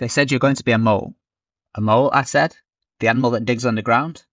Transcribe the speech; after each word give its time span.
They 0.00 0.08
said 0.08 0.30
you're 0.30 0.40
going 0.40 0.56
to 0.56 0.64
be 0.64 0.72
a 0.72 0.78
mole. 0.78 1.14
A 1.74 1.80
mole, 1.82 2.10
I 2.14 2.22
said? 2.22 2.56
The 3.00 3.08
animal 3.08 3.32
that 3.32 3.44
digs 3.44 3.66
underground? 3.66 4.24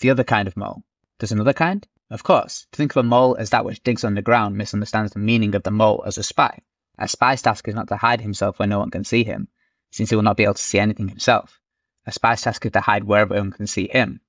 The 0.00 0.10
other 0.10 0.24
kind 0.24 0.48
of 0.48 0.56
mole. 0.56 0.82
There's 1.20 1.30
another 1.30 1.52
kind? 1.52 1.86
Of 2.10 2.24
course. 2.24 2.66
To 2.72 2.76
think 2.76 2.90
of 2.90 2.96
a 2.96 3.02
mole 3.04 3.36
as 3.38 3.50
that 3.50 3.64
which 3.64 3.84
digs 3.84 4.02
underground 4.02 4.56
misunderstands 4.56 5.12
the 5.12 5.20
meaning 5.20 5.54
of 5.54 5.62
the 5.62 5.70
mole 5.70 6.02
as 6.04 6.18
a 6.18 6.24
spy. 6.24 6.58
A 6.98 7.06
spy's 7.06 7.40
task 7.40 7.68
is 7.68 7.74
not 7.76 7.86
to 7.88 7.96
hide 7.96 8.20
himself 8.20 8.58
where 8.58 8.66
no 8.66 8.80
one 8.80 8.90
can 8.90 9.04
see 9.04 9.22
him, 9.22 9.46
since 9.92 10.10
he 10.10 10.16
will 10.16 10.24
not 10.24 10.36
be 10.36 10.42
able 10.42 10.54
to 10.54 10.60
see 10.60 10.80
anything 10.80 11.06
himself. 11.06 11.60
A 12.04 12.10
spy's 12.10 12.42
task 12.42 12.66
is 12.66 12.72
to 12.72 12.80
hide 12.80 13.04
where 13.04 13.20
everyone 13.20 13.52
can 13.52 13.68
see 13.68 13.86
him, 13.86 14.20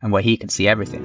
and 0.00 0.12
where 0.12 0.22
he 0.22 0.38
can 0.38 0.48
see 0.48 0.66
everything. 0.66 1.04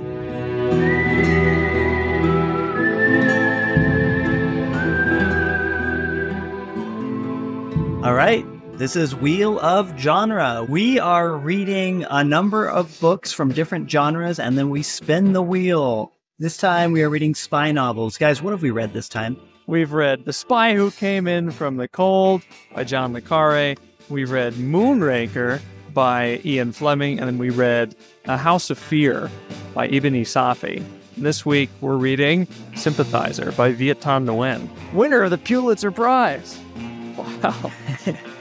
All 8.06 8.14
right. 8.14 8.46
This 8.78 8.96
is 8.96 9.16
Wheel 9.16 9.60
of 9.60 9.98
Genre. 9.98 10.64
We 10.70 11.00
are 11.00 11.36
reading 11.36 12.06
a 12.12 12.24
number 12.24 12.70
of 12.70 13.00
books 13.00 13.34
from 13.34 13.52
different 13.52 13.90
genres 13.90 14.38
and 14.38 14.56
then 14.56 14.70
we 14.70 14.84
spin 14.84 15.34
the 15.34 15.42
wheel. 15.42 16.12
This 16.38 16.58
time 16.58 16.92
we 16.92 17.02
are 17.02 17.10
reading 17.10 17.34
spy 17.34 17.72
novels. 17.72 18.20
Guys, 18.20 18.40
what 18.40 18.52
have 18.52 18.62
we 18.62 18.70
read 18.70 18.94
this 18.94 19.10
time? 19.10 19.36
We've 19.66 19.94
read 19.94 20.26
The 20.26 20.32
Spy 20.32 20.76
Who 20.76 20.92
Came 20.92 21.28
In 21.28 21.50
From 21.50 21.78
the 21.78 21.88
Cold 21.88 22.44
by 22.76 22.84
John 22.84 23.14
Le 23.14 23.22
Carre. 23.22 23.78
We've 24.10 24.30
read 24.30 24.54
Moonraker 24.54 25.60
by 25.96 26.40
Ian 26.46 26.72
Fleming. 26.72 27.18
And 27.18 27.28
then 27.28 27.40
we 27.40 27.50
read 27.50 27.96
A 28.26 28.38
House 28.38 28.70
of 28.70 28.78
Fear 28.78 29.32
by 29.74 29.88
Ibn-e-Safi. 29.88 30.86
This 31.18 31.44
week 31.44 31.72
we're 31.82 31.98
reading 31.98 32.46
Sympathizer 32.76 33.52
by 33.54 33.72
Viet 33.72 34.02
Thanh 34.02 34.28
Nguyen, 34.28 34.70
winner 34.94 35.24
of 35.24 35.32
the 35.32 35.40
Pulitzer 35.40 35.90
Prize. 35.90 36.60
Wow. 37.18 37.72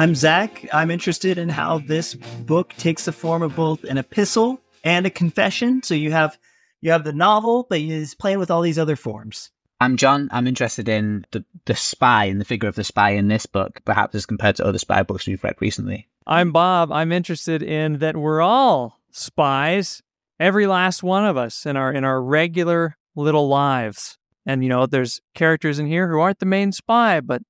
I'm 0.00 0.14
Zach. 0.14 0.66
I'm 0.72 0.90
interested 0.90 1.36
in 1.36 1.50
how 1.50 1.80
this 1.80 2.14
book 2.14 2.72
takes 2.78 3.04
the 3.04 3.12
form 3.12 3.42
of 3.42 3.54
both 3.54 3.84
an 3.84 3.98
epistle 3.98 4.58
and 4.82 5.04
a 5.04 5.10
confession. 5.10 5.82
So 5.82 5.92
you 5.92 6.10
have 6.10 6.38
you 6.80 6.90
have 6.92 7.04
the 7.04 7.12
novel, 7.12 7.66
but 7.68 7.80
he's 7.80 8.14
playing 8.14 8.38
with 8.38 8.50
all 8.50 8.62
these 8.62 8.78
other 8.78 8.96
forms. 8.96 9.50
I'm 9.78 9.98
John. 9.98 10.30
I'm 10.32 10.46
interested 10.46 10.88
in 10.88 11.26
the, 11.32 11.44
the 11.66 11.76
spy 11.76 12.24
and 12.24 12.40
the 12.40 12.46
figure 12.46 12.66
of 12.66 12.76
the 12.76 12.82
spy 12.82 13.10
in 13.10 13.28
this 13.28 13.44
book, 13.44 13.82
perhaps 13.84 14.14
as 14.14 14.24
compared 14.24 14.56
to 14.56 14.64
other 14.64 14.78
spy 14.78 15.02
books 15.02 15.26
we've 15.26 15.44
read 15.44 15.56
recently. 15.60 16.08
I'm 16.26 16.50
Bob. 16.50 16.90
I'm 16.90 17.12
interested 17.12 17.62
in 17.62 17.98
that 17.98 18.16
we're 18.16 18.40
all 18.40 19.02
spies, 19.10 20.02
every 20.38 20.66
last 20.66 21.02
one 21.02 21.26
of 21.26 21.36
us 21.36 21.66
in 21.66 21.76
our 21.76 21.92
in 21.92 22.04
our 22.04 22.22
regular 22.22 22.96
little 23.16 23.48
lives. 23.48 24.16
And 24.46 24.62
you 24.62 24.70
know, 24.70 24.86
there's 24.86 25.20
characters 25.34 25.78
in 25.78 25.88
here 25.88 26.08
who 26.08 26.20
aren't 26.20 26.38
the 26.38 26.46
main 26.46 26.72
spy, 26.72 27.20
but 27.20 27.42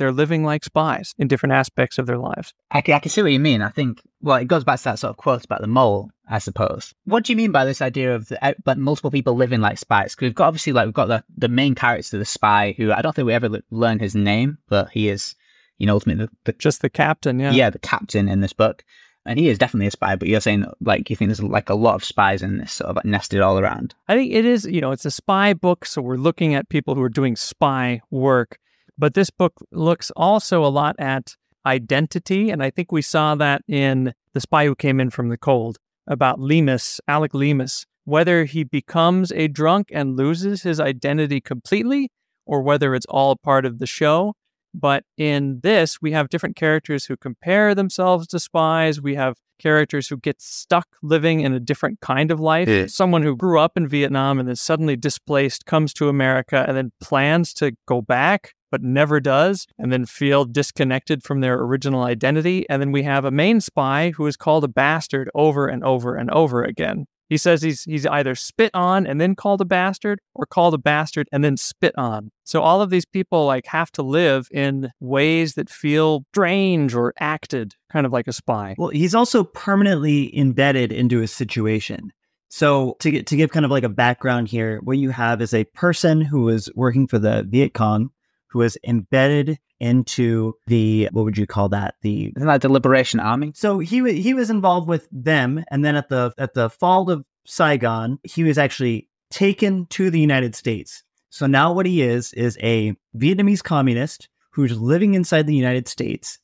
they're 0.00 0.10
living 0.12 0.44
like 0.44 0.64
spies 0.64 1.14
in 1.18 1.28
different 1.28 1.52
aspects 1.52 1.98
of 1.98 2.06
their 2.06 2.16
lives. 2.16 2.54
I 2.70 2.80
can, 2.80 2.94
I 2.94 3.00
can 3.00 3.10
see 3.10 3.20
what 3.20 3.32
you 3.32 3.38
mean. 3.38 3.60
I 3.60 3.68
think, 3.68 4.00
well, 4.22 4.38
it 4.38 4.46
goes 4.46 4.64
back 4.64 4.78
to 4.78 4.84
that 4.84 4.98
sort 4.98 5.10
of 5.10 5.18
quote 5.18 5.44
about 5.44 5.60
the 5.60 5.66
mole, 5.66 6.10
I 6.26 6.38
suppose. 6.38 6.94
What 7.04 7.24
do 7.24 7.32
you 7.32 7.36
mean 7.36 7.52
by 7.52 7.66
this 7.66 7.82
idea 7.82 8.14
of 8.14 8.28
the, 8.28 8.42
uh, 8.42 8.54
like 8.64 8.78
multiple 8.78 9.10
people 9.10 9.34
living 9.34 9.60
like 9.60 9.76
spies? 9.76 10.14
Because 10.14 10.28
we've 10.28 10.34
got 10.34 10.46
obviously 10.46 10.72
like 10.72 10.86
we've 10.86 10.94
got 10.94 11.08
the, 11.08 11.22
the 11.36 11.50
main 11.50 11.74
character, 11.74 12.16
the 12.16 12.24
spy, 12.24 12.74
who 12.78 12.92
I 12.92 13.02
don't 13.02 13.14
think 13.14 13.26
we 13.26 13.34
ever 13.34 13.60
learn 13.70 13.98
his 13.98 14.14
name, 14.14 14.56
but 14.70 14.88
he 14.88 15.10
is, 15.10 15.34
you 15.76 15.86
know, 15.86 15.92
ultimately 15.92 16.24
the, 16.24 16.32
the 16.44 16.52
just 16.54 16.80
the 16.80 16.88
captain. 16.88 17.38
Yeah, 17.38 17.52
yeah, 17.52 17.68
the 17.68 17.78
captain 17.78 18.26
in 18.26 18.40
this 18.40 18.54
book. 18.54 18.82
And 19.26 19.38
he 19.38 19.50
is 19.50 19.58
definitely 19.58 19.88
a 19.88 19.90
spy, 19.90 20.16
but 20.16 20.28
you're 20.28 20.40
saying 20.40 20.64
like 20.80 21.10
you 21.10 21.16
think 21.16 21.28
there's 21.28 21.42
like 21.42 21.68
a 21.68 21.74
lot 21.74 21.94
of 21.94 22.02
spies 22.02 22.40
in 22.40 22.56
this 22.56 22.72
sort 22.72 22.88
of 22.88 22.96
like 22.96 23.04
nested 23.04 23.42
all 23.42 23.58
around. 23.58 23.94
I 24.08 24.14
think 24.14 24.32
it 24.32 24.46
is, 24.46 24.64
you 24.64 24.80
know, 24.80 24.92
it's 24.92 25.04
a 25.04 25.10
spy 25.10 25.52
book, 25.52 25.84
so 25.84 26.00
we're 26.00 26.16
looking 26.16 26.54
at 26.54 26.70
people 26.70 26.94
who 26.94 27.02
are 27.02 27.10
doing 27.10 27.36
spy 27.36 28.00
work 28.10 28.58
but 28.98 29.14
this 29.14 29.30
book 29.30 29.54
looks 29.70 30.10
also 30.16 30.64
a 30.64 30.68
lot 30.68 30.96
at 30.98 31.34
identity. 31.66 32.50
And 32.50 32.62
I 32.62 32.70
think 32.70 32.92
we 32.92 33.02
saw 33.02 33.34
that 33.36 33.62
in 33.68 34.12
The 34.32 34.40
Spy 34.40 34.66
Who 34.66 34.74
Came 34.74 35.00
In 35.00 35.10
From 35.10 35.28
the 35.28 35.38
Cold 35.38 35.78
about 36.06 36.38
Leamas, 36.38 37.00
Alec 37.06 37.32
Leamas, 37.32 37.84
whether 38.04 38.44
he 38.44 38.64
becomes 38.64 39.30
a 39.32 39.48
drunk 39.48 39.88
and 39.92 40.16
loses 40.16 40.62
his 40.62 40.80
identity 40.80 41.40
completely 41.40 42.10
or 42.46 42.62
whether 42.62 42.94
it's 42.94 43.06
all 43.06 43.36
part 43.36 43.64
of 43.64 43.78
the 43.78 43.86
show. 43.86 44.34
But 44.72 45.04
in 45.16 45.60
this, 45.62 46.00
we 46.00 46.12
have 46.12 46.28
different 46.28 46.56
characters 46.56 47.04
who 47.04 47.16
compare 47.16 47.74
themselves 47.74 48.26
to 48.28 48.38
spies. 48.38 49.00
We 49.00 49.16
have 49.16 49.36
characters 49.58 50.08
who 50.08 50.16
get 50.16 50.40
stuck 50.40 50.86
living 51.02 51.40
in 51.40 51.52
a 51.52 51.60
different 51.60 52.00
kind 52.00 52.30
of 52.30 52.40
life. 52.40 52.68
Yeah. 52.68 52.86
Someone 52.86 53.22
who 53.22 53.36
grew 53.36 53.58
up 53.58 53.76
in 53.76 53.88
Vietnam 53.88 54.38
and 54.38 54.48
then 54.48 54.56
suddenly 54.56 54.96
displaced 54.96 55.66
comes 55.66 55.92
to 55.94 56.08
America 56.08 56.64
and 56.66 56.76
then 56.76 56.92
plans 57.00 57.52
to 57.54 57.72
go 57.86 58.00
back 58.00 58.54
but 58.70 58.82
never 58.82 59.20
does, 59.20 59.66
and 59.78 59.92
then 59.92 60.06
feel 60.06 60.44
disconnected 60.44 61.22
from 61.22 61.40
their 61.40 61.60
original 61.60 62.02
identity. 62.02 62.68
And 62.68 62.80
then 62.80 62.92
we 62.92 63.02
have 63.02 63.24
a 63.24 63.30
main 63.30 63.60
spy 63.60 64.12
who 64.16 64.26
is 64.26 64.36
called 64.36 64.64
a 64.64 64.68
bastard 64.68 65.30
over 65.34 65.66
and 65.66 65.84
over 65.84 66.16
and 66.16 66.30
over 66.30 66.62
again. 66.62 67.06
He 67.30 67.36
says 67.36 67.62
he's 67.62 67.84
he's 67.84 68.06
either 68.06 68.34
spit 68.34 68.72
on 68.74 69.06
and 69.06 69.20
then 69.20 69.36
called 69.36 69.60
a 69.60 69.64
bastard 69.64 70.20
or 70.34 70.46
called 70.46 70.74
a 70.74 70.78
bastard 70.78 71.28
and 71.30 71.44
then 71.44 71.56
spit 71.56 71.94
on. 71.96 72.32
So 72.42 72.60
all 72.60 72.82
of 72.82 72.90
these 72.90 73.06
people 73.06 73.46
like 73.46 73.66
have 73.66 73.92
to 73.92 74.02
live 74.02 74.48
in 74.50 74.90
ways 74.98 75.54
that 75.54 75.70
feel 75.70 76.24
strange 76.32 76.92
or 76.92 77.14
acted 77.20 77.76
kind 77.92 78.04
of 78.04 78.12
like 78.12 78.26
a 78.26 78.32
spy. 78.32 78.74
Well, 78.76 78.88
he's 78.88 79.14
also 79.14 79.44
permanently 79.44 80.36
embedded 80.36 80.90
into 80.90 81.22
a 81.22 81.28
situation. 81.28 82.12
So 82.48 82.96
to 82.98 83.12
get 83.12 83.28
to 83.28 83.36
give 83.36 83.50
kind 83.50 83.64
of 83.64 83.70
like 83.70 83.84
a 83.84 83.88
background 83.88 84.48
here, 84.48 84.80
what 84.82 84.98
you 84.98 85.10
have 85.10 85.40
is 85.40 85.54
a 85.54 85.64
person 85.66 86.20
who 86.20 86.48
is 86.48 86.68
working 86.74 87.06
for 87.06 87.20
the 87.20 87.46
Viet 87.48 87.74
Cong 87.74 88.10
who 88.50 88.58
was 88.58 88.76
embedded 88.84 89.58
into 89.78 90.54
the 90.66 91.08
what 91.12 91.24
would 91.24 91.38
you 91.38 91.46
call 91.46 91.70
that 91.70 91.94
the 92.02 92.32
Isn't 92.36 92.48
that 92.48 92.60
the 92.60 92.68
Liberation 92.68 93.20
Army? 93.20 93.52
So 93.54 93.78
he 93.78 94.20
he 94.20 94.34
was 94.34 94.50
involved 94.50 94.88
with 94.88 95.08
them, 95.10 95.64
and 95.70 95.84
then 95.84 95.96
at 95.96 96.08
the 96.08 96.32
at 96.36 96.54
the 96.54 96.68
fall 96.68 97.10
of 97.10 97.24
Saigon, 97.46 98.18
he 98.22 98.44
was 98.44 98.58
actually 98.58 99.08
taken 99.30 99.86
to 99.86 100.10
the 100.10 100.20
United 100.20 100.54
States. 100.54 101.02
So 101.30 101.46
now 101.46 101.72
what 101.72 101.86
he 101.86 102.02
is 102.02 102.32
is 102.32 102.58
a 102.60 102.94
Vietnamese 103.16 103.62
communist 103.62 104.28
who's 104.52 104.78
living 104.78 105.14
inside 105.14 105.46
the 105.46 105.54
United 105.54 105.86
States, 105.86 106.38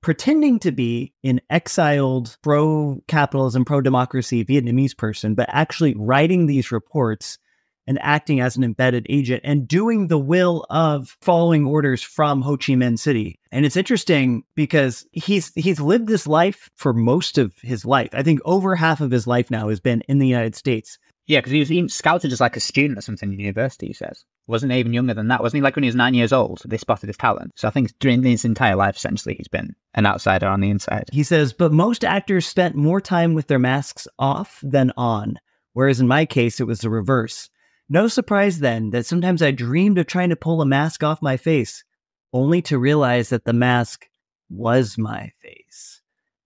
pretending 0.00 0.58
to 0.60 0.72
be 0.72 1.12
an 1.22 1.40
exiled 1.50 2.36
pro 2.42 3.02
capitalism, 3.06 3.64
pro 3.64 3.82
democracy 3.82 4.44
Vietnamese 4.44 4.96
person, 4.96 5.34
but 5.34 5.48
actually 5.50 5.94
writing 5.94 6.46
these 6.46 6.72
reports 6.72 7.38
and 7.86 7.98
acting 8.00 8.40
as 8.40 8.56
an 8.56 8.64
embedded 8.64 9.06
agent 9.08 9.42
and 9.44 9.66
doing 9.66 10.06
the 10.06 10.18
will 10.18 10.64
of 10.70 11.16
following 11.20 11.66
orders 11.66 12.02
from 12.02 12.42
Ho 12.42 12.56
Chi 12.56 12.74
Minh 12.74 12.98
City. 12.98 13.38
And 13.50 13.66
it's 13.66 13.76
interesting 13.76 14.44
because 14.54 15.06
he's 15.12 15.52
he's 15.54 15.80
lived 15.80 16.06
this 16.06 16.26
life 16.26 16.70
for 16.76 16.92
most 16.92 17.38
of 17.38 17.54
his 17.62 17.84
life. 17.84 18.10
I 18.12 18.22
think 18.22 18.40
over 18.44 18.76
half 18.76 19.00
of 19.00 19.10
his 19.10 19.26
life 19.26 19.50
now 19.50 19.68
has 19.68 19.80
been 19.80 20.02
in 20.02 20.18
the 20.18 20.28
United 20.28 20.54
States. 20.54 20.98
Yeah, 21.26 21.38
because 21.38 21.52
he 21.52 21.60
was 21.60 21.70
even 21.70 21.88
scouted 21.88 22.32
as 22.32 22.40
like 22.40 22.56
a 22.56 22.60
student 22.60 22.98
or 22.98 23.02
something 23.02 23.32
in 23.32 23.38
university, 23.38 23.86
he 23.86 23.92
says. 23.92 24.24
Wasn't 24.48 24.72
even 24.72 24.92
younger 24.92 25.14
than 25.14 25.28
that? 25.28 25.40
Wasn't 25.40 25.56
he 25.58 25.62
like 25.62 25.76
when 25.76 25.84
he 25.84 25.88
was 25.88 25.94
nine 25.94 26.14
years 26.14 26.32
old? 26.32 26.62
They 26.64 26.76
spotted 26.76 27.06
his 27.06 27.16
talent. 27.16 27.52
So 27.54 27.68
I 27.68 27.70
think 27.70 27.92
during 28.00 28.22
his 28.24 28.44
entire 28.44 28.74
life, 28.74 28.96
essentially, 28.96 29.36
he's 29.36 29.48
been 29.48 29.74
an 29.94 30.04
outsider 30.04 30.48
on 30.48 30.60
the 30.60 30.70
inside. 30.70 31.08
He 31.12 31.22
says, 31.22 31.52
but 31.52 31.72
most 31.72 32.04
actors 32.04 32.46
spent 32.46 32.74
more 32.74 33.00
time 33.00 33.34
with 33.34 33.46
their 33.46 33.60
masks 33.60 34.08
off 34.18 34.58
than 34.62 34.92
on. 34.96 35.38
Whereas 35.74 36.00
in 36.00 36.08
my 36.08 36.26
case, 36.26 36.58
it 36.58 36.66
was 36.66 36.80
the 36.80 36.90
reverse. 36.90 37.48
No 37.92 38.08
surprise 38.08 38.60
then 38.60 38.88
that 38.92 39.04
sometimes 39.04 39.42
I 39.42 39.50
dreamed 39.50 39.98
of 39.98 40.06
trying 40.06 40.30
to 40.30 40.36
pull 40.36 40.62
a 40.62 40.66
mask 40.66 41.04
off 41.04 41.20
my 41.20 41.36
face, 41.36 41.84
only 42.32 42.62
to 42.62 42.78
realize 42.78 43.28
that 43.28 43.44
the 43.44 43.52
mask 43.52 44.08
was 44.48 44.96
my 44.96 45.30
face. 45.42 46.00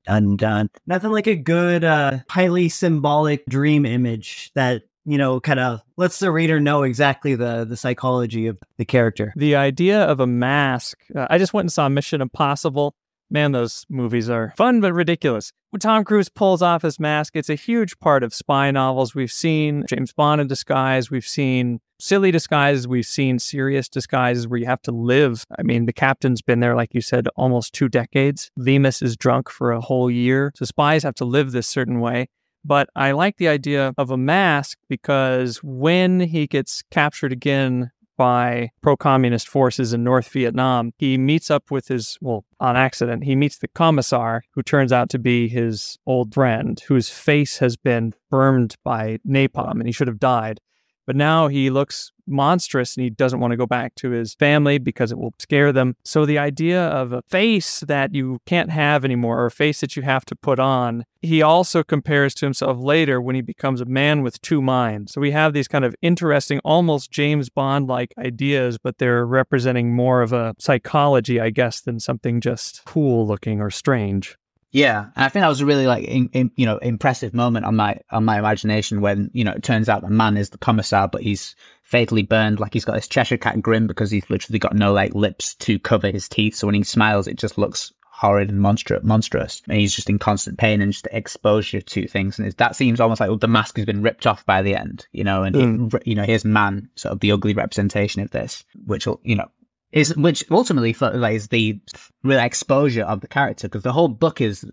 Dun 0.06 0.36
dun. 0.36 0.70
Nothing 0.88 1.12
like 1.12 1.28
a 1.28 1.36
good, 1.36 1.84
uh, 1.84 2.18
highly 2.28 2.68
symbolic 2.68 3.46
dream 3.46 3.86
image 3.86 4.50
that 4.56 4.82
you 5.04 5.18
know, 5.18 5.38
kind 5.38 5.60
of 5.60 5.82
lets 5.96 6.18
the 6.18 6.32
reader 6.32 6.58
know 6.58 6.82
exactly 6.82 7.36
the 7.36 7.64
the 7.64 7.76
psychology 7.76 8.48
of 8.48 8.58
the 8.76 8.84
character. 8.84 9.32
The 9.36 9.54
idea 9.54 10.02
of 10.02 10.18
a 10.18 10.26
mask. 10.26 10.98
Uh, 11.14 11.28
I 11.30 11.38
just 11.38 11.54
went 11.54 11.66
and 11.66 11.72
saw 11.72 11.88
Mission 11.88 12.20
Impossible 12.20 12.96
Man, 13.30 13.52
those 13.52 13.84
movies 13.88 14.30
are 14.30 14.52
fun 14.56 14.80
but 14.80 14.92
ridiculous. 14.92 15.52
When 15.70 15.80
Tom 15.80 16.04
Cruise 16.04 16.28
pulls 16.28 16.62
off 16.62 16.82
his 16.82 17.00
mask, 17.00 17.34
it's 17.34 17.50
a 17.50 17.56
huge 17.56 17.98
part 17.98 18.22
of 18.22 18.32
spy 18.32 18.70
novels. 18.70 19.14
We've 19.14 19.32
seen 19.32 19.84
James 19.88 20.12
Bond 20.12 20.40
in 20.40 20.46
disguise, 20.46 21.10
we've 21.10 21.26
seen 21.26 21.80
silly 21.98 22.30
disguises, 22.30 22.86
we've 22.86 23.04
seen 23.04 23.38
serious 23.38 23.88
disguises 23.88 24.46
where 24.46 24.60
you 24.60 24.66
have 24.66 24.82
to 24.82 24.92
live. 24.92 25.44
I 25.58 25.62
mean, 25.62 25.86
the 25.86 25.92
captain's 25.92 26.40
been 26.40 26.60
there, 26.60 26.76
like 26.76 26.94
you 26.94 27.00
said, 27.00 27.26
almost 27.36 27.72
two 27.72 27.88
decades. 27.88 28.50
Leamas 28.56 29.02
is 29.02 29.16
drunk 29.16 29.50
for 29.50 29.72
a 29.72 29.80
whole 29.80 30.10
year. 30.10 30.52
So 30.54 30.64
spies 30.64 31.02
have 31.02 31.16
to 31.16 31.24
live 31.24 31.50
this 31.50 31.66
certain 31.66 32.00
way. 32.00 32.28
But 32.64 32.88
I 32.96 33.12
like 33.12 33.36
the 33.36 33.46
idea 33.46 33.94
of 33.96 34.10
a 34.10 34.16
mask 34.16 34.78
because 34.88 35.58
when 35.62 36.18
he 36.18 36.48
gets 36.48 36.82
captured 36.90 37.30
again 37.32 37.92
by 38.16 38.70
pro 38.82 38.96
communist 38.96 39.48
forces 39.48 39.92
in 39.92 40.04
North 40.04 40.28
Vietnam. 40.28 40.92
He 40.98 41.18
meets 41.18 41.50
up 41.50 41.70
with 41.70 41.88
his, 41.88 42.18
well, 42.20 42.44
on 42.60 42.76
accident, 42.76 43.24
he 43.24 43.36
meets 43.36 43.58
the 43.58 43.68
commissar, 43.68 44.42
who 44.52 44.62
turns 44.62 44.92
out 44.92 45.10
to 45.10 45.18
be 45.18 45.48
his 45.48 45.98
old 46.06 46.34
friend, 46.34 46.80
whose 46.88 47.10
face 47.10 47.58
has 47.58 47.76
been 47.76 48.14
burned 48.30 48.76
by 48.84 49.18
napalm 49.26 49.72
and 49.72 49.86
he 49.86 49.92
should 49.92 50.08
have 50.08 50.20
died. 50.20 50.60
But 51.06 51.16
now 51.16 51.48
he 51.48 51.70
looks 51.70 52.12
monstrous 52.26 52.96
and 52.96 53.04
he 53.04 53.10
doesn't 53.10 53.40
want 53.40 53.52
to 53.52 53.56
go 53.56 53.66
back 53.66 53.94
to 53.94 54.10
his 54.10 54.34
family 54.34 54.78
because 54.78 55.12
it 55.12 55.18
will 55.18 55.34
scare 55.38 55.72
them. 55.72 55.96
So 56.04 56.26
the 56.26 56.38
idea 56.38 56.82
of 56.88 57.12
a 57.12 57.22
face 57.22 57.80
that 57.80 58.14
you 58.14 58.40
can't 58.46 58.70
have 58.70 59.04
anymore 59.04 59.40
or 59.40 59.46
a 59.46 59.50
face 59.50 59.80
that 59.80 59.96
you 59.96 60.02
have 60.02 60.24
to 60.26 60.36
put 60.36 60.58
on, 60.58 61.04
he 61.22 61.40
also 61.42 61.82
compares 61.82 62.34
to 62.34 62.46
himself 62.46 62.78
later 62.78 63.20
when 63.20 63.36
he 63.36 63.42
becomes 63.42 63.80
a 63.80 63.84
man 63.84 64.22
with 64.22 64.40
two 64.42 64.60
minds. 64.60 65.12
So 65.12 65.20
we 65.20 65.30
have 65.30 65.52
these 65.52 65.68
kind 65.68 65.84
of 65.84 65.94
interesting, 66.02 66.58
almost 66.64 67.10
James 67.10 67.48
Bond 67.48 67.86
like 67.86 68.12
ideas, 68.18 68.78
but 68.78 68.98
they're 68.98 69.24
representing 69.24 69.94
more 69.94 70.22
of 70.22 70.32
a 70.32 70.54
psychology, 70.58 71.40
I 71.40 71.50
guess, 71.50 71.80
than 71.80 72.00
something 72.00 72.40
just 72.40 72.84
cool 72.84 73.26
looking 73.26 73.60
or 73.60 73.70
strange. 73.70 74.36
Yeah, 74.72 75.04
and 75.14 75.24
I 75.24 75.28
think 75.28 75.42
that 75.42 75.48
was 75.48 75.60
a 75.60 75.66
really 75.66 75.86
like 75.86 76.04
in, 76.04 76.28
in, 76.32 76.50
you 76.56 76.66
know 76.66 76.78
impressive 76.78 77.32
moment 77.32 77.64
on 77.64 77.76
my 77.76 77.98
on 78.10 78.24
my 78.24 78.38
imagination 78.38 79.00
when 79.00 79.30
you 79.32 79.44
know 79.44 79.52
it 79.52 79.62
turns 79.62 79.88
out 79.88 80.02
the 80.02 80.10
man 80.10 80.36
is 80.36 80.50
the 80.50 80.58
commissar, 80.58 81.08
but 81.08 81.22
he's 81.22 81.54
fatally 81.82 82.22
burned. 82.22 82.60
Like 82.60 82.72
he's 82.72 82.84
got 82.84 82.94
this 82.94 83.08
Cheshire 83.08 83.36
cat 83.36 83.62
grin 83.62 83.86
because 83.86 84.10
he's 84.10 84.28
literally 84.28 84.58
got 84.58 84.74
no 84.74 84.92
like 84.92 85.14
lips 85.14 85.54
to 85.56 85.78
cover 85.78 86.10
his 86.10 86.28
teeth. 86.28 86.56
So 86.56 86.66
when 86.66 86.74
he 86.74 86.82
smiles, 86.82 87.26
it 87.26 87.38
just 87.38 87.58
looks 87.58 87.92
horrid 88.16 88.48
and 88.48 88.60
monstrous. 88.60 89.04
Monstrous, 89.04 89.62
and 89.68 89.78
he's 89.78 89.94
just 89.94 90.10
in 90.10 90.18
constant 90.18 90.58
pain 90.58 90.80
and 90.80 90.92
just 90.92 91.06
exposure 91.12 91.80
to 91.80 92.08
things. 92.08 92.38
And 92.38 92.50
that 92.52 92.74
seems 92.74 93.00
almost 93.00 93.20
like 93.20 93.28
well, 93.28 93.38
the 93.38 93.48
mask 93.48 93.76
has 93.76 93.86
been 93.86 94.02
ripped 94.02 94.26
off 94.26 94.44
by 94.46 94.62
the 94.62 94.74
end, 94.74 95.06
you 95.12 95.22
know. 95.22 95.44
And 95.44 95.54
mm. 95.54 95.94
it, 95.94 96.06
you 96.06 96.14
know, 96.14 96.24
here's 96.24 96.44
man, 96.44 96.88
sort 96.96 97.12
of 97.12 97.20
the 97.20 97.32
ugly 97.32 97.54
representation 97.54 98.22
of 98.22 98.30
this, 98.30 98.64
which 98.84 99.06
will 99.06 99.20
you 99.22 99.36
know 99.36 99.48
is 99.96 100.14
which 100.14 100.44
ultimately 100.50 100.90
is 100.90 101.48
the 101.48 101.80
real 102.22 102.38
exposure 102.38 103.02
of 103.04 103.22
the 103.22 103.26
character 103.26 103.66
because 103.66 103.82
the 103.82 103.92
whole 103.92 104.08
book 104.08 104.42
is 104.42 104.70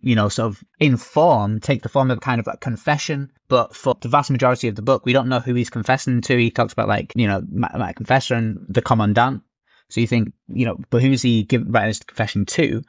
you 0.00 0.14
know 0.14 0.28
sort 0.28 0.46
of 0.46 0.62
in 0.78 0.96
form 0.96 1.58
take 1.58 1.82
the 1.82 1.88
form 1.88 2.10
of 2.10 2.20
kind 2.20 2.38
of 2.38 2.46
like 2.46 2.60
confession 2.60 3.30
but 3.48 3.74
for 3.74 3.96
the 4.00 4.08
vast 4.08 4.30
majority 4.30 4.68
of 4.68 4.76
the 4.76 4.82
book 4.82 5.04
we 5.04 5.12
don't 5.12 5.28
know 5.28 5.40
who 5.40 5.54
he's 5.54 5.68
confessing 5.68 6.20
to 6.20 6.38
he 6.38 6.50
talks 6.50 6.72
about 6.72 6.88
like 6.88 7.12
you 7.16 7.26
know 7.26 7.42
my, 7.52 7.68
my 7.76 7.92
confessor 7.92 8.34
and 8.34 8.64
the 8.68 8.80
commandant 8.80 9.42
so 9.88 10.00
you 10.00 10.06
think 10.06 10.32
you 10.46 10.64
know 10.64 10.78
but 10.88 11.02
who's 11.02 11.22
he 11.22 11.42
giving 11.42 11.72
writing 11.72 11.88
his 11.88 11.98
confession 11.98 12.46
to 12.46 12.80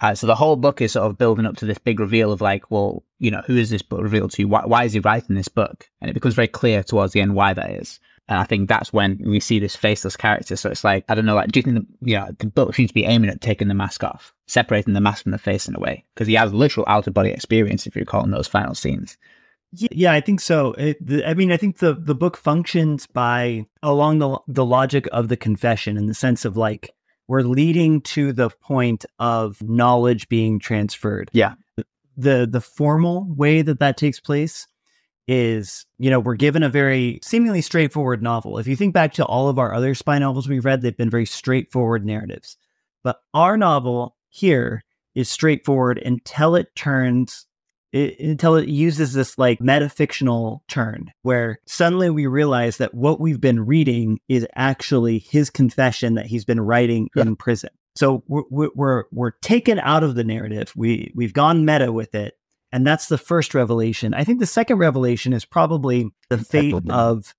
uh, 0.00 0.14
so 0.14 0.26
the 0.26 0.34
whole 0.34 0.56
book 0.56 0.80
is 0.80 0.92
sort 0.92 1.10
of 1.10 1.18
building 1.18 1.44
up 1.44 1.56
to 1.56 1.66
this 1.66 1.78
big 1.78 1.98
reveal 1.98 2.30
of 2.30 2.40
like, 2.40 2.70
well, 2.70 3.04
you 3.18 3.32
know, 3.32 3.42
who 3.46 3.56
is 3.56 3.68
this 3.68 3.82
book 3.82 4.00
revealed 4.00 4.30
to? 4.30 4.44
Why, 4.44 4.64
why 4.64 4.84
is 4.84 4.92
he 4.92 5.00
writing 5.00 5.34
this 5.34 5.48
book? 5.48 5.90
And 6.00 6.08
it 6.08 6.14
becomes 6.14 6.36
very 6.36 6.46
clear 6.46 6.84
towards 6.84 7.12
the 7.12 7.20
end 7.20 7.34
why 7.34 7.52
that 7.52 7.70
is. 7.72 7.98
And 8.28 8.38
I 8.38 8.44
think 8.44 8.68
that's 8.68 8.92
when 8.92 9.18
we 9.24 9.40
see 9.40 9.58
this 9.58 9.74
faceless 9.74 10.16
character. 10.16 10.54
So 10.56 10.70
it's 10.70 10.84
like, 10.84 11.04
I 11.08 11.14
don't 11.14 11.24
know, 11.24 11.34
like, 11.34 11.50
do 11.50 11.60
you 11.60 11.62
think, 11.62 11.78
the, 11.78 12.10
you 12.10 12.16
know, 12.16 12.28
the 12.38 12.46
book 12.46 12.74
seems 12.74 12.90
to 12.90 12.94
be 12.94 13.04
aiming 13.04 13.30
at 13.30 13.40
taking 13.40 13.68
the 13.68 13.74
mask 13.74 14.04
off, 14.04 14.34
separating 14.46 14.92
the 14.92 15.00
mask 15.00 15.22
from 15.22 15.32
the 15.32 15.38
face 15.38 15.66
in 15.66 15.74
a 15.74 15.80
way? 15.80 16.04
Because 16.14 16.28
he 16.28 16.34
has 16.34 16.52
literal 16.52 16.84
out 16.88 17.06
of 17.06 17.14
body 17.14 17.30
experience, 17.30 17.86
if 17.86 17.96
you 17.96 18.00
recall, 18.00 18.24
in 18.24 18.30
those 18.30 18.46
final 18.46 18.74
scenes. 18.74 19.16
Yeah, 19.72 20.12
I 20.12 20.20
think 20.20 20.40
so. 20.40 20.72
It, 20.72 21.04
the, 21.06 21.26
I 21.26 21.34
mean, 21.34 21.52
I 21.52 21.56
think 21.56 21.78
the, 21.78 21.94
the 21.94 22.14
book 22.14 22.36
functions 22.36 23.06
by 23.06 23.66
along 23.82 24.18
the, 24.18 24.38
the 24.46 24.64
logic 24.64 25.08
of 25.12 25.28
the 25.28 25.36
confession 25.36 25.96
in 25.96 26.06
the 26.06 26.14
sense 26.14 26.44
of 26.44 26.56
like, 26.56 26.94
we're 27.28 27.42
leading 27.42 28.00
to 28.02 28.32
the 28.32 28.48
point 28.48 29.04
of 29.18 29.62
knowledge 29.62 30.28
being 30.28 30.58
transferred. 30.58 31.30
Yeah. 31.32 31.54
The, 32.16 32.48
the 32.50 32.60
formal 32.60 33.26
way 33.28 33.60
that 33.62 33.80
that 33.80 33.96
takes 33.96 34.20
place 34.20 34.66
is, 35.28 35.84
you 35.98 36.10
know, 36.10 36.18
we're 36.18 36.34
given 36.34 36.62
a 36.62 36.68
very 36.70 37.20
seemingly 37.22 37.60
straightforward 37.60 38.22
novel. 38.22 38.58
If 38.58 38.66
you 38.66 38.74
think 38.74 38.94
back 38.94 39.12
to 39.14 39.24
all 39.26 39.48
of 39.48 39.58
our 39.58 39.74
other 39.74 39.94
spy 39.94 40.18
novels 40.18 40.48
we've 40.48 40.64
read, 40.64 40.80
they've 40.80 40.96
been 40.96 41.10
very 41.10 41.26
straightforward 41.26 42.04
narratives. 42.04 42.56
But 43.04 43.18
our 43.34 43.56
novel 43.56 44.16
here 44.30 44.82
is 45.14 45.28
straightforward 45.28 45.98
until 45.98 46.56
it 46.56 46.74
turns 46.74 47.46
it, 47.92 48.18
until 48.20 48.56
it 48.56 48.68
uses 48.68 49.12
this 49.12 49.38
like 49.38 49.60
metafictional 49.60 50.60
turn 50.68 51.10
where 51.22 51.58
suddenly 51.66 52.10
we 52.10 52.26
realize 52.26 52.76
that 52.78 52.94
what 52.94 53.20
we've 53.20 53.40
been 53.40 53.64
reading 53.64 54.20
is 54.28 54.46
actually 54.54 55.18
his 55.18 55.48
confession 55.50 56.14
that 56.14 56.26
he's 56.26 56.44
been 56.44 56.60
writing 56.60 57.08
yeah. 57.14 57.22
in 57.22 57.36
prison. 57.36 57.70
So 57.96 58.22
we're, 58.28 58.68
we're 58.74 59.04
we're 59.10 59.32
taken 59.42 59.80
out 59.80 60.04
of 60.04 60.14
the 60.14 60.22
narrative. 60.22 60.72
We 60.76 61.12
we've 61.16 61.32
gone 61.32 61.64
meta 61.64 61.90
with 61.90 62.14
it, 62.14 62.37
and 62.72 62.86
that's 62.86 63.08
the 63.08 63.18
first 63.18 63.54
revelation. 63.54 64.14
I 64.14 64.24
think 64.24 64.40
the 64.40 64.46
second 64.46 64.78
revelation 64.78 65.32
is 65.32 65.44
probably 65.44 66.10
the 66.28 66.38
fate 66.38 66.74
of 66.90 67.34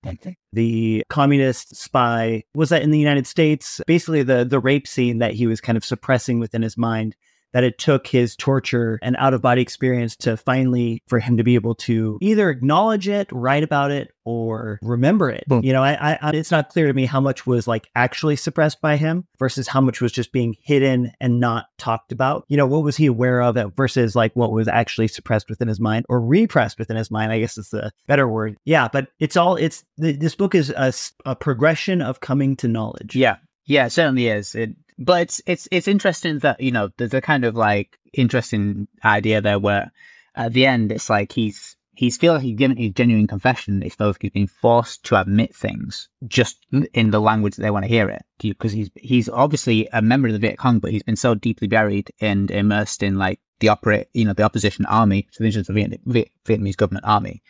the 0.52 1.04
communist 1.08 1.76
spy. 1.76 2.44
Was 2.54 2.70
that 2.70 2.82
in 2.82 2.90
the 2.90 2.98
United 2.98 3.26
States? 3.26 3.80
Basically, 3.86 4.22
the, 4.22 4.44
the 4.44 4.58
rape 4.58 4.88
scene 4.88 5.18
that 5.18 5.34
he 5.34 5.46
was 5.46 5.60
kind 5.60 5.76
of 5.76 5.84
suppressing 5.84 6.40
within 6.40 6.62
his 6.62 6.76
mind 6.76 7.16
that 7.52 7.64
it 7.64 7.78
took 7.78 8.06
his 8.06 8.36
torture 8.36 8.98
and 9.02 9.16
out 9.18 9.34
of 9.34 9.42
body 9.42 9.62
experience 9.62 10.16
to 10.16 10.36
finally 10.36 11.02
for 11.08 11.18
him 11.18 11.36
to 11.36 11.44
be 11.44 11.54
able 11.54 11.74
to 11.74 12.18
either 12.20 12.50
acknowledge 12.50 13.08
it, 13.08 13.28
write 13.32 13.62
about 13.62 13.90
it, 13.90 14.12
or 14.24 14.78
remember 14.82 15.30
it. 15.30 15.44
Boom. 15.48 15.64
You 15.64 15.72
know, 15.72 15.82
I, 15.82 16.18
I, 16.20 16.30
it's 16.30 16.50
not 16.50 16.68
clear 16.68 16.86
to 16.86 16.92
me 16.92 17.06
how 17.06 17.20
much 17.20 17.46
was 17.46 17.66
like 17.66 17.88
actually 17.96 18.36
suppressed 18.36 18.80
by 18.80 18.96
him 18.96 19.26
versus 19.38 19.66
how 19.66 19.80
much 19.80 20.00
was 20.00 20.12
just 20.12 20.32
being 20.32 20.54
hidden 20.62 21.12
and 21.20 21.40
not 21.40 21.66
talked 21.78 22.12
about. 22.12 22.44
You 22.48 22.56
know, 22.56 22.66
what 22.66 22.84
was 22.84 22.96
he 22.96 23.06
aware 23.06 23.42
of 23.42 23.56
versus 23.76 24.14
like 24.14 24.34
what 24.36 24.52
was 24.52 24.68
actually 24.68 25.08
suppressed 25.08 25.48
within 25.48 25.68
his 25.68 25.80
mind 25.80 26.06
or 26.08 26.20
repressed 26.20 26.78
within 26.78 26.96
his 26.96 27.10
mind? 27.10 27.32
I 27.32 27.40
guess 27.40 27.58
is 27.58 27.70
the 27.70 27.90
better 28.06 28.28
word. 28.28 28.56
Yeah, 28.64 28.88
but 28.92 29.08
it's 29.18 29.36
all 29.36 29.56
it's 29.56 29.84
this 29.96 30.34
book 30.34 30.54
is 30.54 30.70
a, 30.70 30.92
a 31.24 31.34
progression 31.34 32.02
of 32.02 32.20
coming 32.20 32.56
to 32.56 32.68
knowledge. 32.68 33.16
Yeah, 33.16 33.36
yeah, 33.64 33.86
it 33.86 33.90
certainly 33.90 34.28
is. 34.28 34.54
It 34.54 34.70
but 34.98 35.22
it's 35.22 35.42
it's 35.46 35.68
it's 35.70 35.88
interesting 35.88 36.38
that 36.40 36.60
you 36.60 36.70
know 36.70 36.90
there's 36.98 37.14
a 37.14 37.20
kind 37.20 37.44
of 37.44 37.56
like 37.56 37.98
interesting 38.12 38.86
idea 39.04 39.40
there 39.40 39.58
where 39.58 39.90
at 40.34 40.52
the 40.52 40.66
end 40.66 40.92
it's 40.92 41.08
like 41.08 41.32
he's 41.32 41.76
he's 41.94 42.16
feeling 42.16 42.42
he's 42.42 42.56
given 42.56 42.76
his 42.76 42.92
genuine 42.92 43.26
confession. 43.26 43.82
It's 43.82 43.96
though 43.96 44.14
he's 44.20 44.30
been 44.30 44.46
forced 44.46 45.04
to 45.04 45.20
admit 45.20 45.54
things 45.54 46.08
just 46.26 46.58
in 46.92 47.10
the 47.10 47.20
language 47.20 47.56
that 47.56 47.62
they 47.62 47.70
want 47.70 47.84
to 47.84 47.88
hear 47.88 48.08
it. 48.08 48.22
Because 48.38 48.72
he's 48.72 48.90
he's 48.94 49.28
obviously 49.28 49.88
a 49.92 50.02
member 50.02 50.28
of 50.28 50.34
the 50.34 50.38
Viet 50.38 50.58
Cong, 50.58 50.78
but 50.78 50.90
he's 50.90 51.02
been 51.02 51.16
so 51.16 51.34
deeply 51.34 51.68
buried 51.68 52.12
and 52.20 52.50
immersed 52.50 53.02
in 53.02 53.16
like 53.16 53.40
the 53.60 53.68
operate 53.68 54.08
you 54.12 54.24
know 54.24 54.32
the 54.34 54.42
opposition 54.42 54.84
army, 54.86 55.28
so 55.30 55.44
this 55.44 55.56
is 55.56 55.66
the 55.66 55.72
Viet, 55.72 56.00
Viet, 56.04 56.30
Vietnamese 56.44 56.76
government 56.76 57.06
army, 57.06 57.42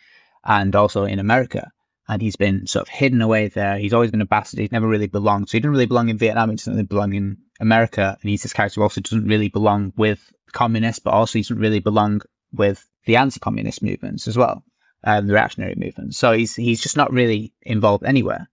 and 0.45 0.75
also 0.75 1.03
in 1.03 1.19
America 1.19 1.71
and 2.11 2.21
he's 2.21 2.35
been 2.35 2.67
sort 2.67 2.81
of 2.81 2.89
hidden 2.89 3.21
away 3.21 3.47
there. 3.47 3.77
He's 3.77 3.93
always 3.93 4.11
been 4.11 4.19
a 4.19 4.25
bastard. 4.25 4.59
He's 4.59 4.71
never 4.73 4.85
really 4.85 5.07
belonged. 5.07 5.47
So 5.47 5.53
he 5.53 5.61
didn't 5.61 5.71
really 5.71 5.85
belong 5.85 6.09
in 6.09 6.17
Vietnam. 6.17 6.49
He 6.49 6.57
doesn't 6.57 6.73
really 6.73 6.85
belong 6.85 7.13
in 7.13 7.37
America. 7.61 8.17
And 8.21 8.29
he's 8.29 8.43
this 8.43 8.51
character 8.51 8.81
who 8.81 8.83
also 8.83 8.99
doesn't 8.99 9.25
really 9.25 9.47
belong 9.47 9.93
with 9.95 10.29
communists, 10.51 10.99
but 10.99 11.13
also 11.13 11.39
he 11.39 11.43
doesn't 11.43 11.57
really 11.57 11.79
belong 11.79 12.19
with 12.51 12.85
the 13.05 13.15
anti-communist 13.15 13.81
movements 13.81 14.27
as 14.27 14.37
well, 14.37 14.61
um, 15.05 15.27
the 15.27 15.33
reactionary 15.33 15.75
movements. 15.77 16.17
So 16.17 16.33
he's 16.33 16.53
he's 16.53 16.81
just 16.81 16.97
not 16.97 17.13
really 17.13 17.53
involved 17.61 18.03
anywhere. 18.03 18.49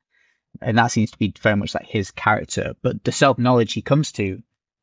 And 0.62 0.78
that 0.78 0.92
seems 0.92 1.10
to 1.10 1.18
be 1.18 1.34
very 1.40 1.56
much 1.56 1.74
like 1.74 1.86
his 1.86 2.12
character. 2.12 2.74
But 2.80 3.02
the 3.02 3.10
self-knowledge 3.10 3.72
he 3.72 3.82
comes 3.82 4.12
to 4.12 4.40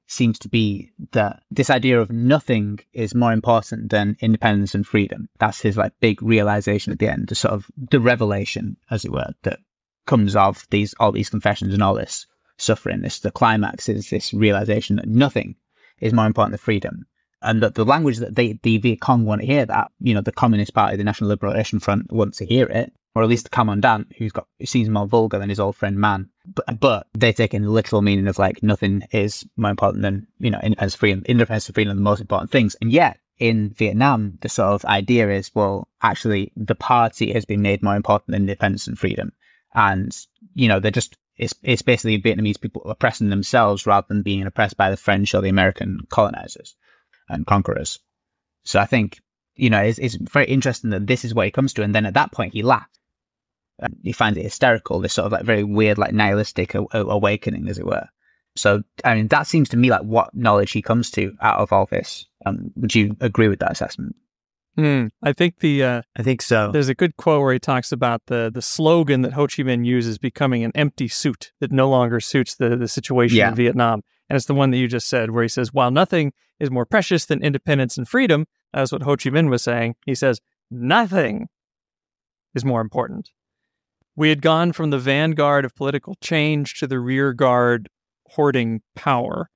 seems 0.07 0.38
to 0.40 0.50
be 0.50 0.92
that 1.12 1.42
this 1.50 1.69
idea 1.69 2.00
of 2.00 2.12
nothing 2.12 2.80
is 2.94 3.16
more 3.16 3.34
important 3.34 3.89
than 3.89 4.18
independence 4.20 4.75
and 4.75 4.86
freedom. 4.86 5.30
That's 5.39 5.62
his 5.62 5.77
like 5.77 5.94
big 6.00 6.22
realization 6.22 6.94
at 6.94 7.00
the 7.00 7.10
end, 7.10 7.27
the 7.27 7.36
sort 7.36 7.53
of 7.53 7.68
the 7.75 8.00
revelation, 8.00 8.77
as 8.91 9.03
it 9.03 9.12
were, 9.12 9.34
that 9.44 9.60
comes 10.06 10.36
of 10.36 10.68
these 10.70 10.94
all 11.00 11.12
these 11.12 11.30
confessions 11.30 11.74
and 11.74 11.82
all 11.82 11.96
this 11.96 12.27
suffering. 12.58 13.01
This 13.01 13.20
the 13.20 13.32
climax 13.32 13.89
is 13.89 14.10
this 14.10 14.34
realization 14.34 14.98
that 14.98 15.08
nothing 15.08 15.56
is 16.00 16.13
more 16.13 16.27
important 16.27 16.51
than 16.51 16.60
freedom. 16.60 17.06
And 17.41 17.62
that 17.62 17.75
the 17.75 17.86
language 17.86 18.18
that 18.18 18.36
they, 18.36 18.60
the 18.63 18.77
Viet 18.80 19.01
Cong 19.01 19.25
want 19.25 19.41
to 19.41 19.48
hear 19.48 19.65
that, 19.65 19.91
you 20.00 20.13
know, 20.13 20.22
the 20.22 20.32
Communist 20.32 20.74
Party, 20.74 20.98
the 20.98 21.03
National 21.03 21.30
Liberation 21.30 21.80
Front 21.80 22.12
wants 22.12 22.39
to 22.39 22.46
hear 22.46 22.65
it, 22.65 22.91
or 23.13 23.22
at 23.22 23.30
least 23.30 23.44
the 23.44 23.50
commandant, 23.51 24.13
who's 24.18 24.32
got, 24.32 24.48
who 24.60 24.65
seems 24.65 24.89
more 24.89 25.06
vulgar 25.06 25.38
than 25.38 25.50
his 25.50 25.60
old 25.60 25.75
friend 25.75 25.98
Man, 25.98 26.30
but, 26.54 26.80
but 26.80 27.08
they 27.14 27.34
take 27.34 27.54
in 27.54 27.64
the 27.64 27.70
literal 27.70 28.02
meaning 28.02 28.28
of 28.28 28.40
like 28.40 28.62
nothing 28.64 29.04
is 29.12 29.46
more 29.58 29.72
important 29.72 30.02
than 30.04 30.28
you 30.40 30.52
know 30.52 30.60
as 30.78 30.96
freedom. 30.96 31.24
Independence, 31.25 31.68
and 31.68 31.75
freedom 31.75 31.92
are 31.92 31.96
the 31.96 32.02
most 32.02 32.22
important 32.22 32.52
things, 32.52 32.75
and 32.82 32.92
yet 32.92 33.20
in 33.38 33.72
Vietnam, 33.72 34.38
the 34.42 34.50
sort 34.50 34.74
of 34.74 34.86
idea 34.86 35.30
is, 35.30 35.52
well, 35.54 35.90
actually, 36.02 36.52
the 36.56 36.75
party 36.75 37.34
has 37.34 37.46
been 37.46 37.62
made 37.62 37.84
more 37.84 37.96
important 37.96 38.28
than 38.28 38.44
independence 38.44 38.88
and 38.88 38.98
freedom, 38.98 39.34
and 39.74 40.16
you 40.54 40.68
know 40.68 40.80
they're 40.80 40.92
just 40.92 41.18
it's 41.38 41.54
it's 41.64 41.82
basically 41.82 42.22
Vietnamese 42.22 42.60
people 42.60 42.84
oppressing 42.84 43.30
themselves 43.30 43.86
rather 43.86 44.08
than 44.08 44.22
being 44.22 44.46
oppressed 44.46 44.78
by 44.78 44.90
the 44.90 44.98
French 44.98 45.34
or 45.34 45.42
the 45.42 45.50
American 45.50 46.00
colonizers 46.10 46.75
and 47.30 47.46
conquerors. 47.46 48.00
So 48.64 48.80
I 48.80 48.86
think 48.86 49.20
you 49.56 49.70
know 49.70 49.82
it's, 49.82 50.00
it's 50.00 50.16
very 50.16 50.46
interesting 50.48 50.92
that 50.92 51.08
this 51.08 51.25
is 51.25 51.34
what 51.34 51.46
he 51.46 51.52
comes 51.52 51.74
to, 51.74 51.84
and 51.84 51.94
then 51.94 52.06
at 52.06 52.14
that 52.14 52.32
point 52.32 52.54
he 52.54 52.64
laughs 52.64 53.00
he 54.03 54.12
finds 54.12 54.38
it 54.38 54.44
hysterical, 54.44 55.00
this 55.00 55.13
sort 55.13 55.25
of 55.25 55.32
like 55.32 55.44
very 55.44 55.63
weird, 55.63 55.98
like 55.98 56.13
nihilistic 56.13 56.75
a- 56.75 56.86
a- 56.91 57.05
awakening, 57.05 57.67
as 57.67 57.77
it 57.77 57.86
were. 57.86 58.08
So, 58.55 58.84
I 59.03 59.15
mean, 59.15 59.27
that 59.27 59.48
seems 59.48 59.70
to 59.70 59.77
me 59.77 59.89
like 59.89 60.03
what 60.03 60.34
knowledge 60.34 60.72
he 60.72 60.82
comes 60.82 61.12
to 61.12 61.34
out 61.41 61.60
of 61.60 61.74
all 61.74 61.88
this. 61.88 62.25
Um, 62.46 62.72
would 62.75 62.96
you 62.96 63.15
agree 63.20 63.50
with 63.50 63.60
that 63.60 63.72
assessment? 63.72 64.15
Mm, 64.77 65.10
I 65.24 65.32
think 65.32 65.60
the 65.60 65.84
uh, 65.84 66.01
I 66.17 66.24
think 66.24 66.41
so. 66.41 66.72
There's 66.72 66.89
a 66.89 66.96
good 66.96 67.15
quote 67.15 67.41
where 67.41 67.53
he 67.53 67.60
talks 67.60 67.91
about 67.91 68.24
the 68.27 68.51
the 68.53 68.62
slogan 68.62 69.22
that 69.22 69.34
Ho 69.34 69.48
Chi 69.48 69.63
Minh 69.63 69.86
uses 69.86 70.17
becoming 70.17 70.63
an 70.63 70.72
empty 70.75 71.08
suit 71.08 71.53
that 71.62 71.72
no 71.72 71.89
longer 71.89 72.20
suits 72.20 72.55
the 72.55 72.75
the 72.75 72.89
situation 72.89 73.38
yeah. 73.38 73.50
in 73.50 73.55
Vietnam, 73.55 74.03
and 74.29 74.36
it's 74.36 74.48
the 74.48 74.53
one 74.53 74.72
that 74.72 74.77
you 74.77 74.89
just 74.89 75.08
said, 75.08 75.32
where 75.32 75.44
he 75.44 75.50
says, 75.50 75.74
"While 75.74 75.91
nothing 75.91 76.34
is 76.60 76.72
more 76.72 76.86
precious 76.86 77.25
than 77.25 77.41
independence 77.41 77.98
and 77.98 78.08
freedom," 78.08 78.48
that's 78.74 78.91
what 78.91 79.03
Ho 79.03 79.15
Chi 79.15 79.29
Minh 79.29 79.50
was 79.50 79.63
saying. 79.63 79.96
He 80.05 80.13
says, 80.13 80.41
"Nothing 80.70 81.48
is 82.53 82.65
more 82.65 82.82
important." 82.82 83.29
We 84.15 84.29
had 84.29 84.41
gone 84.41 84.72
from 84.72 84.89
the 84.89 85.00
vanguard 85.00 85.65
of 85.65 85.75
political 85.75 86.15
change 86.22 86.75
to 86.79 86.88
the 86.88 87.00
rear 87.00 87.34
guard 87.34 87.88
hoarding 88.31 88.81
power. 88.95 89.50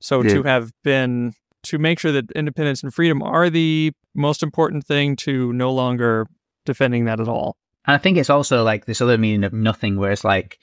So 0.00 0.22
Yeah. 0.22 0.34
to 0.34 0.42
have 0.44 0.70
been 0.82 1.34
to 1.64 1.78
make 1.78 1.98
sure 1.98 2.12
that 2.12 2.30
independence 2.32 2.82
and 2.82 2.92
freedom 2.92 3.22
are 3.22 3.50
the 3.50 3.92
most 4.14 4.42
important 4.42 4.86
thing 4.86 5.14
to 5.16 5.52
no 5.52 5.70
longer 5.70 6.26
defending 6.64 7.04
that 7.04 7.20
at 7.20 7.28
all. 7.28 7.56
And 7.86 7.94
I 7.94 7.98
think 7.98 8.16
it's 8.16 8.30
also 8.30 8.62
like 8.64 8.86
this 8.86 9.00
other 9.02 9.18
meaning 9.18 9.44
of 9.44 9.52
nothing, 9.52 9.96
where 9.96 10.10
it's 10.12 10.24
like, 10.24 10.58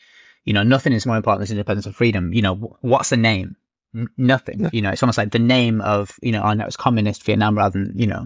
you 0.46 0.54
know, 0.54 0.64
nothing 0.64 0.94
is 0.94 1.06
more 1.06 1.18
important 1.18 1.48
than 1.48 1.58
independence 1.58 1.86
and 1.86 1.96
freedom. 1.96 2.34
You 2.34 2.42
know, 2.42 2.56
what's 2.82 3.10
the 3.10 3.18
name? 3.18 3.56
N- 3.96 4.08
nothing. 4.18 4.60
Yeah. 4.62 4.70
You 4.74 4.82
know, 4.82 4.90
it's 4.90 5.04
almost 5.04 5.18
like 5.20 5.32
the 5.32 5.40
name 5.40 5.82
of, 5.82 6.18
you 6.24 6.32
know, 6.32 6.42
oh, 6.44 6.54
no, 6.54 6.66
it's 6.66 6.76
communist 6.78 7.24
Vietnam 7.24 7.58
rather 7.58 7.84
than, 7.84 7.94
you 7.98 8.08
know, 8.08 8.26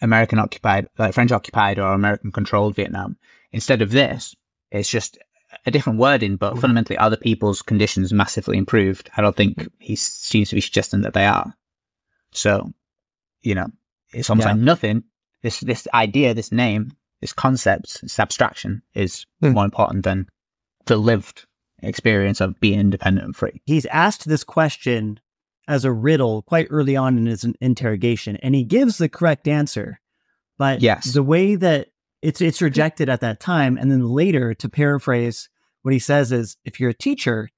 American 0.00 0.38
occupied, 0.40 0.88
like 0.98 1.14
French 1.14 1.30
occupied 1.30 1.78
or 1.78 1.92
American 1.92 2.32
controlled 2.32 2.74
Vietnam. 2.74 3.16
Instead 3.52 3.82
of 3.82 3.90
this, 3.90 4.34
it's 4.70 4.88
just 4.90 5.18
a 5.66 5.70
different 5.70 5.98
wording, 5.98 6.36
but 6.36 6.58
fundamentally 6.58 6.96
other 6.96 7.16
people's 7.16 7.60
conditions 7.62 8.12
massively 8.12 8.56
improved. 8.56 9.10
I 9.16 9.20
don't 9.22 9.36
think 9.36 9.68
he 9.78 9.94
seems 9.96 10.48
to 10.48 10.54
be 10.54 10.60
suggesting 10.60 11.02
that 11.02 11.12
they 11.14 11.26
are. 11.26 11.54
So, 12.32 12.72
you 13.42 13.54
know, 13.54 13.68
it's 14.12 14.30
almost 14.30 14.46
Yeah. 14.46 14.52
like 14.52 14.60
nothing. 14.62 15.04
This, 15.42 15.60
this 15.60 15.86
idea, 15.92 16.32
this 16.34 16.52
name, 16.52 16.92
this 17.20 17.32
concept, 17.32 18.00
this 18.00 18.18
abstraction 18.18 18.82
is 18.94 19.26
Hmm. 19.40 19.50
more 19.52 19.64
important 19.64 20.04
than 20.04 20.28
the 20.86 20.96
lived 20.96 21.46
experience 21.82 22.40
of 22.40 22.58
being 22.60 22.80
independent 22.80 23.26
and 23.26 23.36
free. 23.36 23.60
He's 23.66 23.86
asked 23.86 24.26
this 24.26 24.44
question 24.44 25.20
as 25.68 25.84
a 25.84 25.92
riddle 25.92 26.42
quite 26.42 26.66
early 26.70 26.96
on 26.96 27.18
in 27.18 27.26
his 27.26 27.44
interrogation, 27.60 28.36
and 28.36 28.54
he 28.54 28.64
gives 28.64 28.98
the 28.98 29.08
correct 29.08 29.46
answer. 29.46 30.00
But 30.58 30.80
Yes. 30.80 31.12
the 31.12 31.22
way 31.22 31.54
that 31.56 31.88
it's 32.22 32.40
it's 32.40 32.62
rejected 32.62 33.08
at 33.08 33.20
that 33.20 33.40
time, 33.40 33.76
and 33.76 33.90
then 33.90 34.04
later, 34.08 34.54
to 34.54 34.68
paraphrase 34.68 35.48
what 35.82 35.92
he 35.92 35.98
says 35.98 36.30
is, 36.32 36.56
if 36.64 36.78
you're 36.78 36.90
a 36.90 36.94
teacher, 36.94 37.48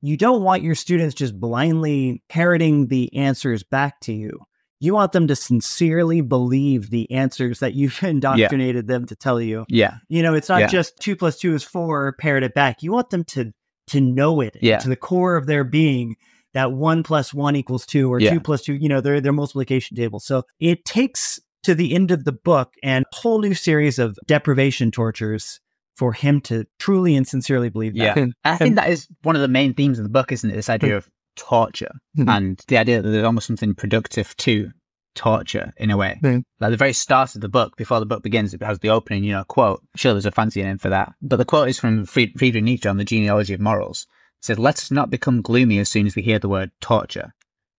you 0.00 0.16
don't 0.16 0.42
want 0.42 0.62
your 0.62 0.74
students 0.76 1.14
just 1.14 1.38
blindly 1.40 2.22
parroting 2.28 2.86
the 2.86 3.14
answers 3.16 3.62
back 3.64 4.00
to 4.00 4.12
you. 4.12 4.38
You 4.80 4.92
want 4.94 5.12
them 5.12 5.26
to 5.28 5.34
sincerely 5.36 6.20
believe 6.20 6.90
the 6.90 7.10
answers 7.10 7.60
that 7.60 7.74
you've 7.74 8.02
indoctrinated 8.02 8.86
them 8.86 9.06
to 9.06 9.16
tell 9.16 9.40
you. 9.40 9.64
Yeah. 9.68 9.94
You 10.08 10.22
know, 10.22 10.34
it's 10.34 10.48
not 10.48 10.60
Yeah. 10.60 10.66
just 10.68 10.98
two 11.00 11.16
plus 11.16 11.38
two 11.38 11.54
is 11.54 11.62
four, 11.64 12.14
parrot 12.20 12.44
it 12.44 12.54
back. 12.54 12.82
You 12.82 12.92
want 12.92 13.10
them 13.10 13.24
to 13.24 13.52
to 13.88 14.00
know 14.00 14.40
it 14.40 14.56
Yeah. 14.62 14.78
to 14.78 14.88
the 14.88 14.96
core 14.96 15.36
of 15.36 15.46
their 15.46 15.62
being 15.64 16.16
that 16.54 16.72
one 16.72 17.02
plus 17.02 17.34
one 17.34 17.56
equals 17.56 17.84
two 17.84 18.10
or 18.12 18.18
Yeah. 18.20 18.30
two 18.30 18.40
plus 18.40 18.62
two, 18.62 18.74
you 18.74 18.88
know, 18.88 19.00
their 19.00 19.20
their 19.20 19.32
multiplication 19.32 19.96
table. 19.96 20.20
So 20.20 20.44
it 20.60 20.84
takes 20.84 21.40
to 21.64 21.74
the 21.74 21.94
end 21.94 22.10
of 22.10 22.24
the 22.24 22.32
book 22.32 22.72
and 22.82 23.04
a 23.12 23.16
whole 23.16 23.40
new 23.40 23.54
series 23.54 23.98
of 23.98 24.18
deprivation 24.26 24.90
tortures 24.90 25.60
for 25.96 26.12
him 26.12 26.40
to 26.42 26.64
truly 26.78 27.14
and 27.16 27.26
sincerely 27.26 27.68
believe 27.68 27.94
that. 27.96 28.16
Yeah. 28.16 28.26
I 28.44 28.56
think 28.56 28.74
that 28.76 28.90
is 28.90 29.06
one 29.22 29.36
of 29.36 29.42
the 29.42 29.48
main 29.48 29.74
themes 29.74 29.98
of 29.98 30.04
the 30.04 30.10
book, 30.10 30.32
isn't 30.32 30.50
it? 30.50 30.54
This 30.54 30.68
idea 30.70 30.96
of 30.96 31.08
torture 31.36 31.92
Mhm. 32.18 32.28
and 32.36 32.60
the 32.68 32.78
idea 32.78 33.00
that 33.02 33.08
there's 33.08 33.24
almost 33.24 33.46
something 33.46 33.74
productive 33.74 34.36
to 34.38 34.70
torture 35.14 35.72
in 35.76 35.90
a 35.90 35.96
way. 35.96 36.18
Yeah. 36.22 36.38
Like 36.60 36.70
the 36.72 36.76
very 36.76 36.92
start 36.92 37.34
of 37.36 37.40
the 37.40 37.48
book, 37.48 37.76
before 37.76 38.00
the 38.00 38.06
book 38.06 38.22
begins, 38.22 38.52
it 38.52 38.62
has 38.62 38.80
the 38.80 38.88
opening, 38.90 39.22
you 39.24 39.32
know, 39.32 39.44
quote. 39.44 39.80
Sure, 39.96 40.12
there's 40.12 40.26
a 40.26 40.30
fancy 40.32 40.62
name 40.62 40.78
for 40.78 40.88
that. 40.88 41.12
But 41.22 41.36
the 41.36 41.44
quote 41.44 41.68
is 41.68 41.78
from 41.78 42.04
Fried- 42.04 42.32
Friedrich 42.36 42.64
Nietzsche 42.64 42.88
on 42.88 42.96
the 42.96 43.04
genealogy 43.04 43.54
of 43.54 43.60
morals. 43.60 44.06
It 44.40 44.46
says, 44.46 44.58
let 44.58 44.78
us 44.78 44.90
not 44.90 45.10
become 45.10 45.40
gloomy 45.42 45.78
as 45.78 45.88
soon 45.88 46.06
as 46.06 46.16
we 46.16 46.22
hear 46.22 46.38
the 46.40 46.48
word 46.48 46.72
torture. 46.80 47.32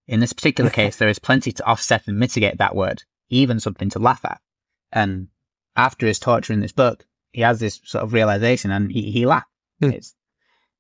In 0.08 0.20
this 0.22 0.34
particular 0.34 0.70
case, 0.80 0.96
there 0.96 1.10
is 1.10 1.20
plenty 1.20 1.52
to 1.52 1.66
offset 1.66 2.04
and 2.08 2.18
mitigate 2.18 2.58
that 2.58 2.76
word, 2.76 3.04
even 3.30 3.60
something 3.60 3.90
to 3.90 4.00
laugh 4.00 4.24
at. 4.26 4.42
And 4.92 5.28
after 5.76 6.08
his 6.08 6.20
torture 6.20 6.54
in 6.54 6.62
this 6.62 6.72
book, 6.72 7.06
he 7.32 7.42
has 7.42 7.60
this 7.60 7.82
sort 7.84 8.04
of 8.04 8.14
realization 8.14 8.72
and 8.72 8.92
he, 8.92 9.12
he 9.12 9.26
laughs. 9.26 9.48
Hmm. 9.82 9.92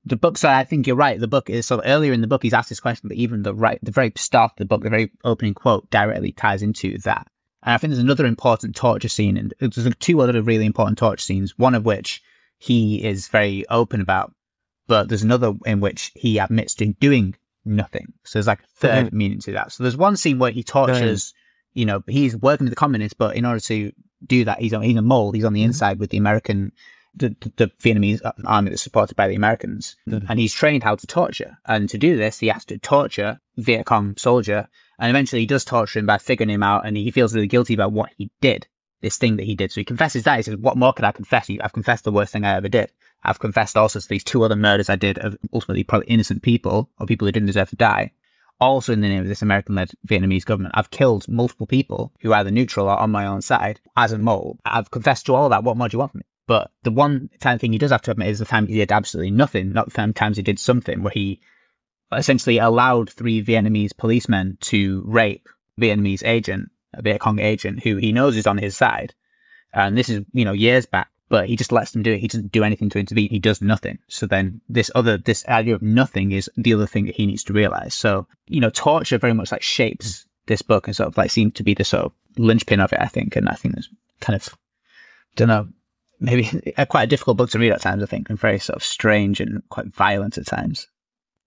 The 0.05 0.15
book, 0.15 0.37
so 0.37 0.49
I 0.49 0.63
think 0.63 0.85
you're 0.85 0.95
right. 0.95 1.19
The 1.19 1.27
book 1.27 1.49
is 1.49 1.65
so 1.65 1.81
earlier 1.83 2.13
in 2.13 2.21
the 2.21 2.27
book, 2.27 2.43
he's 2.43 2.53
asked 2.53 2.69
this 2.69 2.79
question, 2.79 3.09
but 3.09 3.17
even 3.17 3.41
the 3.41 3.55
right, 3.55 3.79
the 3.81 3.91
very 3.91 4.13
start 4.15 4.51
of 4.51 4.57
the 4.57 4.65
book, 4.65 4.83
the 4.83 4.89
very 4.89 5.11
opening 5.23 5.55
quote 5.55 5.89
directly 5.89 6.31
ties 6.31 6.61
into 6.61 6.97
that. 6.99 7.27
And 7.63 7.73
I 7.73 7.77
think 7.77 7.89
there's 7.89 8.03
another 8.03 8.27
important 8.27 8.75
torture 8.75 9.09
scene, 9.09 9.35
and 9.35 9.51
there's 9.59 9.95
two 9.99 10.21
other 10.21 10.39
really 10.43 10.67
important 10.67 10.99
torture 10.99 11.23
scenes, 11.23 11.57
one 11.57 11.73
of 11.73 11.85
which 11.85 12.21
he 12.59 13.03
is 13.03 13.27
very 13.27 13.65
open 13.69 13.99
about, 13.99 14.33
but 14.87 15.09
there's 15.09 15.23
another 15.23 15.53
in 15.65 15.79
which 15.79 16.11
he 16.13 16.37
admits 16.37 16.75
to 16.75 16.93
doing 16.93 17.35
nothing. 17.65 18.13
So 18.23 18.37
there's 18.37 18.47
like 18.47 18.61
a 18.61 18.67
third 18.67 19.11
meaning 19.11 19.39
to 19.39 19.51
that. 19.53 19.71
So 19.71 19.83
there's 19.83 19.97
one 19.97 20.17
scene 20.17 20.37
where 20.37 20.51
he 20.51 20.63
tortures, 20.63 21.33
you 21.75 21.85
know, 21.85 22.03
he's 22.07 22.35
working 22.35 22.65
with 22.65 22.71
the 22.71 22.77
communists, 22.77 23.13
but 23.13 23.35
in 23.35 23.45
order 23.45 23.59
to 23.59 23.91
do 24.25 24.45
that, 24.45 24.59
he's 24.59 24.73
on, 24.73 24.81
he's 24.81 24.97
a 24.97 25.01
mole. 25.01 25.31
He's 25.31 25.43
on 25.43 25.53
the 25.53 25.61
inside 25.61 25.99
with 25.99 26.09
the 26.09 26.17
American, 26.17 26.71
the, 27.13 27.35
the, 27.57 27.67
Vietnamese 27.79 28.21
army 28.45 28.69
that's 28.69 28.81
supported 28.81 29.15
by 29.15 29.27
the 29.27 29.35
Americans. 29.35 29.95
Mhm. 30.09 30.25
And 30.27 30.39
he's 30.39 30.53
trained 30.53 30.83
how 30.83 30.95
to 30.95 31.05
torture. 31.05 31.57
And 31.65 31.87
to 31.89 31.97
do 31.97 32.17
this, 32.17 32.39
he 32.39 32.47
has 32.47 32.65
to 32.65 32.79
torture 32.79 33.39
Viet 33.57 33.85
Cong 33.85 34.17
soldier. 34.17 34.67
And 34.97 35.09
eventually 35.09 35.41
he 35.41 35.45
does 35.45 35.65
torture 35.65 35.99
him 35.99 36.05
by 36.05 36.17
figuring 36.17 36.49
him 36.49 36.63
out 36.63 36.87
and 36.87 36.97
he 36.97 37.11
feels 37.11 37.35
really 37.35 37.47
guilty 37.47 37.73
about 37.73 37.91
what 37.91 38.11
he 38.17 38.31
did, 38.39 38.67
this 39.01 39.17
thing 39.17 39.35
that 39.35 39.43
he 39.43 39.53
did. 39.53 39.71
So 39.71 39.81
he 39.81 39.85
confesses 39.85 40.23
that. 40.23 40.37
He 40.37 40.43
says, 40.43 40.55
what 40.55 40.77
more 40.77 40.93
could 40.93 41.05
I 41.05 41.11
confess? 41.11 41.49
I've 41.61 41.73
confessed 41.73 42.05
the 42.05 42.11
worst 42.11 42.31
thing 42.31 42.45
I 42.45 42.55
ever 42.55 42.69
did. 42.69 42.91
I've 43.23 43.39
confessed 43.39 43.75
also 43.75 43.99
to 43.99 44.07
these 44.07 44.23
two 44.23 44.43
other 44.43 44.55
murders 44.55 44.89
I 44.89 44.95
did 44.95 45.17
of 45.17 45.35
ultimately 45.51 45.83
probably 45.83 46.07
innocent 46.07 46.41
people 46.41 46.89
or 46.99 47.05
people 47.05 47.27
who 47.27 47.33
didn't 47.33 47.47
deserve 47.47 47.69
to 47.71 47.75
die. 47.75 48.11
Also 48.59 48.93
in 48.93 49.01
the 49.01 49.09
name 49.09 49.21
of 49.21 49.27
this 49.27 49.41
American-led 49.41 49.91
Vietnamese 50.07 50.45
government, 50.45 50.73
I've 50.77 50.91
killed 50.91 51.27
multiple 51.27 51.67
people 51.67 52.13
who 52.21 52.31
are 52.31 52.39
either 52.39 52.51
neutral 52.51 52.87
or 52.87 52.97
on 52.97 53.11
my 53.11 53.25
own 53.25 53.41
side 53.41 53.81
as 53.97 54.11
a 54.11 54.17
mole. 54.17 54.59
I've 54.63 54.91
confessed 54.91 55.25
to 55.25 55.35
all 55.35 55.45
of 55.45 55.49
that. 55.51 55.63
What 55.63 55.77
more 55.77 55.89
do 55.89 55.95
you 55.95 55.99
want 55.99 56.13
from 56.13 56.19
me? 56.19 56.25
But 56.47 56.71
the 56.83 56.91
one 56.91 57.29
time 57.39 57.59
thing 57.59 57.73
he 57.73 57.77
does 57.77 57.91
have 57.91 58.03
to 58.03 58.11
admit 58.11 58.29
is 58.29 58.39
the 58.39 58.45
time 58.45 58.67
he 58.67 58.75
did 58.75 58.91
absolutely 58.91 59.31
nothing, 59.31 59.73
not 59.73 59.87
the 59.87 59.91
time 59.91 60.13
times 60.13 60.37
he 60.37 60.43
did 60.43 60.59
something 60.59 61.03
where 61.03 61.11
he 61.11 61.41
essentially 62.15 62.59
allowed 62.59 63.09
three 63.09 63.43
Vietnamese 63.43 63.97
policemen 63.97 64.57
to 64.61 65.03
rape 65.05 65.49
Vietnamese 65.81 66.25
agent, 66.25 66.69
a 66.93 67.01
Viet 67.01 67.19
Cong 67.19 67.39
agent 67.39 67.83
who 67.83 67.97
he 67.97 68.13
knows 68.13 68.37
is 68.37 68.47
on 68.47 68.57
his 68.57 68.77
side. 68.77 69.13
And 69.73 69.97
this 69.97 70.07
is, 70.07 70.21
you 70.31 70.45
know, 70.45 70.53
years 70.53 70.85
back, 70.85 71.09
but 71.35 71.49
he 71.49 71.57
just 71.57 71.73
lets 71.73 71.91
them 71.91 72.01
do 72.01 72.13
it. 72.13 72.21
He 72.21 72.29
doesn't 72.29 72.53
do 72.53 72.63
anything 72.63 72.89
to 72.91 72.97
intervene. 72.97 73.27
He 73.27 73.39
does 73.39 73.61
nothing. 73.61 73.99
So 74.07 74.25
then 74.25 74.61
this 74.69 74.89
other, 74.95 75.17
this 75.17 75.45
idea 75.49 75.75
of 75.75 75.81
nothing 75.81 76.31
is 76.31 76.49
the 76.55 76.73
other 76.73 76.87
thing 76.87 77.07
that 77.07 77.15
he 77.15 77.25
needs 77.25 77.43
to 77.43 77.51
realize. 77.51 77.93
So, 77.93 78.25
you 78.47 78.61
know, 78.61 78.69
torture 78.69 79.17
very 79.17 79.33
much 79.33 79.51
like 79.51 79.61
shapes 79.61 80.25
this 80.45 80.61
book 80.61 80.87
and 80.87 80.95
sort 80.95 81.07
of 81.07 81.17
like 81.17 81.31
seems 81.31 81.51
to 81.55 81.63
be 81.63 81.73
the 81.73 81.83
sort 81.83 82.05
of 82.05 82.13
linchpin 82.37 82.79
of 82.79 82.93
it, 82.93 83.01
I 83.01 83.07
think. 83.07 83.35
And 83.35 83.49
I 83.49 83.55
think 83.55 83.75
there's 83.75 83.89
kind 84.21 84.37
of, 84.37 84.57
don't 85.35 85.49
know, 85.49 85.67
maybe 86.21 86.73
a 86.77 86.85
quite 86.85 87.03
a 87.03 87.07
difficult 87.07 87.35
book 87.35 87.49
to 87.49 87.59
read 87.59 87.73
at 87.73 87.81
times, 87.81 88.01
I 88.01 88.05
think, 88.05 88.29
and 88.29 88.39
very 88.39 88.57
sort 88.57 88.77
of 88.77 88.83
strange 88.85 89.41
and 89.41 89.61
quite 89.67 89.87
violent 89.87 90.37
at 90.37 90.45
times. 90.45 90.87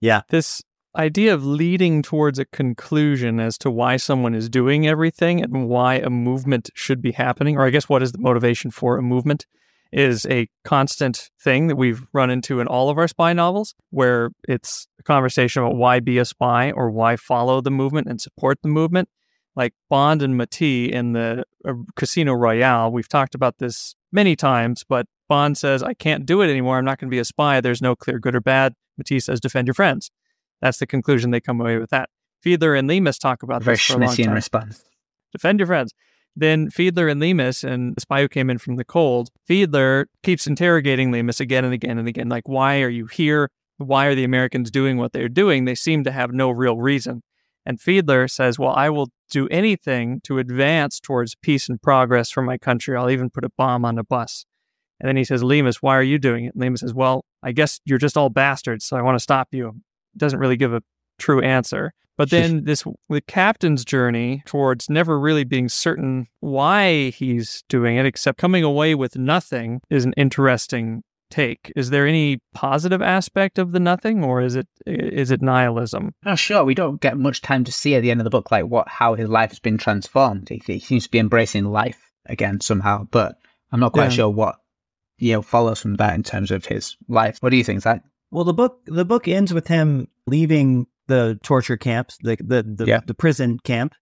Yeah. 0.01 0.21
This 0.29 0.63
idea 0.97 1.33
of 1.33 1.47
leading 1.47 2.03
towards 2.03 2.39
a 2.39 2.45
conclusion 2.45 3.41
as 3.41 3.57
to 3.57 3.71
why 3.71 3.97
someone 3.97 4.35
is 4.35 4.51
doing 4.51 4.87
everything 4.87 5.41
and 5.41 5.67
why 5.67 5.95
a 5.95 6.11
movement 6.11 6.69
should 6.75 7.01
be 7.01 7.13
happening, 7.13 7.57
or 7.57 7.65
I 7.65 7.71
guess 7.71 7.89
what 7.89 8.03
is 8.03 8.13
the 8.13 8.19
motivation 8.19 8.71
for 8.71 8.99
a 8.99 9.03
movement, 9.03 9.47
is 9.93 10.27
a 10.27 10.49
constant 10.65 11.31
thing 11.41 11.69
that 11.69 11.77
we've 11.77 12.07
run 12.13 12.31
into 12.31 12.61
in 12.61 12.67
all 12.67 12.91
of 12.91 12.99
our 12.99 13.09
spy 13.09 13.33
novels, 13.33 13.75
where 13.91 14.31
it's 14.47 14.87
a 14.99 15.03
conversation 15.03 15.63
about 15.63 15.77
why 15.77 16.01
be 16.01 16.19
a 16.19 16.25
spy 16.25 16.71
or 16.73 16.91
why 16.91 17.17
follow 17.17 17.61
the 17.61 17.71
movement 17.71 18.07
and 18.07 18.21
support 18.21 18.59
the 18.63 18.69
movement. 18.69 19.09
Like 19.57 19.73
Bond 19.91 20.23
and 20.23 20.37
Mati 20.37 20.93
in 20.93 21.15
the 21.15 21.43
uh, 21.67 21.73
Casino 21.97 22.35
Royale, 22.35 22.93
we've 22.93 23.09
talked 23.09 23.35
about 23.35 23.59
this 23.59 23.95
many 24.13 24.37
times, 24.37 24.85
but 24.89 25.07
Bond 25.29 25.59
says, 25.59 25.83
I 25.83 25.95
can't 25.95 26.25
do 26.25 26.43
it 26.43 26.51
anymore. 26.51 26.79
I'm 26.79 26.85
not 26.85 26.99
going 26.99 27.09
to 27.09 27.15
be 27.15 27.19
a 27.19 27.25
spy. 27.25 27.61
There's 27.61 27.83
no 27.83 27.97
clear 27.97 28.19
good 28.19 28.37
or 28.37 28.41
bad. 28.41 28.75
Mati 28.97 29.19
says, 29.19 29.41
defend 29.41 29.67
your 29.67 29.75
friends. 29.75 30.11
That's 30.61 30.79
the 30.79 30.87
conclusion 30.87 31.31
they 31.31 31.41
come 31.41 31.61
away 31.61 31.79
with 31.79 31.91
that. 31.91 32.09
Fiedler 32.45 32.79
and 32.79 32.89
Leamas 32.89 33.19
talk 33.19 33.43
about 33.43 33.63
Very 33.63 33.75
this 33.75 33.87
for 33.87 33.95
a 33.95 34.07
long 34.07 34.15
time. 34.15 34.33
response. 34.33 34.85
Defend 35.33 35.59
your 35.59 35.67
friends. 35.67 35.93
Then 36.39 36.71
Fiedler 36.71 37.11
and 37.11 37.21
Leamas 37.21 37.65
and 37.65 37.97
the 37.97 38.01
spy 38.01 38.21
who 38.21 38.29
came 38.29 38.49
in 38.49 38.59
from 38.59 38.77
the 38.77 38.85
cold, 38.85 39.29
Fiedler 39.51 40.05
keeps 40.23 40.47
interrogating 40.47 41.11
Leamas 41.11 41.41
again 41.41 41.65
and 41.65 41.75
again 41.75 41.99
and 41.99 42.07
again. 42.07 42.29
Like, 42.29 42.47
why 42.49 42.81
are 42.83 42.89
you 42.89 43.07
here? 43.07 43.51
Why 43.79 44.07
are 44.07 44.15
the 44.15 44.23
Americans 44.23 44.71
doing 44.71 44.99
what 44.99 45.13
they're 45.13 45.29
doing? 45.29 45.65
They 45.65 45.75
seem 45.75 46.05
to 46.05 46.13
have 46.13 46.33
no 46.33 46.51
real 46.51 46.79
reason. 46.79 47.23
And 47.67 47.81
Fiedler 47.81 48.31
says, 48.31 48.57
Well, 48.57 48.73
I 48.73 48.89
will 48.89 49.09
do 49.31 49.49
anything 49.49 50.21
to 50.25 50.39
advance 50.39 51.01
towards 51.01 51.35
peace 51.35 51.69
and 51.69 51.83
progress 51.83 52.31
for 52.31 52.43
my 52.43 52.57
country. 52.57 52.97
I'll 52.97 53.11
even 53.11 53.31
put 53.31 53.45
a 53.45 53.51
bomb 53.59 53.85
on 53.85 53.99
a 53.99 54.05
bus. 54.05 54.47
And 55.01 55.09
then 55.09 55.17
he 55.17 55.25
says, 55.25 55.43
Leamas, 55.43 55.77
why 55.77 55.97
are 55.97 56.03
you 56.03 56.19
doing 56.19 56.45
it? 56.45 56.55
And 56.55 56.63
Leamas 56.63 56.81
says, 56.81 56.95
Well, 56.95 57.25
I 57.43 57.51
guess 57.51 57.81
you're 57.85 57.99
just 57.99 58.17
all 58.17 58.31
bastards, 58.31 58.85
so 58.85 58.97
I 58.97 59.03
want 59.03 59.17
to 59.17 59.23
stop 59.23 59.49
you. 59.51 59.73
Doesn't 60.17 60.39
really 60.39 60.57
give 60.57 60.73
a 60.73 60.83
true 61.19 61.41
answer. 61.41 61.95
But 62.19 62.31
then 62.31 62.65
this 62.65 62.85
the 63.09 63.21
captain's 63.23 63.85
journey 63.85 64.43
towards 64.45 64.91
never 64.91 65.19
really 65.19 65.45
being 65.45 65.69
certain 65.71 66.27
why 66.41 67.11
he's 67.11 67.63
doing 67.69 67.97
it, 67.97 68.05
except 68.05 68.39
coming 68.39 68.65
away 68.65 68.95
with 68.95 69.17
nothing, 69.17 69.81
is 69.89 70.05
an 70.05 70.13
interesting 70.17 71.05
take. 71.31 71.73
Is 71.77 71.91
there 71.91 72.07
any 72.07 72.41
positive 72.55 73.01
aspect 73.03 73.59
of 73.59 73.73
the 73.73 73.79
nothing, 73.81 74.25
or 74.25 74.43
is 74.43 74.57
it 74.57 74.67
is 74.85 75.31
it 75.31 75.41
nihilism? 75.43 76.13
Oh, 76.27 76.35
sure. 76.35 76.65
We 76.65 76.75
don't 76.75 77.01
get 77.01 77.17
much 77.17 77.41
time 77.41 77.65
to 77.65 77.73
see 77.73 77.95
at 77.95 78.03
the 78.03 78.11
end 78.11 78.21
of 78.21 78.25
the 78.25 78.31
book, 78.31 78.51
like 78.51 78.65
what 78.65 78.89
how 78.89 79.15
his 79.15 79.29
life 79.29 79.51
has 79.51 79.61
been 79.61 79.79
transformed. 79.79 80.49
He, 80.49 80.61
he 80.65 80.81
seems 80.81 81.05
to 81.05 81.11
be 81.11 81.19
embracing 81.21 81.67
life 81.67 82.11
again 82.27 82.61
somehow, 82.61 83.07
but 83.11 83.39
I'm 83.71 83.81
not 83.81 83.93
quite 83.93 84.05
Yeah. 84.07 84.11
sure 84.11 84.31
what 84.31 84.57
you 85.19 85.35
know 85.35 85.43
follows 85.43 85.81
from 85.81 85.95
that 85.97 86.15
in 86.15 86.23
terms 86.25 86.51
of 86.51 86.67
his 86.67 86.97
life. 87.09 87.39
What 87.41 87.51
do 87.51 87.57
you 87.57 87.65
think, 87.65 87.83
Zach? 87.83 88.03
Well, 88.31 88.45
the 88.45 88.55
book 88.55 88.81
the 88.87 89.05
book 89.05 89.29
ends 89.29 89.55
with 89.55 89.69
him 89.69 90.09
leaving 90.27 90.87
the 91.09 91.39
torture 91.43 91.77
camps, 91.77 92.17
the 92.23 92.37
the 92.41 92.63
the, 92.63 92.87
Yeah. 92.87 93.01
the 93.05 93.15
prison 93.15 93.59
camp, 93.65 93.95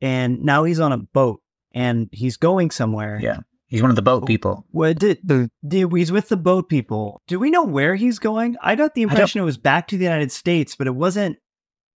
and 0.00 0.42
now 0.42 0.64
he's 0.64 0.80
on 0.80 0.92
a 0.92 0.98
boat 0.98 1.40
and 1.72 2.08
he's 2.12 2.36
going 2.36 2.70
somewhere. 2.70 3.18
Yeah. 3.22 3.38
He's 3.66 3.82
one 3.82 3.90
of 3.90 3.96
the 3.96 4.02
boat 4.02 4.26
people. 4.26 4.64
What 4.70 4.98
did, 4.98 5.18
The- 5.22 5.50
did 5.66 5.92
he's 5.92 6.10
with 6.10 6.28
the 6.30 6.38
boat 6.38 6.68
people? 6.70 7.20
Do 7.26 7.38
we 7.38 7.50
know 7.50 7.64
where 7.64 7.94
he's 7.96 8.18
going? 8.18 8.56
I 8.62 8.74
got 8.76 8.94
the 8.94 9.02
impression 9.02 9.42
it 9.42 9.44
was 9.44 9.58
back 9.58 9.88
to 9.88 9.98
the 9.98 10.04
United 10.04 10.32
States, 10.32 10.74
but 10.76 10.86
it 10.86 10.94
wasn't. 10.94 11.36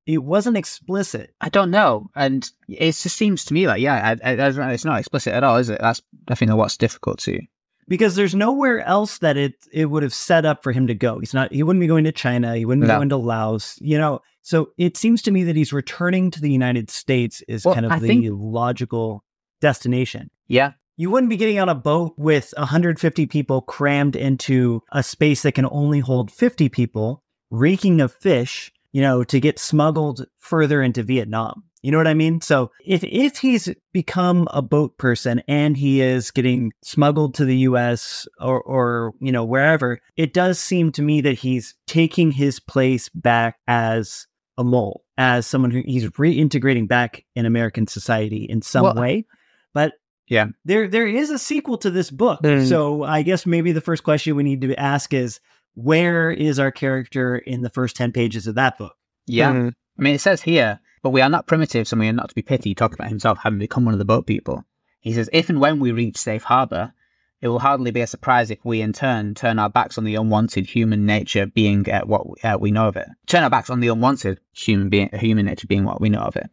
It 0.08 0.18
wasn't 0.24 0.58
explicit. 0.58 1.34
I 1.40 1.50
don't 1.50 1.70
know, 1.72 2.10
and 2.16 2.50
it 2.68 2.92
just 2.94 3.16
seems 3.16 3.46
to 3.46 3.54
me 3.54 3.68
like 3.68 3.82
yeah, 3.82 4.16
I, 4.24 4.30
I, 4.30 4.34
I 4.34 4.36
don't 4.36 4.56
know, 4.58 4.70
it's 4.70 4.84
not 4.84 5.00
explicit 5.00 5.32
at 5.32 5.44
all, 5.44 5.58
is 5.58 5.70
it? 5.70 5.80
That's 5.80 6.02
definitely 6.26 6.58
what's 6.58 6.76
difficult 6.76 7.20
to. 7.20 7.40
Because 7.88 8.16
there's 8.16 8.36
nowhere 8.36 8.80
else 8.82 9.18
that 9.20 9.38
it 9.38 9.54
it 9.72 9.86
would 9.88 10.04
have 10.04 10.14
set 10.14 10.46
up 10.46 10.64
for 10.64 10.72
him 10.72 10.88
to 10.88 10.94
go. 10.96 11.20
He's 11.20 11.34
not 11.34 11.52
he 11.54 11.64
wouldn't 11.64 11.82
be 11.82 11.88
going 11.88 12.04
to 12.06 12.12
China, 12.12 12.56
he 12.56 12.66
wouldn't 12.66 12.84
be 12.86 12.88
going 12.88 13.10
to 13.10 13.18
Laos, 13.18 13.78
you 13.82 13.98
know. 13.98 14.22
So 14.42 14.70
it 14.78 14.98
seems 14.98 15.22
to 15.24 15.32
me 15.32 15.44
that 15.44 15.56
he's 15.56 15.72
returning 15.74 16.32
to 16.32 16.42
the 16.42 16.52
United 16.52 16.90
States 16.90 17.44
is 17.48 17.64
Well, 17.64 17.74
kind 17.76 17.86
of 17.86 17.92
I 17.92 18.00
the 18.00 18.08
think- 18.08 18.26
logical 18.30 19.24
destination. 19.62 20.32
Yeah, 20.48 20.74
You 20.98 21.10
wouldn't 21.12 21.30
be 21.30 21.38
getting 21.38 21.60
on 21.60 21.70
a 21.70 21.76
boat 21.76 22.14
with 22.18 22.54
150 22.58 23.26
people 23.28 23.62
crammed 23.62 24.16
into 24.16 24.82
a 24.92 25.04
space 25.04 25.44
that 25.44 25.54
can 25.54 25.68
only 25.72 26.00
hold 26.00 26.32
50 26.32 26.70
people, 26.70 27.24
reeking 27.52 28.02
of 28.02 28.12
fish, 28.14 28.72
you 28.92 29.02
know, 29.02 29.24
to 29.26 29.40
get 29.40 29.60
smuggled 29.60 30.26
further 30.40 30.82
into 30.82 31.04
Vietnam. 31.04 31.64
You 31.84 31.92
know 31.92 31.98
what 31.98 32.08
I 32.08 32.14
mean? 32.14 32.42
So 32.42 32.72
if 32.86 33.04
if 33.04 33.38
he's 33.38 33.70
become 33.92 34.48
a 34.52 34.62
boat 34.62 34.98
person 34.98 35.42
and 35.48 35.76
he 35.76 36.02
is 36.02 36.30
getting 36.30 36.72
smuggled 36.84 37.34
to 37.36 37.46
the 37.46 37.58
US 37.58 38.28
or 38.40 38.62
or 38.62 39.14
you 39.20 39.32
know 39.32 39.44
wherever, 39.44 40.00
it 40.16 40.34
does 40.34 40.60
seem 40.60 40.92
to 40.94 41.02
me 41.02 41.22
that 41.22 41.40
he's 41.40 41.74
taking 41.88 42.32
his 42.32 42.60
place 42.60 43.10
back 43.10 43.58
as 43.68 44.28
a 44.58 44.64
mole, 44.64 45.04
as 45.18 45.48
someone 45.48 45.72
who 45.72 45.82
he's 45.86 46.08
reintegrating 46.12 46.88
back 46.88 47.26
in 47.36 47.46
American 47.46 47.88
society 47.88 48.44
in 48.44 48.62
some 48.62 48.84
Well, 48.84 48.96
way. 48.96 49.26
But 49.74 49.94
Yeah. 50.28 50.48
there 50.66 50.88
there 50.88 51.08
is 51.08 51.32
a 51.32 51.40
sequel 51.40 51.78
to 51.80 51.90
this 51.90 52.12
book. 52.12 52.42
Mm. 52.44 52.68
So 52.68 53.04
I 53.04 53.24
guess 53.24 53.46
maybe 53.48 53.72
the 53.72 53.82
first 53.82 54.04
question 54.04 54.36
we 54.36 54.44
need 54.44 54.62
to 54.62 54.76
ask 54.80 55.14
is 55.14 55.40
where 55.74 56.30
is 56.30 56.60
our 56.60 56.70
character 56.72 57.38
in 57.38 57.62
the 57.62 57.70
first 57.70 57.96
10 57.96 58.12
pages 58.12 58.46
of 58.46 58.56
that 58.56 58.78
book? 58.78 58.94
yeah. 59.26 59.52
Mm. 59.52 59.74
I 59.98 60.02
mean, 60.04 60.16
it 60.16 60.22
says 60.22 60.42
here, 60.42 60.80
but 61.02 61.10
we 61.12 61.22
are 61.22 61.30
not 61.30 61.48
primitives 61.48 61.92
and 61.92 62.00
we 62.00 62.08
are 62.08 62.14
not 62.14 62.30
to 62.30 62.36
be 62.36 62.42
pitied, 62.42 62.78
talking 62.78 62.96
about 62.96 63.10
himself 63.10 63.40
having 63.44 63.60
become 63.60 63.86
one 63.86 63.94
of 63.94 64.00
the 64.00 64.06
boat 64.06 64.26
people. 64.26 64.64
He 65.00 65.14
says, 65.14 65.30
if 65.34 65.50
and 65.50 65.60
when 65.60 65.80
we 65.80 65.92
reach 65.92 66.18
safe 66.18 66.44
harbour, 66.44 66.94
it 67.42 67.48
will 67.48 67.60
hardly 67.60 67.90
be 67.90 68.02
a 68.02 68.08
surprise 68.08 68.52
if 68.52 68.64
we 68.64 68.82
in 68.82 68.94
turn 68.94 69.34
turn 69.34 69.58
our 69.58 69.70
backs 69.70 69.98
on 69.98 70.04
the 70.04 70.16
unwanted 70.16 70.68
human 70.68 71.08
nature 71.08 71.48
being 71.48 71.90
uh, 71.90 72.02
what 72.02 72.28
uh, 72.44 72.58
we 72.60 72.70
know 72.70 72.88
of 72.88 72.96
it. 72.96 73.08
Turn 73.26 73.44
our 73.44 73.50
backs 73.50 73.72
on 73.72 73.80
the 73.80 73.88
unwanted 73.88 74.40
human 74.54 74.90
being, 74.90 75.10
human 75.14 75.48
nature 75.48 75.66
being 75.66 75.84
what 75.84 76.00
we 76.00 76.10
know 76.10 76.22
of 76.22 76.36
it. 76.36 76.50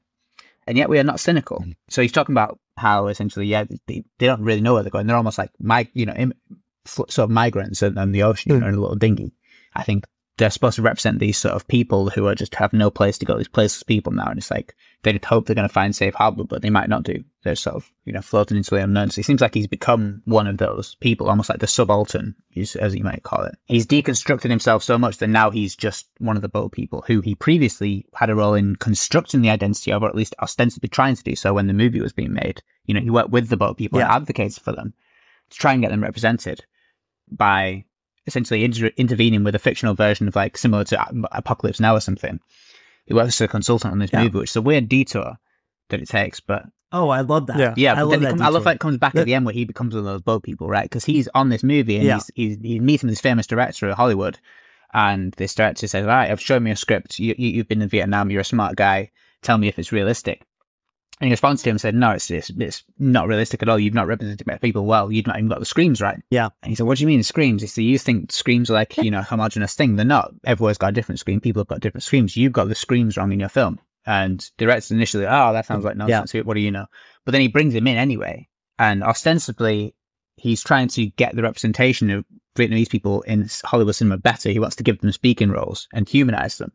And 0.66 0.78
yet 0.78 0.88
we 0.88 0.98
are 0.98 1.04
not 1.04 1.20
cynical. 1.20 1.64
So 1.88 2.00
he's 2.00 2.12
talking 2.12 2.34
about 2.34 2.58
how 2.76 3.08
essentially, 3.08 3.46
yeah, 3.46 3.64
they, 3.86 4.04
they 4.18 4.26
don't 4.26 4.42
really 4.42 4.60
know 4.62 4.74
where 4.74 4.82
they're 4.82 4.90
going. 4.90 5.06
They're 5.06 5.16
almost 5.16 5.38
like, 5.38 5.50
my, 5.58 5.88
you 5.92 6.06
know, 6.06 6.14
im- 6.14 6.34
sort 6.86 7.18
of 7.18 7.30
migrants 7.30 7.82
in, 7.82 7.98
in 7.98 8.12
the 8.12 8.22
ocean 8.22 8.58
know, 8.58 8.66
in 8.66 8.74
a 8.74 8.80
little 8.80 8.96
dinghy. 8.96 9.32
I 9.74 9.82
think 9.82 10.06
they're 10.38 10.50
supposed 10.50 10.76
to 10.76 10.82
represent 10.82 11.18
these 11.18 11.36
sort 11.36 11.54
of 11.54 11.66
people 11.68 12.10
who 12.10 12.26
are 12.26 12.34
just 12.34 12.54
have 12.54 12.72
no 12.72 12.90
place 12.90 13.18
to 13.18 13.26
go. 13.26 13.36
These 13.36 13.48
placeless 13.48 13.86
people 13.86 14.12
now, 14.12 14.28
and 14.28 14.38
it's 14.38 14.50
like 14.50 14.74
they 15.02 15.12
just 15.12 15.24
hope 15.26 15.46
they're 15.46 15.54
going 15.54 15.68
to 15.68 15.72
find 15.72 15.94
safe 15.94 16.14
harbor, 16.14 16.44
but 16.44 16.62
they 16.62 16.70
might 16.70 16.88
not 16.88 17.02
do. 17.02 17.22
They're 17.42 17.54
sort 17.56 17.76
of 17.76 17.90
you 18.04 18.12
know 18.12 18.20
floating 18.22 18.56
into 18.56 18.70
the 18.70 18.82
unknown. 18.82 19.10
So 19.10 19.20
it 19.20 19.24
seems 19.24 19.40
like 19.40 19.54
he's 19.54 19.66
become 19.66 20.22
one 20.24 20.46
of 20.46 20.58
those 20.58 20.94
people, 20.96 21.28
almost 21.28 21.48
like 21.48 21.58
the 21.58 21.66
subaltern, 21.66 22.34
as 22.56 22.94
you 22.94 23.04
might 23.04 23.22
call 23.24 23.44
it. 23.44 23.56
He's 23.66 23.86
deconstructed 23.86 24.48
himself 24.50 24.82
so 24.82 24.96
much 24.96 25.18
that 25.18 25.28
now 25.28 25.50
he's 25.50 25.76
just 25.76 26.06
one 26.18 26.36
of 26.36 26.42
the 26.42 26.48
boat 26.48 26.72
people 26.72 27.04
who 27.06 27.20
he 27.20 27.34
previously 27.34 28.06
had 28.14 28.30
a 28.30 28.34
role 28.34 28.54
in 28.54 28.76
constructing 28.76 29.42
the 29.42 29.50
identity 29.50 29.92
of, 29.92 30.02
or 30.02 30.08
at 30.08 30.14
least 30.14 30.34
ostensibly 30.40 30.88
trying 30.88 31.16
to 31.16 31.22
do 31.22 31.34
so 31.36 31.52
when 31.54 31.66
the 31.66 31.72
movie 31.74 32.00
was 32.00 32.12
being 32.12 32.32
made. 32.32 32.62
You 32.86 32.94
know, 32.94 33.00
he 33.00 33.10
worked 33.10 33.30
with 33.30 33.48
the 33.48 33.56
boat 33.56 33.76
people 33.76 33.98
and 34.00 34.08
Yeah. 34.08 34.14
advocated 34.16 34.62
for 34.62 34.72
them 34.72 34.94
to 35.50 35.58
try 35.58 35.72
and 35.72 35.82
get 35.82 35.90
them 35.90 36.02
represented 36.02 36.64
by 37.30 37.84
essentially 38.28 38.62
inter- 38.64 38.92
intervening 38.96 39.42
with 39.42 39.54
a 39.56 39.58
fictional 39.58 39.94
version 39.94 40.28
of 40.28 40.36
like 40.36 40.56
similar 40.56 40.84
to 40.84 41.08
um, 41.08 41.26
Apocalypse 41.32 41.80
Now 41.80 41.94
or 41.96 42.00
something. 42.00 42.38
He 43.06 43.14
works 43.14 43.40
as 43.40 43.40
a 43.40 43.48
consultant 43.48 43.90
on 43.92 43.98
this 43.98 44.12
Yeah. 44.12 44.22
movie, 44.22 44.38
which 44.38 44.50
is 44.50 44.56
a 44.56 44.62
weird 44.62 44.88
detour 44.88 45.38
that 45.88 46.00
it 46.00 46.08
takes, 46.08 46.38
but 46.40 46.66
Oh, 46.92 47.08
I 47.10 47.20
love 47.20 47.46
that. 47.48 47.58
Yeah. 47.58 47.74
yeah, 47.76 47.94
I 47.94 48.02
love 48.02 48.20
that. 48.20 48.28
comes, 48.30 48.40
I 48.40 48.48
love 48.48 48.64
that 48.64 48.76
it 48.76 48.80
comes 48.80 48.96
back 48.96 49.12
That- 49.12 49.20
at 49.20 49.26
the 49.26 49.34
end 49.34 49.44
where 49.44 49.52
he 49.52 49.64
becomes 49.66 49.94
one 49.94 49.98
of 50.00 50.04
those 50.06 50.22
boat 50.22 50.42
people, 50.42 50.68
right? 50.68 50.84
Because 50.84 51.04
he's 51.04 51.28
on 51.34 51.48
this 51.50 51.62
movie 51.62 51.96
and 51.96 52.04
Yeah. 52.04 52.14
he's, 52.14 52.30
he's 52.34 52.58
he's 52.62 52.80
meeting 52.80 53.08
this 53.10 53.20
famous 53.20 53.46
director 53.46 53.88
of 53.90 53.96
Hollywood, 53.96 54.38
and 54.94 55.32
this 55.34 55.54
director 55.54 55.86
says, 55.86 56.04
"All 56.04 56.08
right, 56.08 56.30
I've 56.30 56.40
shown 56.40 56.62
me 56.62 56.70
a 56.70 56.76
script. 56.76 57.18
You, 57.18 57.34
you 57.36 57.48
you've 57.50 57.68
been 57.68 57.82
in 57.82 57.88
Vietnam. 57.90 58.30
You're 58.30 58.40
a 58.40 58.44
smart 58.44 58.76
guy. 58.76 59.10
Tell 59.42 59.58
me 59.58 59.68
if 59.68 59.78
it's 59.78 59.92
realistic." 59.92 60.42
And 61.20 61.26
he 61.26 61.32
responds 61.32 61.62
to 61.62 61.70
him 61.70 61.74
and 61.74 61.80
said, 61.80 61.94
"No, 61.94 62.12
it's, 62.12 62.30
it's 62.30 62.50
it's 62.50 62.84
not 62.98 63.26
realistic 63.26 63.62
at 63.62 63.68
all. 63.68 63.78
You've 63.78 63.94
not 63.94 64.06
represented 64.06 64.46
people 64.60 64.86
well. 64.86 65.10
You've 65.10 65.26
not 65.26 65.36
even 65.36 65.48
got 65.48 65.58
the 65.58 65.66
screams 65.66 66.00
right." 66.00 66.20
Yeah. 66.30 66.48
And 66.62 66.70
he 66.70 66.76
said, 66.76 66.86
"What 66.86 66.98
do 66.98 67.02
you 67.02 67.08
mean 67.08 67.22
screams?" 67.22 67.62
He 67.62 67.68
said, 67.68 67.82
"You 67.82 67.98
think 67.98 68.30
screams 68.30 68.70
are 68.70 68.74
like 68.74 68.96
you 68.96 69.10
know 69.10 69.20
a 69.20 69.22
homogenous 69.22 69.74
thing? 69.74 69.96
They're 69.96 70.04
not. 70.06 70.32
Everyone's 70.44 70.78
got 70.78 70.90
a 70.90 70.92
different 70.92 71.18
scream. 71.18 71.40
People 71.40 71.60
have 71.60 71.68
got 71.68 71.80
different 71.80 72.04
screams. 72.04 72.36
You've 72.36 72.52
got 72.52 72.68
the 72.68 72.74
screams 72.74 73.16
wrong 73.16 73.32
in 73.32 73.40
your 73.40 73.48
film." 73.48 73.80
And 74.06 74.48
director 74.58 74.94
initially, 74.94 75.26
"Oh, 75.26 75.52
that 75.52 75.66
sounds 75.66 75.84
like 75.84 75.96
nonsense. 75.96 76.32
What 76.34 76.54
do 76.54 76.60
you 76.60 76.70
know?" 76.70 76.86
But 77.24 77.32
then 77.32 77.40
he 77.40 77.48
brings 77.48 77.74
him 77.74 77.86
in 77.86 77.96
anyway, 77.96 78.48
and 78.78 79.02
ostensibly 79.02 79.94
he's 80.36 80.62
trying 80.62 80.88
to 80.88 81.06
get 81.06 81.34
the 81.34 81.42
representation 81.42 82.10
of 82.10 82.24
Vietnamese 82.56 82.88
people 82.88 83.22
in 83.22 83.48
Hollywood 83.64 83.96
cinema 83.96 84.18
better. 84.18 84.50
He 84.50 84.60
wants 84.60 84.76
to 84.76 84.84
give 84.84 85.00
them 85.00 85.10
speaking 85.10 85.50
roles 85.50 85.88
and 85.92 86.08
humanize 86.08 86.58
them 86.58 86.72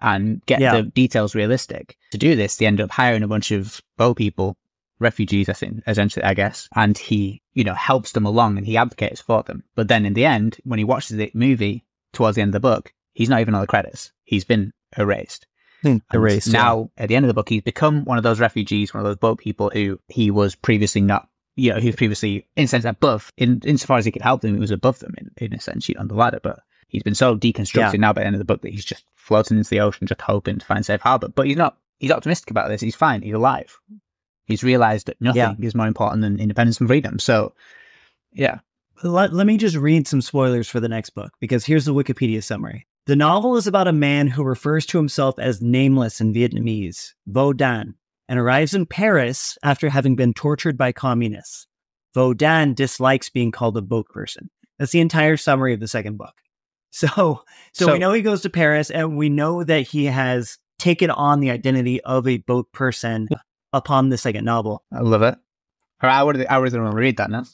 and 0.00 0.44
get 0.46 0.60
Yeah. 0.60 0.76
the 0.76 0.82
details 0.82 1.34
realistic. 1.34 1.96
To 2.10 2.18
do 2.18 2.34
this, 2.36 2.56
they 2.56 2.66
end 2.66 2.80
up 2.80 2.90
hiring 2.90 3.22
a 3.22 3.28
bunch 3.28 3.50
of 3.50 3.80
bow 3.96 4.14
people, 4.14 4.56
refugees, 4.98 5.48
I 5.48 5.52
think, 5.52 5.82
essentially, 5.86 6.24
I 6.24 6.34
guess, 6.34 6.68
and 6.74 6.96
he, 6.96 7.42
you 7.54 7.64
know, 7.64 7.74
helps 7.74 8.12
them 8.12 8.24
along 8.26 8.56
and 8.58 8.66
he 8.66 8.76
advocates 8.76 9.20
for 9.20 9.42
them. 9.42 9.64
But 9.74 9.88
then 9.88 10.06
in 10.06 10.14
the 10.14 10.24
end, 10.24 10.58
when 10.64 10.78
he 10.78 10.84
watches 10.84 11.16
the 11.16 11.30
movie 11.34 11.84
towards 12.12 12.36
the 12.36 12.42
end 12.42 12.50
of 12.50 12.60
the 12.62 12.68
book, 12.68 12.92
he's 13.12 13.28
not 13.28 13.40
even 13.40 13.54
on 13.54 13.60
the 13.60 13.66
credits. 13.66 14.12
He's 14.24 14.44
been 14.44 14.72
erased. 14.96 15.46
Hmm, 15.82 15.88
and 15.88 16.02
erased, 16.14 16.46
yeah. 16.48 16.62
Now, 16.62 16.90
at 16.96 17.08
the 17.08 17.16
end 17.16 17.24
of 17.24 17.28
the 17.28 17.34
book, 17.34 17.48
he's 17.48 17.62
become 17.62 18.04
one 18.04 18.16
of 18.16 18.22
those 18.22 18.38
refugees, 18.38 18.94
one 18.94 19.00
of 19.00 19.06
those 19.06 19.16
boat 19.16 19.38
people 19.38 19.70
who 19.70 19.98
he 20.08 20.30
was 20.30 20.54
previously 20.54 21.00
not. 21.00 21.28
You 21.56 21.74
know, 21.74 21.80
he 21.80 21.88
was 21.88 21.96
previously, 21.96 22.46
in 22.56 22.64
a 22.64 22.68
sense, 22.68 22.84
above. 22.84 23.32
In 23.36 23.60
insofar 23.64 23.98
as 23.98 24.04
he 24.04 24.12
could 24.12 24.22
help 24.22 24.40
them, 24.40 24.54
he 24.54 24.60
was 24.60 24.70
above 24.70 25.00
them 25.00 25.14
in, 25.18 25.30
in 25.36 25.52
a 25.52 25.60
sense, 25.60 25.88
you 25.88 25.94
know, 25.96 26.02
on 26.02 26.08
the 26.08 26.14
ladder. 26.14 26.40
But 26.42 26.60
he's 26.92 27.02
been 27.02 27.14
so 27.16 27.36
deconstructed 27.36 27.92
Yeah. 27.94 27.98
now 27.98 28.12
by 28.12 28.20
the 28.20 28.26
end 28.26 28.36
of 28.36 28.38
the 28.38 28.44
book 28.44 28.62
that 28.62 28.70
he's 28.72 28.84
just 28.84 29.04
floating 29.16 29.56
into 29.58 29.70
the 29.70 29.80
ocean, 29.80 30.06
just 30.06 30.20
hoping 30.20 30.58
to 30.60 30.64
find 30.66 30.86
safe 30.86 31.00
harbor. 31.00 31.28
But 31.28 31.46
he's 31.48 31.56
not. 31.56 31.76
He's 31.98 32.10
optimistic 32.10 32.50
about 32.50 32.68
this. 32.68 32.80
He's 32.80 32.94
fine. 32.96 33.22
He's 33.22 33.34
alive. 33.34 33.76
He's 34.46 34.62
realized 34.64 35.06
that 35.06 35.20
nothing 35.20 35.38
Yeah. 35.40 35.54
is 35.60 35.74
more 35.74 35.86
important 35.86 36.22
than 36.22 36.38
independence 36.40 36.78
and 36.80 36.88
freedom. 36.88 37.18
So, 37.18 37.54
yeah, 38.32 38.58
Let, 39.04 39.32
let 39.32 39.46
me 39.46 39.56
just 39.56 39.76
read 39.76 40.06
some 40.06 40.20
spoilers 40.20 40.68
for 40.68 40.78
the 40.80 40.88
next 40.88 41.10
book 41.10 41.32
because 41.40 41.64
here's 41.64 41.84
the 41.84 41.94
Wikipedia 41.94 42.42
summary. 42.42 42.86
The 43.06 43.16
novel 43.16 43.56
is 43.56 43.66
about 43.66 43.88
a 43.88 43.92
man 43.92 44.28
who 44.28 44.44
refers 44.44 44.86
to 44.86 44.98
himself 44.98 45.38
as 45.38 45.60
nameless 45.60 46.20
in 46.20 46.32
Vietnamese, 46.32 47.12
Vo 47.26 47.52
Danh, 47.52 47.94
and 48.28 48.38
arrives 48.38 48.74
in 48.74 48.86
Paris 48.86 49.58
after 49.64 49.88
having 49.88 50.14
been 50.16 50.32
tortured 50.32 50.76
by 50.78 50.92
communists. 50.92 51.66
Vo 52.14 52.32
Danh 52.34 52.74
dislikes 52.74 53.28
being 53.28 53.50
called 53.50 53.76
a 53.76 53.82
boat 53.82 54.08
person. 54.08 54.50
That's 54.78 54.92
the 54.92 55.00
entire 55.00 55.36
summary 55.36 55.72
of 55.74 55.80
the 55.80 55.88
second 55.88 56.16
book. 56.16 56.34
So, 56.94 57.08
so, 57.72 57.86
So- 57.86 57.92
we 57.94 57.98
know 57.98 58.12
he 58.12 58.22
goes 58.22 58.42
to 58.42 58.50
Paris 58.50 58.90
and 58.90 59.16
we 59.16 59.28
know 59.28 59.64
that 59.64 59.80
he 59.80 60.04
has 60.04 60.58
taken 60.78 61.10
on 61.10 61.40
the 61.40 61.50
identity 61.50 62.00
of 62.02 62.28
a 62.28 62.38
boat 62.38 62.70
person 62.72 63.28
upon 63.72 64.10
the 64.10 64.18
second 64.18 64.44
novel. 64.44 64.84
I 64.92 65.00
love 65.00 65.22
it. 65.22 65.36
Or 66.02 66.08
I 66.08 66.22
would, 66.22 66.46
I 66.46 66.58
would 66.58 66.72
want 66.74 66.94
read 66.94 67.16
that 67.16 67.30
now. 67.30 67.44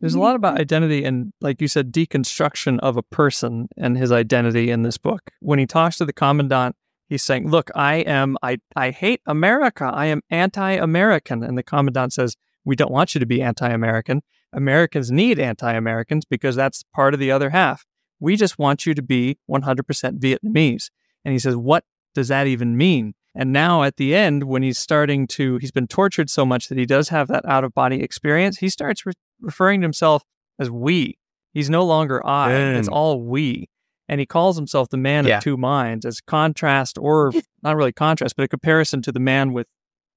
There's 0.00 0.14
a 0.14 0.20
lot 0.20 0.36
about 0.36 0.60
identity 0.60 1.04
and, 1.04 1.32
like 1.40 1.60
you 1.60 1.68
said, 1.68 1.92
deconstruction 1.92 2.78
of 2.80 2.96
a 2.96 3.02
person 3.02 3.68
and 3.76 3.96
his 3.96 4.12
identity 4.12 4.70
in 4.70 4.82
this 4.82 4.98
book. 4.98 5.30
When 5.40 5.58
he 5.58 5.66
talks 5.66 5.96
to 5.96 6.04
the 6.04 6.12
commandant, 6.12 6.76
he's 7.08 7.22
saying, 7.22 7.48
"Look, 7.50 7.70
I 7.74 7.96
am 7.96 8.36
I 8.42 8.58
I 8.76 8.90
hate 8.90 9.20
America. 9.26 9.84
I 9.92 10.06
am 10.06 10.20
anti-American." 10.30 11.42
And 11.42 11.56
the 11.56 11.62
commandant 11.62 12.12
says, 12.12 12.36
"We 12.64 12.76
don't 12.76 12.92
want 12.92 13.14
you 13.14 13.18
to 13.18 13.26
be 13.26 13.40
anti-American. 13.40 14.20
Americans 14.52 15.10
need 15.10 15.38
anti-Americans 15.38 16.24
because 16.26 16.54
that's 16.54 16.84
part 16.94 17.14
of 17.14 17.20
the 17.20 17.30
other 17.30 17.50
half. 17.50 17.84
We 18.20 18.36
just 18.36 18.58
want 18.58 18.86
you 18.86 18.94
to 18.94 19.02
be 19.02 19.38
100% 19.50 20.18
Vietnamese." 20.20 20.90
And 21.24 21.32
he 21.32 21.38
says, 21.38 21.56
"What 21.56 21.84
does 22.14 22.28
that 22.28 22.46
even 22.46 22.76
mean?" 22.76 23.14
And 23.34 23.52
now 23.52 23.82
at 23.82 23.96
the 23.96 24.14
end, 24.14 24.44
when 24.44 24.62
he's 24.62 24.78
starting 24.78 25.26
to, 25.28 25.56
he's 25.58 25.72
been 25.72 25.88
tortured 25.88 26.30
so 26.30 26.46
much 26.46 26.68
that 26.68 26.78
he 26.78 26.86
does 26.86 27.08
have 27.08 27.26
that 27.28 27.44
out 27.46 27.64
of 27.64 27.74
body 27.74 28.00
experience. 28.00 28.58
He 28.58 28.68
starts 28.68 29.04
re- 29.04 29.12
referring 29.40 29.80
to 29.80 29.84
himself 29.86 30.22
as 30.58 30.70
we. 30.70 31.18
He's 31.52 31.68
no 31.68 31.84
longer 31.84 32.24
I. 32.24 32.52
It's 32.52 32.88
Mm. 32.88 32.92
all 32.92 33.22
we. 33.22 33.68
And 34.08 34.20
he 34.20 34.26
calls 34.26 34.56
himself 34.56 34.88
the 34.90 34.96
man 34.98 35.26
Yeah. 35.26 35.38
of 35.38 35.42
two 35.42 35.56
minds 35.56 36.04
as 36.04 36.20
contrast, 36.20 36.96
or 36.98 37.32
not 37.62 37.74
really 37.76 37.92
contrast, 37.92 38.36
but 38.36 38.44
a 38.44 38.48
comparison 38.48 39.02
to 39.02 39.10
the 39.12 39.18
man 39.20 39.52
with 39.52 39.66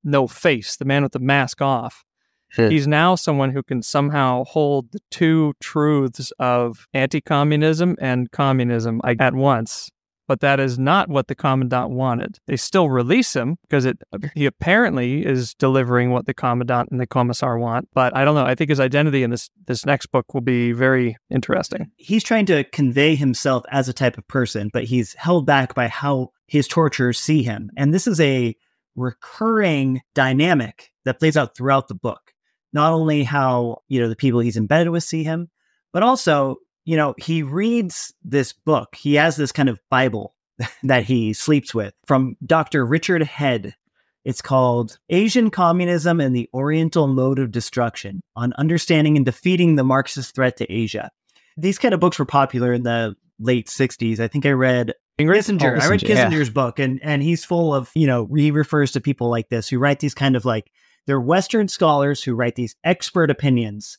no 0.03 0.27
face, 0.27 0.75
the 0.75 0.86
man 0.86 1.01
with 1.03 1.13
the 1.13 1.19
mask 1.19 1.60
off. 1.62 2.03
Sure. 2.49 2.69
He's 2.69 2.88
now 2.88 3.15
someone 3.15 3.51
who 3.51 3.63
can 3.63 3.81
somehow 3.81 4.43
hold 4.45 4.91
the 4.91 4.99
two 5.12 5.53
truths 5.60 6.31
of 6.39 6.88
anti 6.93 7.21
communism 7.21 7.95
and 7.99 8.31
communism 8.31 9.01
at 9.03 9.33
once. 9.33 9.89
But 10.27 10.41
that 10.41 10.60
is 10.60 10.77
not 10.77 11.07
what 11.07 11.27
the 11.27 11.36
commandant 11.36 11.91
wanted. 11.91 12.38
They 12.47 12.57
still 12.57 12.89
release 12.89 13.33
him 13.33 13.55
because 13.62 13.86
it 13.86 13.97
he 14.36 14.45
apparently 14.45 15.25
is 15.25 15.53
delivering 15.53 16.12
what 16.12 16.25
the 16.25 16.33
commandant 16.33 16.89
and 16.91 16.99
the 16.99 17.07
commissar 17.07 17.57
want. 17.57 17.88
But 17.93 18.15
I 18.15 18.25
don't 18.25 18.36
know. 18.36 18.45
I 18.45 18.53
think 18.53 18.69
his 18.69 18.81
identity 18.81 19.23
in 19.23 19.29
this 19.29 19.49
this 19.67 19.86
next 19.86 20.07
book 20.07 20.33
will 20.33 20.41
be 20.41 20.73
very 20.73 21.15
interesting. 21.29 21.91
He's 21.95 22.25
trying 22.25 22.45
to 22.47 22.65
convey 22.65 23.15
himself 23.15 23.63
as 23.71 23.88
a 23.88 23.93
type 23.93 24.17
of 24.17 24.27
person, 24.27 24.69
but 24.73 24.83
he's 24.83 25.13
held 25.13 25.45
back 25.45 25.73
by 25.73 25.88
how 25.88 26.31
his 26.45 26.67
torturers 26.67 27.19
see 27.19 27.41
him. 27.41 27.69
And 27.77 27.93
this 27.93 28.05
is 28.05 28.19
a 28.19 28.53
recurring 28.97 30.01
dynamic 30.13 30.91
that 31.05 31.19
plays 31.19 31.38
out 31.38 31.55
throughout 31.55 31.88
the 31.88 31.95
book. 31.95 32.33
Not 32.73 32.93
only 32.93 33.23
how, 33.23 33.82
you 33.88 34.01
know, 34.01 34.10
the 34.10 34.15
people 34.15 34.39
he's 34.39 34.58
embedded 34.58 34.89
with 34.89 35.03
see 35.03 35.23
him, 35.23 35.49
but 35.93 36.03
also, 36.03 36.58
you 36.86 36.97
know, 36.97 37.15
he 37.17 37.43
reads 37.43 38.13
this 38.23 38.53
book. 38.53 38.95
He 38.95 39.15
has 39.15 39.36
this 39.36 39.51
kind 39.51 39.69
of 39.69 39.80
Bible 39.89 40.36
that 40.84 41.03
he 41.03 41.34
sleeps 41.34 41.73
with 41.73 41.93
from 42.06 42.36
Dr. 42.45 42.86
Richard 42.86 43.23
Head. 43.23 43.75
It's 44.25 44.41
called 44.41 44.99
Asian 45.10 45.49
Communism 45.49 46.19
and 46.19 46.36
the 46.36 46.49
Oriental 46.53 47.08
Mode 47.08 47.39
of 47.39 47.51
Destruction 47.51 48.21
on 48.36 48.53
Understanding 48.58 49.15
and 49.15 49.25
Defeating 49.25 49.75
the 49.75 49.86
Marxist 49.86 50.36
Threat 50.36 50.58
to 50.58 50.71
Asia. 50.71 51.10
These 51.56 51.80
kind 51.80 51.93
of 51.93 52.01
books 52.01 52.19
were 52.19 52.25
popular 52.25 52.73
in 52.73 52.84
the 52.84 53.15
late 53.39 53.67
60s. 53.67 54.19
I 54.19 54.27
think 54.27 54.45
I 54.45 54.51
read 54.51 54.93
Kissinger. 55.19 55.80
Oh, 55.80 55.86
I 55.86 55.88
read 55.88 56.01
Kissinger, 56.01 56.10
yeah. 56.10 56.30
Kissinger's 56.30 56.49
book, 56.49 56.80
and 56.80 56.99
and 57.01 57.23
he's 57.23 57.43
full 57.43 57.73
of 57.73 57.91
you 57.95 58.08
know 58.08 58.27
he 58.36 58.51
refers 58.51 58.91
to 58.91 59.01
people 59.01 59.30
like 59.30 59.49
this 59.49 59.67
who 59.67 59.80
write 59.80 59.99
these 59.99 60.13
kind 60.13 60.36
of 60.36 60.45
like 60.45 60.71
they're 61.08 61.20
Western 61.20 61.67
scholars 61.67 62.22
who 62.22 62.36
write 62.36 62.56
these 62.56 62.76
expert 62.84 63.32
opinions 63.32 63.98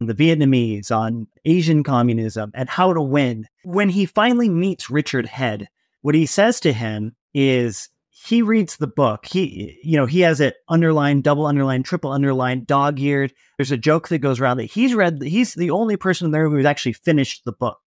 on 0.00 0.06
the 0.06 0.14
Vietnamese, 0.14 0.94
on 0.94 1.26
Asian 1.44 1.82
communism, 1.82 2.52
and 2.54 2.68
how 2.68 2.92
to 2.92 3.02
win. 3.02 3.46
When 3.64 3.88
he 3.88 4.06
finally 4.06 4.48
meets 4.48 4.90
Richard 4.90 5.26
Head, 5.26 5.68
what 6.02 6.14
he 6.14 6.26
says 6.26 6.60
to 6.60 6.72
him 6.72 7.16
is 7.34 7.88
he 8.10 8.42
reads 8.42 8.76
the 8.76 8.86
book. 8.86 9.26
He, 9.26 9.78
you 9.82 9.96
know, 9.96 10.06
he 10.06 10.20
has 10.20 10.40
it 10.40 10.56
underlined, 10.68 11.24
double 11.24 11.46
underlined, 11.46 11.86
triple 11.86 12.12
underlined, 12.12 12.66
dog 12.66 13.00
eared. 13.00 13.32
There's 13.56 13.72
a 13.72 13.78
joke 13.78 14.08
that 14.08 14.18
goes 14.18 14.40
around 14.40 14.58
that 14.58 14.64
he's 14.64 14.94
read. 14.94 15.22
He's 15.22 15.54
the 15.54 15.70
only 15.70 15.96
person 15.96 16.26
in 16.26 16.30
there 16.30 16.48
who's 16.48 16.66
actually 16.66 16.92
finished 16.92 17.44
the 17.44 17.52
book. 17.52 17.78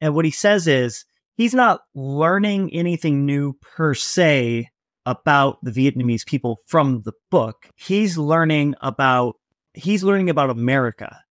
And 0.00 0.14
what 0.14 0.24
he 0.24 0.30
says 0.32 0.66
is 0.66 1.04
he's 1.36 1.54
not 1.54 1.82
learning 1.94 2.72
anything 2.72 3.24
new 3.24 3.54
per 3.54 3.94
se 3.94 4.70
about 5.08 5.58
the 5.64 5.70
Vietnamese 5.70 6.26
people 6.26 6.60
from 6.66 7.00
the 7.02 7.14
book. 7.30 7.70
He's 7.76 8.18
learning 8.18 8.74
about 8.82 9.36
he's 9.72 10.04
learning 10.04 10.28
about 10.28 10.50
America 10.50 11.24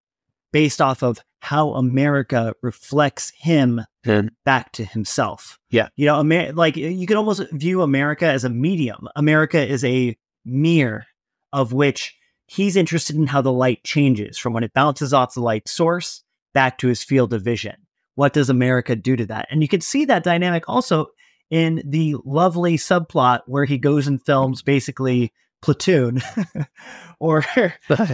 based 0.50 0.80
off 0.80 1.02
of 1.02 1.20
how 1.40 1.74
America 1.74 2.54
reflects 2.62 3.30
him 3.36 3.82
Good. 4.02 4.30
back 4.46 4.72
to 4.72 4.84
himself. 4.84 5.58
Yeah. 5.70 5.88
You 5.94 6.06
know, 6.06 6.20
Amer- 6.20 6.52
like 6.52 6.76
you 6.76 7.06
can 7.06 7.18
almost 7.18 7.42
view 7.52 7.82
America 7.82 8.26
as 8.26 8.44
a 8.44 8.48
medium. 8.48 9.08
America 9.14 9.64
is 9.64 9.84
a 9.84 10.16
mirror 10.46 11.04
of 11.52 11.74
which 11.74 12.16
he's 12.46 12.76
interested 12.76 13.16
in 13.16 13.26
how 13.26 13.42
the 13.42 13.52
light 13.52 13.84
changes 13.84 14.38
from 14.38 14.54
when 14.54 14.64
it 14.64 14.72
bounces 14.72 15.12
off 15.12 15.34
the 15.34 15.40
light 15.40 15.68
source 15.68 16.22
back 16.54 16.78
to 16.78 16.88
his 16.88 17.02
field 17.02 17.34
of 17.34 17.42
vision. 17.42 17.76
What 18.14 18.32
does 18.32 18.48
America 18.48 18.96
do 18.96 19.16
to 19.16 19.26
that? 19.26 19.48
And 19.50 19.60
you 19.60 19.68
can 19.68 19.82
see 19.82 20.06
that 20.06 20.24
dynamic 20.24 20.64
also 20.66 21.08
in 21.50 21.82
the 21.85 22.16
lovely 22.24 22.76
subplot 22.76 23.40
where 23.46 23.64
he 23.64 23.78
goes 23.78 24.06
and 24.06 24.22
films 24.24 24.62
basically 24.62 25.32
Platoon, 25.62 26.20
or 27.20 27.44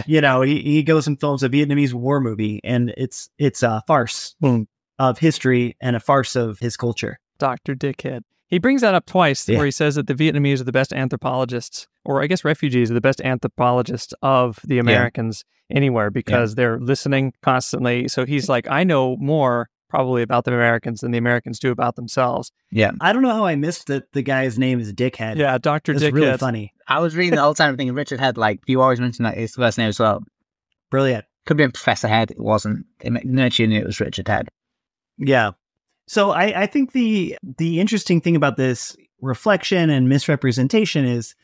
you 0.05 0.21
know, 0.21 0.41
he, 0.41 0.61
he 0.61 0.83
goes 0.83 1.07
and 1.07 1.19
films 1.19 1.43
a 1.43 1.49
Vietnamese 1.49 1.93
war 1.93 2.19
movie, 2.19 2.59
and 2.63 2.93
it's 2.97 3.29
it's 3.37 3.63
a 3.63 3.83
farce 3.87 4.35
Hmm. 4.41 4.63
of 4.99 5.19
history 5.19 5.75
and 5.81 5.95
a 5.95 5.99
farce 5.99 6.35
of 6.35 6.59
his 6.59 6.77
culture. 6.77 7.19
Dr. 7.39 7.75
Dickhead. 7.75 8.21
He 8.47 8.59
brings 8.59 8.81
that 8.81 8.93
up 8.95 9.05
twice 9.05 9.47
Yeah. 9.49 9.57
where 9.57 9.65
he 9.65 9.71
says 9.71 9.95
that 9.95 10.07
the 10.07 10.13
Vietnamese 10.13 10.61
are 10.61 10.65
the 10.65 10.71
best 10.71 10.93
anthropologists, 10.93 11.87
or 12.05 12.21
I 12.23 12.27
guess 12.27 12.45
refugees 12.45 12.89
are 12.91 12.93
the 12.93 13.01
best 13.01 13.21
anthropologists 13.21 14.13
of 14.21 14.59
the 14.63 14.79
Americans 14.79 15.43
anywhere 15.71 16.11
because 16.11 16.55
they're 16.55 16.79
listening 16.79 17.33
constantly. 17.41 18.07
So 18.07 18.25
he's 18.25 18.47
like, 18.49 18.67
I 18.69 18.83
know 18.83 19.17
more 19.17 19.69
probably 19.93 20.23
about 20.23 20.43
the 20.43 20.51
Americans 20.51 21.01
than 21.01 21.11
the 21.11 21.19
Americans 21.19 21.59
do 21.59 21.69
about 21.69 21.95
themselves. 21.95 22.51
Yeah. 22.71 22.91
I 22.99 23.13
don't 23.13 23.21
know 23.21 23.29
how 23.29 23.45
I 23.45 23.55
missed 23.55 23.85
that 23.87 24.11
the 24.13 24.23
guy's 24.23 24.57
name 24.57 24.79
is 24.79 24.91
Dickhead. 24.91 25.35
Yeah, 25.37 25.55
Dr. 25.59 25.91
it's 25.91 26.01
Dickhead. 26.01 26.13
really 26.13 26.37
funny, 26.37 26.73
I 26.87 26.99
was 26.99 27.15
reading 27.15 27.35
the 27.35 27.41
whole 27.43 27.53
time 27.53 27.77
thinking 27.77 27.93
Richard 27.93 28.19
Head, 28.19 28.35
like, 28.35 28.59
you 28.65 28.81
always 28.81 28.99
mention 28.99 29.23
that 29.23 29.37
his 29.37 29.53
first 29.53 29.77
name 29.77 29.89
as 29.89 29.99
well. 29.99 30.23
brilliant. 30.89 31.25
Could 31.45 31.57
be 31.57 31.67
Professor 31.67 32.07
Head. 32.07 32.31
It 32.31 32.39
wasn't. 32.39 32.85
It 33.01 33.11
ma- 33.11 33.19
Nurture 33.23 33.67
knew 33.67 33.79
it 33.81 33.85
was 33.85 33.99
Richard 33.99 34.27
Head. 34.27 34.49
Yeah. 35.19 35.51
So 36.07 36.31
I, 36.31 36.63
I 36.63 36.65
think 36.65 36.93
the 36.93 37.37
the 37.57 37.79
interesting 37.81 38.19
thing 38.21 38.35
about 38.35 38.57
this 38.57 38.95
reflection 39.21 39.89
and 39.89 40.09
misrepresentation 40.09 41.05
is 41.05 41.35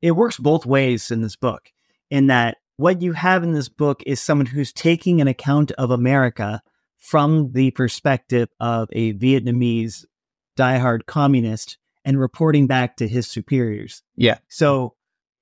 it 0.00 0.12
works 0.12 0.38
both 0.38 0.64
ways 0.64 1.10
in 1.10 1.20
this 1.22 1.36
book. 1.36 1.70
In 2.10 2.28
that 2.28 2.56
what 2.76 3.02
you 3.02 3.12
have 3.12 3.42
in 3.42 3.52
this 3.52 3.68
book 3.68 4.00
is 4.06 4.20
someone 4.20 4.46
who's 4.46 4.72
taking 4.72 5.20
an 5.20 5.26
account 5.28 5.72
of 5.72 5.90
America 5.90 6.62
from 6.98 7.52
the 7.52 7.70
perspective 7.70 8.48
of 8.60 8.88
a 8.92 9.14
Vietnamese 9.14 10.04
diehard 10.56 11.06
communist 11.06 11.78
and 12.04 12.20
reporting 12.20 12.66
back 12.66 12.96
to 12.96 13.08
his 13.08 13.26
superiors. 13.26 14.02
Yeah. 14.16 14.38
So 14.48 14.94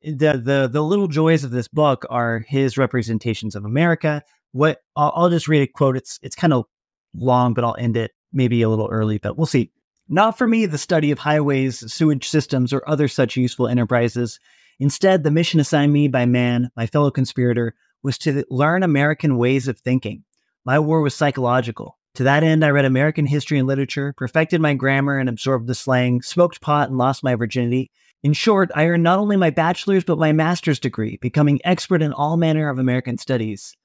the 0.02 0.40
the 0.42 0.68
the 0.70 0.82
little 0.82 1.08
joys 1.08 1.44
of 1.44 1.50
this 1.50 1.68
book 1.68 2.04
are 2.10 2.44
his 2.46 2.78
representations 2.78 3.56
of 3.56 3.64
America. 3.64 4.22
What 4.52 4.80
I'll, 4.94 5.12
I'll 5.16 5.30
just 5.30 5.48
read 5.48 5.62
a 5.62 5.66
quote. 5.66 5.96
It's 5.96 6.18
it's 6.22 6.36
kind 6.36 6.52
of 6.52 6.66
long, 7.14 7.54
but 7.54 7.64
I'll 7.64 7.76
end 7.78 7.96
it 7.96 8.12
maybe 8.32 8.62
a 8.62 8.68
little 8.68 8.88
early, 8.88 9.18
but 9.18 9.36
we'll 9.36 9.46
see. 9.46 9.72
Not 10.08 10.38
for 10.38 10.46
me 10.46 10.66
the 10.66 10.78
study 10.78 11.10
of 11.10 11.18
highways, 11.18 11.92
sewage 11.92 12.28
systems, 12.28 12.72
or 12.72 12.88
other 12.88 13.08
such 13.08 13.36
useful 13.36 13.66
enterprises. 13.66 14.38
Instead, 14.78 15.24
the 15.24 15.30
mission 15.30 15.58
assigned 15.58 15.92
me 15.92 16.06
by 16.06 16.26
man, 16.26 16.70
my 16.76 16.86
fellow 16.86 17.10
conspirator, 17.10 17.74
was 18.02 18.18
to 18.18 18.44
learn 18.50 18.82
American 18.82 19.36
ways 19.38 19.66
of 19.66 19.78
thinking. 19.80 20.22
My 20.66 20.80
war 20.80 21.00
was 21.00 21.14
psychological. 21.14 21.96
To 22.16 22.24
that 22.24 22.42
end, 22.42 22.64
I 22.64 22.70
read 22.70 22.84
American 22.84 23.24
history 23.24 23.56
and 23.56 23.68
literature, 23.68 24.12
perfected 24.16 24.60
my 24.60 24.74
grammar 24.74 25.16
and 25.16 25.28
absorbed 25.28 25.68
the 25.68 25.76
slang, 25.76 26.22
smoked 26.22 26.60
pot 26.60 26.88
and 26.88 26.98
lost 26.98 27.22
my 27.22 27.36
virginity. 27.36 27.92
In 28.24 28.32
short, 28.32 28.72
I 28.74 28.86
earned 28.86 29.04
not 29.04 29.20
only 29.20 29.36
my 29.36 29.50
bachelor's 29.50 30.02
but 30.02 30.18
my 30.18 30.32
master's 30.32 30.80
degree, 30.80 31.18
becoming 31.20 31.60
expert 31.62 32.02
in 32.02 32.12
all 32.12 32.36
manner 32.36 32.68
of 32.68 32.80
American 32.80 33.16
studies. 33.16 33.76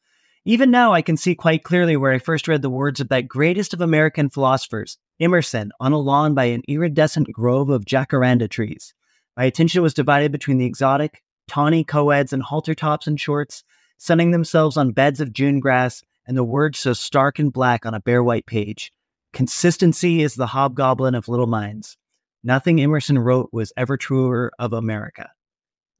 Even 0.44 0.72
now, 0.72 0.92
I 0.92 1.04
can 1.04 1.18
see 1.18 1.36
quite 1.36 1.64
clearly 1.64 1.96
where 1.96 2.14
I 2.14 2.18
first 2.18 2.48
read 2.48 2.64
the 2.64 2.70
words 2.72 3.00
of 3.00 3.10
that 3.10 3.28
greatest 3.28 3.76
of 3.76 3.82
American 3.82 4.32
philosophers, 4.32 4.98
Emerson, 5.20 5.72
on 5.80 5.92
a 5.92 6.00
lawn 6.00 6.34
by 6.34 6.46
an 6.46 6.64
iridescent 6.68 7.32
grove 7.32 7.70
of 7.70 7.86
jacaranda 7.86 8.50
trees. 8.50 8.96
My 9.38 9.44
attention 9.44 9.84
was 9.84 9.94
divided 9.94 10.32
between 10.32 10.58
the 10.58 10.66
exotic, 10.66 11.22
tawny 11.48 11.84
co-eds 11.84 12.34
in 12.34 12.40
halter 12.40 12.74
tops 12.74 13.06
and 13.06 13.20
shorts, 13.20 13.64
sunning 14.00 14.32
themselves 14.32 14.78
on 14.78 14.94
beds 14.94 15.22
of 15.22 15.32
June 15.32 15.60
grass, 15.60 16.02
and 16.32 16.38
the 16.38 16.46
words 16.46 16.80
so 16.80 16.94
stark 16.94 17.40
and 17.40 17.52
black 17.52 17.86
on 17.86 17.94
a 17.94 18.00
bare 18.00 18.24
white 18.24 18.46
page. 18.46 18.94
Consistency 19.34 20.22
is 20.22 20.34
the 20.34 20.48
hobgoblin 20.48 21.14
of 21.14 21.28
little 21.28 21.46
minds. 21.46 21.98
Nothing 22.42 22.80
Emerson 22.80 23.20
wrote 23.20 23.50
was 23.52 23.74
ever 23.76 23.98
truer 23.98 24.50
of 24.58 24.72
America. 24.72 25.30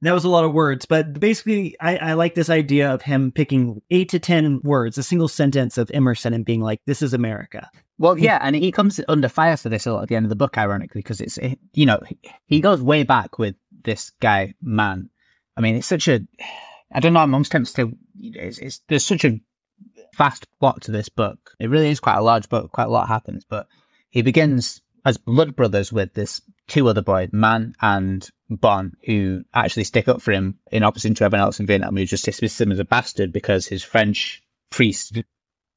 That 0.00 0.14
was 0.14 0.24
a 0.24 0.30
lot 0.30 0.46
of 0.46 0.54
words, 0.54 0.86
but 0.86 1.20
basically, 1.20 1.76
I, 1.80 1.98
I 1.98 2.12
like 2.14 2.34
this 2.34 2.48
idea 2.48 2.94
of 2.94 3.02
him 3.02 3.30
picking 3.30 3.82
eight 3.90 4.08
to 4.08 4.18
10 4.18 4.62
words, 4.64 4.96
a 4.96 5.02
single 5.02 5.28
sentence 5.28 5.76
of 5.76 5.90
Emerson, 5.92 6.32
and 6.32 6.46
being 6.46 6.62
like, 6.62 6.80
this 6.86 7.02
is 7.02 7.12
America. 7.12 7.70
Well, 7.98 8.16
yeah, 8.16 8.38
and 8.40 8.56
he 8.56 8.72
comes 8.72 8.98
under 9.08 9.28
fire 9.28 9.58
for 9.58 9.68
this 9.68 9.84
a 9.84 9.92
lot 9.92 10.04
at 10.04 10.08
the 10.08 10.16
end 10.16 10.24
of 10.24 10.30
the 10.30 10.34
book, 10.34 10.56
ironically, 10.56 11.02
because 11.02 11.20
it's 11.20 11.36
eh, 11.42 11.56
you 11.74 11.84
know 11.84 12.00
he 12.46 12.62
goes 12.62 12.80
way 12.80 13.02
back 13.02 13.38
with 13.38 13.54
this 13.84 14.12
guy 14.20 14.54
man. 14.62 15.10
I 15.58 15.60
mean, 15.60 15.76
it's 15.76 15.86
such 15.86 16.08
a 16.08 16.20
I 16.94 17.00
don't 17.00 17.12
know. 17.12 17.20
I'm 17.20 17.34
almost 17.34 17.52
tempted 17.52 17.76
to. 17.76 17.92
It's, 18.18 18.58
it's 18.58 18.80
there's 18.88 19.04
such 19.04 19.26
a 19.26 19.38
fast 20.12 20.46
plot 20.58 20.82
to 20.82 20.90
this 20.90 21.08
book. 21.08 21.52
It 21.58 21.70
really 21.70 21.90
is 21.90 22.00
quite 22.00 22.16
a 22.16 22.22
large 22.22 22.48
book. 22.48 22.72
Quite 22.72 22.88
a 22.88 22.90
lot 22.90 23.08
happens, 23.08 23.44
but 23.48 23.66
he 24.10 24.22
begins 24.22 24.80
as 25.04 25.16
blood 25.16 25.56
brothers 25.56 25.92
with 25.92 26.14
this 26.14 26.40
two 26.68 26.88
other 26.88 27.02
boys, 27.02 27.30
Man 27.32 27.74
and 27.80 28.28
Bon, 28.48 28.92
who 29.04 29.44
actually 29.54 29.84
stick 29.84 30.08
up 30.08 30.22
for 30.22 30.32
him 30.32 30.58
in 30.70 30.82
opposition 30.82 31.14
to 31.16 31.24
everyone 31.24 31.44
else 31.44 31.58
in 31.58 31.66
Vietnam, 31.66 31.96
who 31.96 32.04
just 32.04 32.24
dismisses 32.24 32.60
him 32.60 32.72
as 32.72 32.78
a 32.78 32.84
bastard 32.84 33.32
because 33.32 33.66
his 33.66 33.82
French 33.82 34.42
priest, 34.70 35.18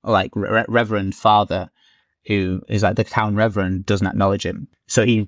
like 0.04 0.32
re- 0.36 0.65
Reverend 0.67 1.15
Father, 1.15 1.69
who 2.28 2.62
is 2.67 2.84
like 2.84 2.95
the 2.95 3.04
town 3.04 3.36
reverend 3.36 3.86
doesn't 3.86 4.08
acknowledge 4.08 4.45
him. 4.45 4.67
So 4.88 5.06
he, 5.06 5.28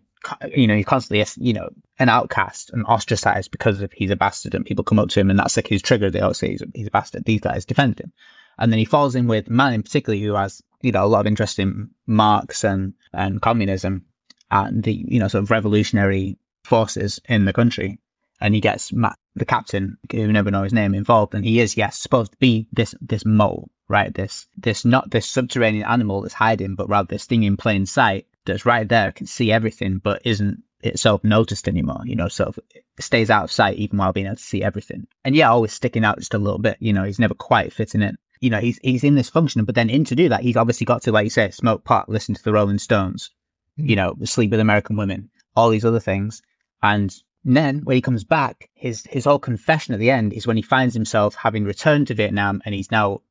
you 0.56 0.68
know, 0.68 0.76
he's 0.76 0.86
constantly, 0.86 1.26
you 1.38 1.54
know, 1.54 1.70
an 2.00 2.10
outcast 2.10 2.72
and 2.72 2.86
ostracized 2.86 3.52
because 3.52 3.82
of 3.82 3.92
he's 3.94 4.12
a 4.12 4.16
bastard 4.16 4.54
and 4.56 4.66
people 4.66 4.84
come 4.84 5.00
up 5.00 5.10
to 5.10 5.20
him 5.20 5.30
and 5.30 5.40
that's 5.40 5.58
like 5.58 5.68
his 5.68 5.82
trigger. 5.82 6.10
They 6.10 6.20
all 6.20 6.34
say 6.34 6.50
he's 6.50 6.62
a, 6.62 6.68
he's 6.74 6.88
a 6.88 6.92
bastard. 6.92 7.26
These 7.26 7.42
guys 7.42 7.66
defend 7.66 8.00
him. 8.00 8.12
And 8.58 8.72
then 8.72 8.80
he 8.80 8.86
falls 8.86 9.16
in 9.16 9.28
with 9.28 9.50
Man 9.50 9.74
in 9.74 9.84
particular 9.84 10.18
who 10.18 10.34
has, 10.36 10.62
you 10.82 10.92
know, 10.92 11.06
a 11.06 11.08
lot 11.08 11.22
of 11.22 11.28
interest 11.28 11.60
in 11.60 11.90
Marx 12.06 12.64
and, 12.64 12.94
and 13.14 13.42
communism 13.42 14.06
and 14.50 14.84
the, 14.84 14.94
you 15.08 15.20
know, 15.20 15.28
sort 15.28 15.44
of 15.44 15.52
revolutionary 15.52 16.38
forces 16.64 17.20
in 17.28 17.46
the 17.46 17.54
country. 17.54 18.00
and 18.40 18.54
he 18.54 18.62
gets 18.62 18.94
Matt, 18.94 19.18
the 19.36 19.46
captain, 19.46 19.98
who 20.12 20.32
never 20.32 20.52
know 20.52 20.64
his 20.64 20.74
name, 20.74 20.94
involved, 20.94 21.34
and 21.34 21.46
he 21.46 21.60
is 21.60 21.78
yes 21.78 21.98
supposed 21.98 22.32
to 22.32 22.38
be 22.38 22.68
this 22.72 22.94
this 23.02 23.26
mole, 23.26 23.70
right? 23.88 24.14
This 24.14 24.48
this 24.58 24.86
not 24.86 25.12
this 25.12 25.28
subterranean 25.28 25.86
animal 25.86 26.22
that's 26.22 26.36
hiding, 26.36 26.76
but 26.76 26.90
rather 26.90 27.08
this 27.08 27.26
thing 27.26 27.44
in 27.44 27.58
plain 27.58 27.86
sight 27.86 28.28
that's 28.46 28.66
right 28.66 28.88
there, 28.88 29.12
can 29.12 29.28
see 29.28 29.52
everything, 29.52 30.00
but 30.00 30.22
isn't 30.24 30.64
itself 30.82 31.24
noticed 31.24 31.68
anymore. 31.68 32.02
You 32.06 32.16
know, 32.16 32.28
sort 32.28 32.50
of 32.50 32.60
stays 33.00 33.30
out 33.30 33.46
of 33.46 33.52
sight 33.52 33.78
even 33.78 33.98
while 33.98 34.14
being 34.14 34.28
able 34.28 34.36
to 34.36 34.42
see 34.42 34.64
everything. 34.64 35.08
And 35.26 35.36
yeah, 35.36 35.50
always 35.50 35.74
sticking 35.74 36.06
out 36.06 36.20
just 36.20 36.34
a 36.34 36.40
little 36.40 36.60
bit. 36.60 36.78
You 36.80 36.94
know, 36.94 37.04
he's 37.04 37.20
never 37.20 37.34
quite 37.34 37.74
fitting 37.74 38.02
in. 38.02 38.18
You 38.40 38.50
know, 38.50 38.60
he's 38.60 38.80
he's 38.84 39.04
in 39.04 39.16
this 39.16 39.30
function, 39.30 39.64
but 39.66 39.76
then 39.76 39.90
in 39.90 40.04
to 40.06 40.16
do 40.16 40.30
that, 40.30 40.42
he's 40.42 40.58
obviously 40.58 40.86
got 40.86 41.02
to, 41.04 41.12
like 41.12 41.26
you 41.26 41.30
say, 41.30 41.50
smoke 41.52 41.84
pot, 41.84 42.10
listen 42.10 42.36
to 42.36 42.44
the 42.44 42.54
Rolling 42.54 42.80
Stones, 42.80 43.32
you 43.76 43.96
hmm. 43.96 43.96
know, 43.96 44.16
sleep 44.26 44.52
with 44.52 44.60
American 44.60 44.98
women, 44.98 45.30
all 45.56 45.70
these 45.70 45.86
other 45.86 46.00
things. 46.00 46.42
And 46.84 47.16
then 47.44 47.82
when 47.84 47.96
he 47.96 48.02
comes 48.02 48.24
back, 48.24 48.70
his 48.74 49.06
his 49.10 49.26
whole 49.26 49.40
confession 49.40 49.94
at 49.94 50.00
the 50.00 50.12
end 50.12 50.34
is 50.34 50.46
when 50.46 50.58
he 50.58 50.64
finds 50.64 50.94
himself 50.94 51.36
having 51.36 51.64
returned 51.64 52.08
to 52.08 52.14
Vietnam 52.14 52.62
and 52.66 52.76
he's 52.76 52.92
now 52.92 53.22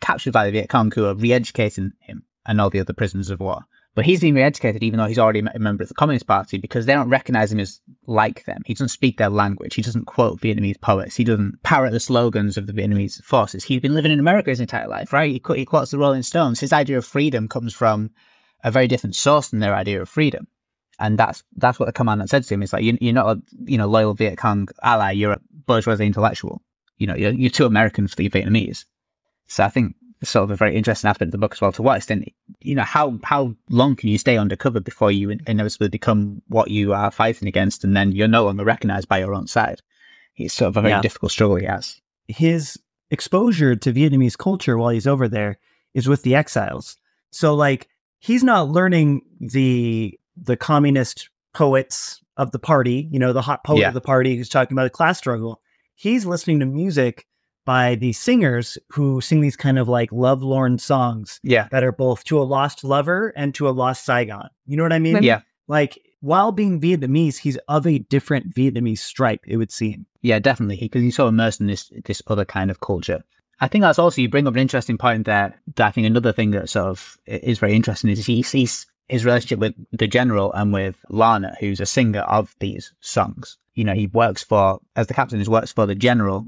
captured 0.00 0.32
by 0.32 0.46
the 0.46 0.52
Viet 0.52 0.68
Cong 0.68 0.90
who 0.90 1.06
are 1.06 1.14
re-educating 1.14 1.92
him 2.00 2.24
and 2.46 2.60
all 2.60 2.70
the 2.70 2.80
other 2.80 2.92
prisoners 2.92 3.30
of 3.30 3.40
war. 3.40 3.64
But 3.94 4.04
he's 4.04 4.20
being 4.20 4.34
re-educated 4.34 4.82
even 4.82 4.98
though 4.98 5.06
he's 5.06 5.18
already 5.18 5.40
a 5.40 5.58
member 5.58 5.82
of 5.82 5.88
the 5.88 5.94
Communist 5.94 6.26
Party 6.26 6.58
because 6.58 6.86
they 6.86 6.92
don't 6.92 7.08
recognize 7.08 7.50
him 7.50 7.58
as 7.58 7.80
like 8.06 8.44
them. 8.44 8.62
He 8.64 8.74
doesn't 8.74 8.88
speak 8.88 9.18
their 9.18 9.28
language. 9.28 9.74
He 9.74 9.82
doesn't 9.82 10.04
quote 10.04 10.40
Vietnamese 10.40 10.80
poets. 10.80 11.16
He 11.16 11.24
doesn't 11.24 11.62
parrot 11.64 11.90
the 11.90 12.00
slogans 12.00 12.56
of 12.56 12.66
the 12.66 12.72
Vietnamese 12.72 13.20
forces. 13.22 13.64
He's 13.64 13.80
been 13.80 13.94
living 13.94 14.12
in 14.12 14.20
America 14.20 14.50
his 14.50 14.60
entire 14.60 14.86
life, 14.86 15.12
right? 15.12 15.30
He, 15.30 15.42
he 15.56 15.64
quotes 15.64 15.90
the 15.90 15.98
Rolling 15.98 16.22
Stones. 16.22 16.60
His 16.60 16.72
idea 16.72 16.98
of 16.98 17.04
freedom 17.04 17.48
comes 17.48 17.74
from 17.74 18.10
a 18.62 18.70
very 18.70 18.86
different 18.86 19.16
source 19.16 19.48
than 19.48 19.58
their 19.58 19.74
idea 19.74 20.00
of 20.00 20.08
freedom. 20.08 20.46
And 21.00 21.18
that's 21.18 21.42
that's 21.56 21.80
what 21.80 21.86
the 21.86 21.92
commandant 21.92 22.30
said 22.30 22.44
to 22.44 22.54
him. 22.54 22.62
It's 22.62 22.72
like 22.72 22.84
you, 22.84 22.96
you're 23.00 23.14
not 23.14 23.38
a 23.38 23.42
you 23.64 23.78
know 23.78 23.88
loyal 23.88 24.14
Viet 24.14 24.36
Cong 24.36 24.68
ally. 24.82 25.12
You're 25.12 25.32
a 25.32 25.40
bourgeoisie 25.66 26.06
intellectual. 26.06 26.62
You 26.98 27.06
know 27.06 27.16
you're, 27.16 27.32
you're 27.32 27.50
too 27.50 27.64
American 27.64 28.06
for 28.06 28.16
the 28.16 28.28
Vietnamese. 28.28 28.84
So 29.46 29.64
I 29.64 29.70
think 29.70 29.96
sort 30.22 30.44
of 30.44 30.50
a 30.50 30.56
very 30.56 30.76
interesting 30.76 31.08
aspect 31.08 31.28
of 31.28 31.32
the 31.32 31.38
book 31.38 31.54
as 31.54 31.60
well. 31.60 31.72
To 31.72 31.82
what 31.82 31.96
extent, 31.96 32.28
you 32.60 32.74
know, 32.74 32.82
how 32.82 33.18
how 33.24 33.54
long 33.70 33.96
can 33.96 34.08
you 34.10 34.18
stay 34.18 34.36
undercover 34.36 34.80
before 34.80 35.10
you 35.10 35.30
inevitably 35.46 35.88
become 35.88 36.42
what 36.48 36.70
you 36.70 36.92
are 36.92 37.10
fighting 37.10 37.48
against, 37.48 37.84
and 37.84 37.96
then 37.96 38.12
you're 38.12 38.28
no 38.28 38.44
longer 38.44 38.64
recognized 38.64 39.08
by 39.08 39.18
your 39.18 39.34
own 39.34 39.46
side? 39.46 39.80
It's 40.36 40.54
sort 40.54 40.68
of 40.68 40.76
a 40.76 40.80
very 40.82 40.92
Yeah. 40.92 41.00
difficult 41.02 41.32
struggle 41.32 41.56
he 41.56 41.66
has. 41.66 42.00
his 42.28 42.78
exposure 43.10 43.74
to 43.74 43.92
Vietnamese 43.92 44.38
culture 44.38 44.78
while 44.78 44.90
he's 44.90 45.06
over 45.06 45.26
there 45.26 45.58
is 45.94 46.06
with 46.08 46.22
the 46.22 46.34
exiles. 46.36 46.96
So 47.32 47.54
like 47.54 47.88
he's 48.20 48.44
not 48.44 48.68
learning 48.68 49.22
the 49.40 50.18
the 50.36 50.56
communist 50.56 51.28
poets 51.52 52.20
of 52.36 52.52
the 52.52 52.58
party, 52.60 53.08
you 53.10 53.18
know, 53.18 53.32
the 53.32 53.42
hot 53.42 53.64
poet 53.64 53.80
Yeah. 53.80 53.88
of 53.88 53.94
the 53.94 54.00
party 54.00 54.36
who's 54.36 54.48
talking 54.48 54.74
about 54.76 54.86
a 54.86 54.90
class 54.90 55.18
struggle. 55.18 55.60
He's 55.96 56.24
listening 56.24 56.60
to 56.60 56.66
music 56.66 57.26
by 57.70 57.94
these 58.04 58.18
singers 58.18 58.66
who 58.94 59.20
sing 59.20 59.40
these 59.42 59.56
kind 59.56 59.78
of 59.78 59.86
like 59.88 60.10
lovelorn 60.12 60.78
songs 60.78 61.38
Yeah, 61.54 61.68
that 61.70 61.84
are 61.84 61.92
both 62.06 62.20
to 62.24 62.40
a 62.42 62.46
lost 62.56 62.78
lover 62.84 63.32
and 63.36 63.54
to 63.56 63.68
a 63.68 63.74
lost 63.82 64.04
Saigon. 64.04 64.48
You 64.66 64.76
know 64.76 64.82
what 64.82 64.92
I 64.92 64.98
mean? 64.98 65.22
yeah, 65.22 65.40
Like 65.68 65.92
while 66.30 66.52
being 66.52 66.80
Vietnamese, 66.80 67.36
he's 67.44 67.58
of 67.68 67.86
a 67.86 67.98
different 68.14 68.54
Vietnamese 68.58 68.98
stripe, 69.12 69.42
it 69.46 69.56
would 69.56 69.70
seem. 69.70 69.98
yeah, 70.22 70.38
definitely. 70.40 70.78
Because 70.80 71.02
he's 71.02 71.16
so 71.16 71.28
immersed 71.28 71.60
in 71.60 71.66
this 71.68 71.82
this 72.08 72.20
other 72.26 72.44
kind 72.56 72.70
of 72.72 72.80
culture. 72.80 73.20
I 73.64 73.68
think 73.68 73.82
that's 73.82 73.98
also 73.98 74.20
you 74.22 74.28
bring 74.28 74.46
up 74.48 74.54
an 74.54 74.60
interesting 74.66 74.98
point 74.98 75.26
there. 75.26 75.54
That 75.76 75.86
I 75.88 75.90
think 75.92 76.06
another 76.06 76.32
thing 76.32 76.50
that 76.52 76.68
sort 76.68 76.86
of 76.94 77.16
is 77.26 77.58
very 77.60 77.74
interesting 77.80 78.10
is 78.10 78.26
he 78.26 78.42
sees 78.42 78.86
his 79.08 79.24
relationship 79.24 79.58
with 79.64 79.74
the 79.92 80.08
general 80.18 80.52
and 80.58 80.72
with 80.72 80.96
Lana, 81.08 81.52
who's 81.60 81.80
a 81.80 81.86
singer 81.86 82.24
of 82.38 82.54
these 82.58 82.84
songs. 83.00 83.58
You 83.74 83.84
know, 83.84 83.94
he 83.94 84.06
works 84.22 84.42
for 84.50 84.80
as 84.96 85.06
the 85.06 85.14
captain. 85.14 85.40
He 85.40 85.48
works 85.48 85.72
for 85.72 85.86
the 85.86 85.94
general, 86.08 86.38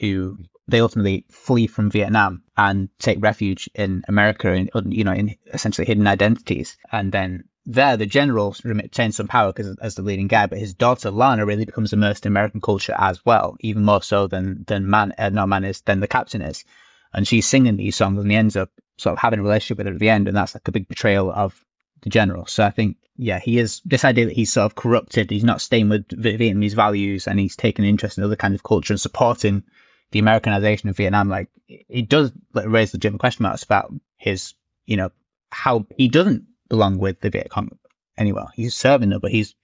who 0.00 0.38
they 0.68 0.80
ultimately 0.80 1.24
flee 1.30 1.66
from 1.66 1.90
Vietnam 1.90 2.42
and 2.56 2.88
take 2.98 3.20
refuge 3.20 3.68
in 3.74 4.04
America, 4.08 4.52
in 4.52 4.68
you 4.90 5.04
know, 5.04 5.12
in 5.12 5.34
essentially 5.52 5.86
hidden 5.86 6.06
identities, 6.06 6.76
and 6.92 7.12
then. 7.12 7.44
There, 7.70 7.98
the 7.98 8.06
general 8.06 8.56
retains 8.64 9.16
some 9.16 9.28
power 9.28 9.52
because 9.52 9.76
as 9.82 9.94
the 9.94 10.00
leading 10.00 10.26
guy, 10.26 10.46
but 10.46 10.56
his 10.58 10.72
daughter 10.72 11.10
Lana 11.10 11.44
really 11.44 11.66
becomes 11.66 11.92
immersed 11.92 12.24
in 12.24 12.32
American 12.32 12.62
culture 12.62 12.94
as 12.96 13.26
well, 13.26 13.58
even 13.60 13.84
more 13.84 14.00
so 14.00 14.26
than 14.26 14.64
than 14.68 14.88
man, 14.88 15.12
uh, 15.18 15.28
no 15.28 15.46
man 15.46 15.64
is 15.64 15.82
than 15.82 16.00
the 16.00 16.08
captain 16.08 16.40
is 16.40 16.64
and 17.12 17.26
she's 17.26 17.46
singing 17.46 17.76
these 17.76 17.96
songs 17.96 18.20
and 18.20 18.30
he 18.30 18.36
ends 18.36 18.56
up 18.56 18.70
sort 18.96 19.12
of 19.12 19.18
having 19.18 19.38
a 19.38 19.42
relationship 19.42 19.78
with 19.78 19.86
her 19.86 19.92
at 19.92 19.98
the 19.98 20.08
end 20.08 20.28
and 20.28 20.36
that's 20.36 20.54
like 20.54 20.66
a 20.66 20.72
big 20.72 20.88
betrayal 20.88 21.30
of 21.32 21.64
the 22.02 22.10
general 22.10 22.46
so 22.46 22.64
i 22.64 22.70
think 22.70 22.96
yeah 23.16 23.38
he 23.38 23.58
is 23.58 23.80
this 23.84 24.04
idea 24.04 24.26
that 24.26 24.34
he's 24.34 24.52
sort 24.52 24.66
of 24.66 24.74
corrupted 24.74 25.30
he's 25.30 25.44
not 25.44 25.60
staying 25.60 25.88
with 25.88 26.06
vietnamese 26.08 26.74
values 26.74 27.26
and 27.26 27.38
he's 27.38 27.56
taken 27.56 27.84
an 27.84 27.88
interest 27.88 28.18
in 28.18 28.24
other 28.24 28.36
kind 28.36 28.54
of 28.54 28.62
culture 28.62 28.92
and 28.92 29.00
supporting 29.00 29.62
the 30.12 30.18
americanization 30.18 30.88
of 30.88 30.96
vietnam 30.96 31.28
like 31.28 31.48
it 31.68 32.08
does 32.08 32.32
like, 32.54 32.66
raise 32.68 32.92
legitimate 32.92 33.20
question 33.20 33.42
marks 33.42 33.62
about 33.62 33.92
his 34.16 34.54
you 34.86 34.96
know 34.96 35.10
how 35.50 35.86
he 35.96 36.08
doesn't 36.08 36.44
belong 36.68 36.98
with 36.98 37.20
the 37.20 37.30
viet 37.30 37.50
cong 37.50 37.70
anywhere 38.16 38.46
he's 38.54 38.74
serving 38.74 39.10
them 39.10 39.20
but 39.20 39.30
he's 39.30 39.54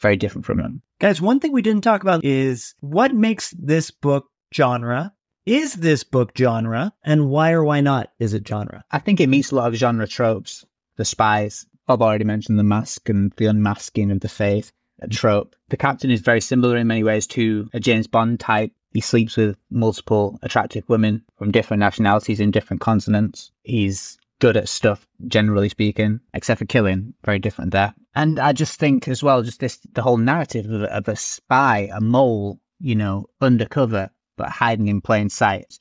very 0.00 0.16
different 0.16 0.44
from 0.44 0.58
them 0.58 0.82
Guys, 0.98 1.20
one 1.20 1.40
thing 1.40 1.52
we 1.52 1.60
didn't 1.60 1.84
talk 1.84 2.00
about 2.00 2.24
is 2.24 2.74
what 2.80 3.14
makes 3.14 3.50
this 3.50 3.90
book 3.90 4.30
genre? 4.54 5.12
Is 5.44 5.74
this 5.74 6.02
book 6.04 6.32
genre? 6.36 6.94
And 7.04 7.28
why 7.28 7.52
or 7.52 7.64
why 7.64 7.82
not 7.82 8.12
is 8.18 8.32
it 8.32 8.48
genre? 8.48 8.82
I 8.90 8.98
think 8.98 9.20
it 9.20 9.28
meets 9.28 9.50
a 9.50 9.56
lot 9.56 9.68
of 9.68 9.74
genre 9.74 10.06
tropes. 10.06 10.64
The 10.96 11.04
spies. 11.04 11.66
Bob 11.86 12.00
already 12.00 12.24
mentioned 12.24 12.58
the 12.58 12.64
mask 12.64 13.10
and 13.10 13.30
the 13.36 13.44
unmasking 13.44 14.10
of 14.10 14.20
the 14.20 14.28
faith 14.28 14.72
a 15.00 15.06
trope. 15.06 15.54
The 15.68 15.76
captain 15.76 16.10
is 16.10 16.22
very 16.22 16.40
similar 16.40 16.78
in 16.78 16.86
many 16.86 17.04
ways 17.04 17.26
to 17.28 17.68
a 17.74 17.78
James 17.78 18.06
Bond 18.06 18.40
type. 18.40 18.72
He 18.92 19.00
sleeps 19.00 19.36
with 19.36 19.56
multiple 19.70 20.38
attractive 20.42 20.88
women 20.88 21.22
from 21.36 21.52
different 21.52 21.80
nationalities 21.80 22.40
in 22.40 22.50
different 22.50 22.80
continents. 22.80 23.52
He's 23.62 24.16
good 24.38 24.56
at 24.56 24.68
stuff, 24.68 25.06
generally 25.28 25.68
speaking, 25.68 26.20
except 26.34 26.58
for 26.58 26.66
killing. 26.66 27.14
Very 27.24 27.38
different 27.38 27.72
there. 27.72 27.94
And 28.14 28.38
I 28.38 28.52
just 28.52 28.78
think 28.78 29.08
as 29.08 29.22
well, 29.22 29.42
just 29.42 29.60
this, 29.60 29.78
the 29.92 30.02
whole 30.02 30.16
narrative 30.16 30.70
of, 30.70 30.82
a- 30.82 30.94
of 30.94 31.08
a 31.08 31.16
spy, 31.16 31.90
a 31.92 32.00
mole, 32.00 32.58
you 32.80 32.94
know, 32.94 33.26
undercover, 33.40 34.10
but 34.36 34.48
hiding 34.48 34.88
in 34.88 35.00
plain 35.00 35.28
sight. 35.28 35.78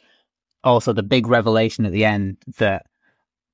Also, 0.63 0.93
the 0.93 1.03
big 1.03 1.27
revelation 1.27 1.85
at 1.85 1.91
the 1.91 2.05
end 2.05 2.37
that 2.57 2.85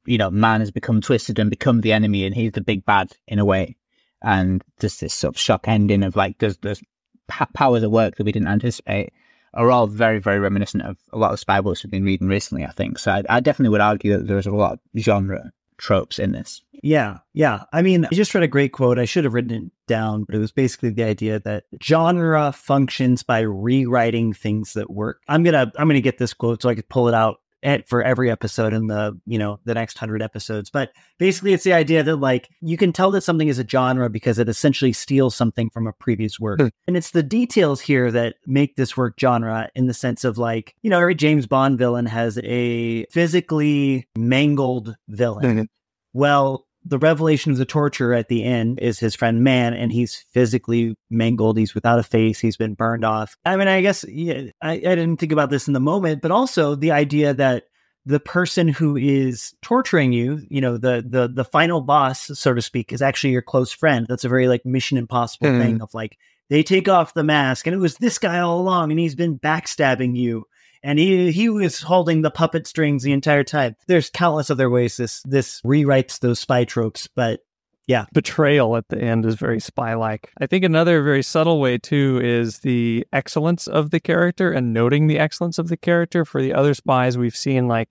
you 0.05 0.17
know, 0.17 0.31
man 0.31 0.61
has 0.61 0.71
become 0.71 1.01
twisted 1.01 1.39
and 1.39 1.49
become 1.49 1.81
the 1.81 1.93
enemy, 1.93 2.25
and 2.25 2.35
he's 2.35 2.53
the 2.53 2.61
big 2.61 2.85
bad 2.85 3.11
in 3.27 3.39
a 3.39 3.45
way. 3.45 3.75
And 4.23 4.63
just 4.79 5.01
this 5.01 5.13
sort 5.13 5.35
of 5.35 5.39
shock 5.39 5.67
ending 5.67 6.03
of 6.03 6.15
like, 6.15 6.37
there's 6.39 6.57
there's 6.57 6.81
powers 7.27 7.83
at 7.83 7.91
work 7.91 8.15
that 8.15 8.23
we 8.23 8.31
didn't 8.31 8.49
anticipate 8.49 9.13
are 9.53 9.71
all 9.71 9.87
very, 9.87 10.19
very 10.19 10.39
reminiscent 10.39 10.83
of 10.83 10.97
a 11.11 11.17
lot 11.17 11.33
of 11.33 11.39
spy 11.39 11.61
books 11.61 11.83
we've 11.83 11.91
been 11.91 12.03
reading 12.05 12.27
recently. 12.27 12.65
I 12.65 12.71
think 12.71 12.99
so. 12.99 13.11
I, 13.11 13.23
I 13.29 13.39
definitely 13.39 13.69
would 13.69 13.81
argue 13.81 14.17
that 14.17 14.27
there's 14.27 14.47
a 14.47 14.51
lot 14.51 14.73
of 14.73 14.79
genre 14.97 15.51
tropes 15.77 16.19
in 16.19 16.31
this. 16.31 16.63
Yeah, 16.83 17.17
yeah. 17.33 17.63
I 17.73 17.81
mean, 17.81 18.05
I 18.05 18.09
just 18.15 18.33
read 18.33 18.43
a 18.43 18.47
great 18.47 18.71
quote. 18.71 18.97
I 18.97 19.05
should 19.05 19.23
have 19.23 19.33
written 19.33 19.65
it 19.65 19.71
down, 19.87 20.23
but 20.23 20.35
it 20.35 20.39
was 20.39 20.51
basically 20.51 20.89
the 20.91 21.03
idea 21.03 21.39
that 21.41 21.65
genre 21.83 22.51
functions 22.51 23.23
by 23.23 23.41
rewriting 23.41 24.33
things 24.33 24.73
that 24.73 24.89
work. 24.89 25.21
I'm 25.27 25.43
gonna 25.43 25.71
I'm 25.75 25.87
gonna 25.87 26.01
get 26.01 26.17
this 26.17 26.33
quote 26.33 26.61
so 26.61 26.69
I 26.69 26.75
could 26.75 26.89
pull 26.89 27.07
it 27.07 27.13
out 27.13 27.40
at, 27.63 27.87
for 27.87 28.01
every 28.01 28.29
episode 28.31 28.73
in 28.73 28.87
the 28.87 29.19
you 29.25 29.37
know 29.37 29.59
the 29.65 29.73
next 29.73 29.97
hundred 29.97 30.21
episodes. 30.21 30.69
But 30.69 30.91
basically, 31.17 31.53
it's 31.53 31.63
the 31.63 31.73
idea 31.73 32.03
that 32.03 32.15
like 32.17 32.49
you 32.61 32.77
can 32.77 32.93
tell 32.93 33.11
that 33.11 33.21
something 33.21 33.47
is 33.47 33.59
a 33.59 33.67
genre 33.67 34.09
because 34.09 34.39
it 34.39 34.49
essentially 34.49 34.93
steals 34.93 35.35
something 35.35 35.69
from 35.69 35.87
a 35.87 35.93
previous 35.93 36.39
work, 36.39 36.59
Hmm. 36.61 36.67
and 36.87 36.97
it's 36.97 37.11
the 37.11 37.23
details 37.23 37.81
here 37.81 38.11
that 38.11 38.35
make 38.45 38.75
this 38.75 38.95
work 38.97 39.19
genre 39.19 39.69
in 39.75 39.87
the 39.87 39.93
sense 39.93 40.23
of 40.23 40.37
like 40.37 40.75
you 40.81 40.89
know 40.89 40.99
every 40.99 41.15
James 41.15 41.47
Bond 41.47 41.77
villain 41.77 42.05
has 42.05 42.39
a 42.43 43.05
physically 43.05 44.07
mangled 44.17 44.95
villain. 45.07 45.67
Well, 46.13 46.65
the 46.83 46.97
revelation 46.97 47.51
of 47.51 47.57
the 47.57 47.65
torture 47.65 48.13
at 48.13 48.27
the 48.27 48.43
end 48.43 48.79
is 48.79 48.99
his 48.99 49.15
friend 49.15 49.43
Man, 49.43 49.73
and 49.73 49.91
he's 49.91 50.15
physically 50.31 50.95
mangled. 51.09 51.57
He's 51.57 51.75
without 51.75 51.99
a 51.99 52.03
face. 52.03 52.39
He's 52.39 52.57
been 52.57 52.73
burned 52.73 53.05
off. 53.05 53.37
I 53.45 53.55
mean, 53.55 53.67
I 53.67 53.81
guess 53.81 54.03
yeah, 54.07 54.43
I, 54.61 54.73
I 54.73 54.79
didn't 54.79 55.17
think 55.17 55.31
about 55.31 55.49
this 55.49 55.67
in 55.67 55.73
the 55.73 55.79
moment, 55.79 56.21
but 56.21 56.31
also 56.31 56.75
the 56.75 56.91
idea 56.91 57.33
that 57.35 57.65
the 58.05 58.19
person 58.19 58.67
who 58.67 58.97
is 58.97 59.53
torturing 59.61 60.11
you, 60.11 60.41
you 60.49 60.59
know, 60.59 60.77
the 60.77 61.05
the 61.07 61.27
the 61.27 61.45
final 61.45 61.81
boss, 61.81 62.31
so 62.37 62.53
to 62.53 62.61
speak, 62.61 62.91
is 62.91 63.01
actually 63.01 63.31
your 63.31 63.43
close 63.43 63.71
friend. 63.71 64.07
That's 64.09 64.25
a 64.25 64.29
very 64.29 64.47
like 64.47 64.65
Mission 64.65 64.97
Impossible 64.97 65.47
Mhm. 65.47 65.59
thing 65.59 65.81
of 65.81 65.93
like 65.93 66.17
they 66.49 66.63
take 66.63 66.89
off 66.89 67.13
the 67.13 67.23
mask, 67.23 67.67
and 67.67 67.75
it 67.75 67.79
was 67.79 67.97
this 67.97 68.17
guy 68.17 68.39
all 68.39 68.59
along, 68.59 68.89
and 68.91 68.99
he's 68.99 69.15
been 69.15 69.37
backstabbing 69.37 70.15
you 70.17 70.45
and 70.83 70.99
he 70.99 71.31
he 71.31 71.49
was 71.49 71.81
holding 71.81 72.21
the 72.21 72.31
puppet 72.31 72.67
strings 72.67 73.03
the 73.03 73.11
entire 73.11 73.43
time. 73.43 73.75
There's 73.87 74.09
countless 74.09 74.49
other 74.49 74.69
ways 74.69 74.97
this 74.97 75.21
this 75.23 75.61
rewrites 75.61 76.19
those 76.19 76.39
spy 76.39 76.63
tropes, 76.63 77.07
but 77.07 77.41
yeah, 77.87 78.05
betrayal 78.13 78.77
at 78.77 78.87
the 78.89 78.99
end 78.99 79.25
is 79.25 79.35
very 79.35 79.59
spy 79.59 79.95
like. 79.95 80.31
I 80.39 80.47
think 80.47 80.63
another 80.63 81.03
very 81.03 81.23
subtle 81.23 81.59
way 81.59 81.77
too 81.77 82.21
is 82.23 82.59
the 82.59 83.05
excellence 83.11 83.67
of 83.67 83.89
the 83.91 83.99
character 83.99 84.51
and 84.51 84.73
noting 84.73 85.07
the 85.07 85.19
excellence 85.19 85.57
of 85.57 85.67
the 85.67 85.77
character. 85.77 86.23
For 86.23 86.41
the 86.41 86.53
other 86.53 86.73
spies, 86.73 87.17
we've 87.17 87.35
seen 87.35 87.67
like 87.67 87.89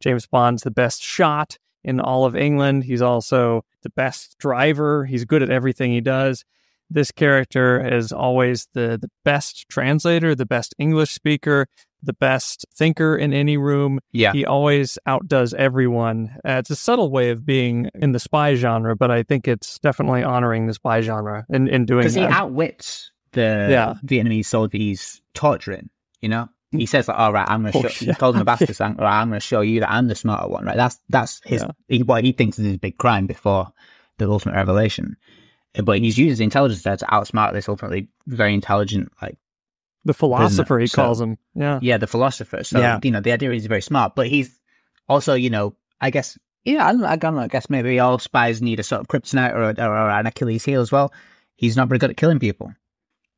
James 0.00 0.26
Bond's 0.26 0.62
the 0.62 0.70
best 0.70 1.02
shot 1.02 1.58
in 1.84 2.00
all 2.00 2.24
of 2.24 2.36
England. 2.36 2.84
He's 2.84 3.02
also 3.02 3.64
the 3.82 3.90
best 3.90 4.38
driver. 4.38 5.04
He's 5.04 5.24
good 5.24 5.42
at 5.42 5.50
everything 5.50 5.92
he 5.92 6.00
does. 6.00 6.44
This 6.92 7.10
character 7.10 7.84
is 7.96 8.12
always 8.12 8.68
the, 8.74 8.98
the 9.00 9.08
best 9.24 9.66
translator, 9.68 10.34
the 10.34 10.46
best 10.46 10.74
English 10.78 11.12
speaker, 11.12 11.66
the 12.02 12.12
best 12.12 12.66
thinker 12.74 13.16
in 13.16 13.32
any 13.32 13.56
room. 13.56 13.98
Yeah. 14.12 14.32
He 14.32 14.44
always 14.44 14.98
outdoes 15.06 15.54
everyone. 15.54 16.30
Uh, 16.46 16.54
it's 16.60 16.70
a 16.70 16.76
subtle 16.76 17.10
way 17.10 17.30
of 17.30 17.46
being 17.46 17.88
in 17.94 18.12
the 18.12 18.18
spy 18.18 18.54
genre, 18.56 18.96
but 18.96 19.10
I 19.10 19.22
think 19.22 19.46
it's 19.48 19.78
definitely 19.78 20.22
honoring 20.24 20.66
the 20.66 20.74
spy 20.74 21.00
genre 21.00 21.46
in, 21.48 21.68
in 21.68 21.86
doing 21.86 22.00
Because 22.00 22.14
he 22.14 22.22
outwits 22.24 23.10
the 23.32 23.68
Yeah. 23.70 23.94
Vietnamese 24.04 24.46
soldier 24.46 24.76
he's 24.78 25.22
torturing, 25.34 25.90
you 26.20 26.28
know? 26.28 26.48
He 26.74 26.86
says 26.86 27.06
like, 27.06 27.18
"All 27.18 27.34
right, 27.34 27.46
I'm 27.50 27.64
gonna 27.64 27.72
Oh, 27.76 27.82
show." 27.86 28.04
yeah. 28.06 28.12
He 28.14 28.18
told 28.18 28.34
him 28.34 28.40
about 28.40 28.58
this, 28.66 28.80
"All 28.80 28.88
right, 28.94 29.20
I'm 29.20 29.28
gonna 29.28 29.40
show 29.40 29.60
you 29.60 29.80
that 29.80 29.92
I'm 29.92 30.08
the 30.08 30.14
smarter 30.14 30.48
one." 30.48 30.64
Right? 30.64 30.74
That's 30.76 30.98
that's 31.10 31.38
his 31.44 31.60
Yeah. 31.60 31.68
he, 31.88 32.02
what 32.02 32.24
he 32.24 32.32
thinks 32.32 32.58
is 32.58 32.64
his 32.64 32.78
big 32.78 32.96
crime 32.96 33.26
before 33.26 33.68
the 34.16 34.26
ultimate 34.30 34.54
revelation. 34.54 35.16
But 35.82 36.00
he's 36.00 36.18
using 36.18 36.28
his 36.30 36.40
intelligence 36.40 36.82
there 36.82 36.96
to 36.96 37.06
outsmart 37.06 37.52
this 37.54 37.68
ultimately 37.68 38.08
very 38.26 38.52
intelligent, 38.54 39.10
like 39.22 39.38
the 40.04 40.12
philosopher, 40.14 40.78
he 40.78 40.86
So- 40.86 40.96
calls 41.02 41.20
him. 41.20 41.38
Yeah. 41.54 41.78
yeah, 41.80 41.96
the 41.96 42.06
philosopher. 42.06 42.62
So 42.64 42.78
Yeah. 42.78 42.98
you 43.02 43.10
know, 43.10 43.20
the 43.20 43.32
idea 43.32 43.50
is 43.52 43.62
he's 43.62 43.66
very 43.66 43.80
smart, 43.82 44.14
but 44.14 44.26
he's 44.26 44.58
also, 45.08 45.34
you 45.34 45.48
know, 45.48 45.74
I 46.00 46.10
guess, 46.10 46.36
yeah, 46.64 46.86
I 46.86 46.92
don't, 46.92 47.04
I 47.04 47.16
don't 47.16 47.34
know. 47.36 47.40
I 47.42 47.48
guess 47.48 47.70
maybe 47.70 47.98
all 48.00 48.18
spies 48.18 48.60
need 48.60 48.80
a 48.80 48.82
sort 48.82 49.00
of 49.00 49.08
kryptonite 49.08 49.54
or, 49.54 49.62
or, 49.82 49.88
or 49.96 50.10
an 50.10 50.26
Achilles 50.26 50.64
heel 50.64 50.80
as 50.80 50.92
well. 50.92 51.12
He's 51.56 51.76
not 51.76 51.88
very 51.88 51.98
good 51.98 52.10
at 52.10 52.16
killing 52.16 52.38
people. 52.38 52.72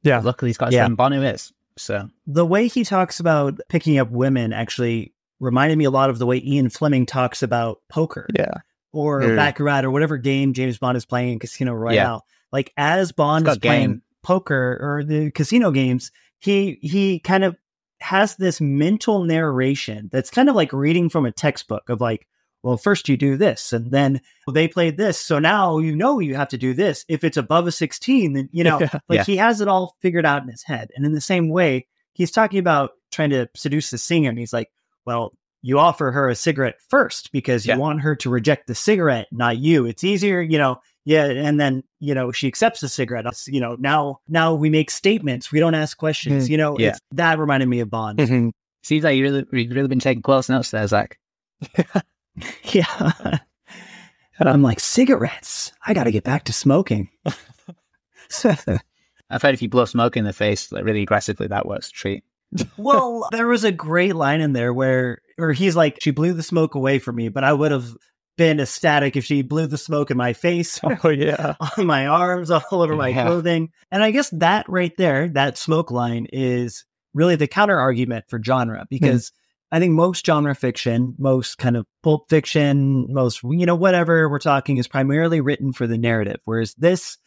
Yeah. 0.03 0.19
Luckily, 0.21 0.49
he's 0.49 0.57
got 0.59 0.67
his 0.67 0.75
Yeah. 0.75 0.83
friend 0.85 0.97
Bon 0.97 1.13
who 1.13 1.23
is. 1.23 1.53
So 1.77 2.09
the 2.27 2.47
way 2.47 2.67
he 2.69 2.85
talks 2.85 3.21
about 3.21 3.61
picking 3.69 3.99
up 3.99 4.11
women 4.11 4.53
actually 4.53 5.13
reminded 5.41 5.77
me 5.79 5.85
a 5.85 5.91
lot 5.91 6.11
of 6.11 6.19
the 6.19 6.27
way 6.27 6.39
Ian 6.45 6.71
Fleming 6.71 7.05
talks 7.07 7.43
about 7.43 7.81
poker 7.89 8.27
Yeah. 8.37 8.53
Or 8.95 9.21
Mm. 9.21 9.37
Baccarat 9.37 9.85
or 9.85 9.91
whatever 9.91 10.17
game 10.17 10.53
James 10.55 10.79
Bond 10.79 10.97
is 10.97 11.05
playing 11.05 11.33
in 11.35 11.39
Casino 11.39 11.73
Royale. 11.73 12.25
Like 12.53 12.73
as 12.77 13.13
Bond 13.13 13.47
is 13.49 13.59
playing 13.59 13.89
game. 13.91 14.03
poker 14.23 14.79
or 14.81 15.05
the 15.05 15.31
casino 15.33 15.71
games, 15.71 16.11
he 16.39 16.79
he 16.81 17.19
kind 17.19 17.45
of 17.45 17.57
has 18.01 18.37
this 18.37 18.61
mental 18.61 19.25
narration 19.25 20.09
that's 20.13 20.31
kind 20.31 20.49
of 20.49 20.55
like 20.55 20.73
reading 20.73 21.09
from 21.09 21.25
a 21.27 21.33
textbook 21.33 21.89
of 21.89 22.01
like, 22.01 22.27
well, 22.63 22.77
first 22.77 23.09
you 23.09 23.17
do 23.17 23.37
this, 23.37 23.73
and 23.73 23.91
then 23.91 24.21
they 24.53 24.69
played 24.69 24.97
this, 24.97 25.19
so 25.21 25.39
now 25.39 25.79
you 25.79 25.95
know 25.97 26.19
you 26.21 26.35
have 26.35 26.49
to 26.49 26.59
do 26.59 26.73
this. 26.75 27.05
If 27.09 27.25
it's 27.25 27.37
above 27.37 27.67
a 27.67 27.73
sixteen, 27.73 28.33
then 28.35 28.49
you 28.53 28.65
know, 28.65 28.79
Yeah. 28.81 28.99
like 29.09 29.17
Yeah. 29.19 29.25
he 29.25 29.37
has 29.39 29.61
it 29.61 29.69
all 29.69 29.97
figured 30.01 30.25
out 30.27 30.43
in 30.43 30.49
his 30.49 30.63
head. 30.63 30.91
And 30.97 31.05
in 31.05 31.13
the 31.13 31.21
same 31.21 31.49
way, 31.51 31.87
he's 32.15 32.31
talking 32.31 32.59
about 32.59 32.93
trying 33.11 33.31
to 33.31 33.49
seduce 33.55 33.91
the 33.91 33.99
singer, 33.99 34.31
and 34.31 34.39
he's 34.39 34.53
like, 34.53 34.71
well, 35.05 35.33
you 35.67 35.79
offer 35.79 36.11
her 36.13 36.29
a 36.29 36.35
cigarette 36.35 36.77
first 36.91 37.33
because 37.33 37.65
you 37.67 37.73
Yeah. 37.73 37.79
want 37.79 38.03
her 38.03 38.15
to 38.17 38.29
reject 38.29 38.67
the 38.67 38.75
cigarette, 38.75 39.29
not 39.33 39.57
you. 39.57 39.87
It's 39.87 40.05
easier, 40.05 40.43
you 40.43 40.59
know. 40.59 40.81
Yeah, 41.07 41.25
and 41.27 41.59
then 41.61 41.83
you 42.01 42.15
know 42.15 42.33
she 42.33 42.47
accepts 42.49 42.81
the 42.81 42.89
cigarette. 42.89 43.25
It's, 43.27 43.47
You 43.49 43.61
know 43.61 43.77
now 43.79 44.21
now 44.29 44.55
we 44.55 44.69
make 44.71 44.91
statements. 44.91 45.51
We 45.53 45.61
don't 45.61 45.75
ask 45.75 45.97
questions. 45.97 46.47
Mm, 46.47 46.51
You 46.51 46.57
know, 46.59 46.79
yeah. 46.79 46.89
it's, 46.91 47.01
that 47.13 47.39
reminded 47.39 47.69
me 47.69 47.81
of 47.81 47.89
Bond. 47.91 48.19
Mhm. 48.19 48.51
seems 48.83 49.05
like 49.05 49.17
you 49.17 49.23
really, 49.25 49.45
you've 49.53 49.73
really 49.75 49.89
been 49.89 49.99
taking 50.01 50.23
close 50.23 50.49
notes 50.51 50.71
there, 50.71 50.87
Zach. 50.87 51.19
yeah, 52.65 53.13
And 54.39 54.49
I'm 54.49 54.63
like 54.63 54.81
cigarettes. 54.81 55.73
I 55.87 55.95
got 55.95 56.05
to 56.05 56.11
get 56.13 56.25
back 56.25 56.45
to 56.45 56.53
smoking. 56.53 57.09
I've 59.31 59.43
heard 59.43 59.55
if 59.55 59.63
you 59.63 59.69
blow 59.69 59.85
smoke 59.85 60.17
in 60.17 60.25
the 60.25 60.33
face 60.33 60.71
like 60.73 60.85
really 60.85 61.03
aggressively, 61.03 61.47
that 61.49 61.67
works 61.67 61.89
a 61.89 61.93
treat. 61.93 62.25
well, 62.77 63.29
there 63.33 63.47
was 63.47 63.65
a 63.65 63.73
great 63.73 64.15
line 64.17 64.41
in 64.41 64.53
there 64.53 64.73
where, 64.73 65.21
or 65.39 65.53
he's 65.53 65.77
like, 65.77 65.99
she 66.01 66.11
blew 66.11 66.33
the 66.33 66.43
smoke 66.43 66.75
away 66.75 66.99
from 66.99 67.17
me, 67.17 67.29
but 67.29 67.45
I 67.45 67.53
would 67.53 67.73
have 67.73 67.95
been 68.37 68.61
ecstatic 68.61 69.17
if 69.17 69.25
she 69.25 69.43
blew 69.43 69.67
the 69.67 69.79
smoke 69.79 70.11
in 70.11 70.17
my 70.17 70.33
face, 70.33 70.81
Oh, 71.05 71.09
yeah. 71.09 71.55
on 71.79 71.87
my 71.87 72.07
arms, 72.07 72.51
all 72.51 72.63
over 72.73 72.97
my 72.97 73.09
Yeah. 73.09 73.27
clothing. 73.27 73.71
And 73.91 74.03
I 74.03 74.11
guess 74.11 74.31
that 74.31 74.67
right 74.69 74.93
there, 74.97 75.29
that 75.29 75.59
smoke 75.59 75.91
line 75.91 76.27
is 76.33 76.85
really 77.13 77.37
the 77.37 77.47
counter 77.47 77.79
argument 77.79 78.25
for 78.29 78.43
genre 78.43 78.81
hmm. 78.81 78.85
because 78.91 79.31
I 79.71 79.81
think 79.81 79.93
most 79.93 80.25
genre 80.25 80.55
fiction, 80.55 81.15
most 81.19 81.59
kind 81.59 81.77
of 81.77 81.87
pulp 82.03 82.29
fiction, 82.29 83.13
most, 83.13 83.43
you 83.43 83.67
know, 83.67 83.75
whatever 83.75 84.29
we're 84.29 84.39
talking 84.39 84.77
is 84.77 84.87
primarily 84.89 85.41
written 85.41 85.73
for 85.73 85.87
the 85.87 85.99
narrative, 85.99 86.41
whereas 86.45 86.75
this 86.75 87.19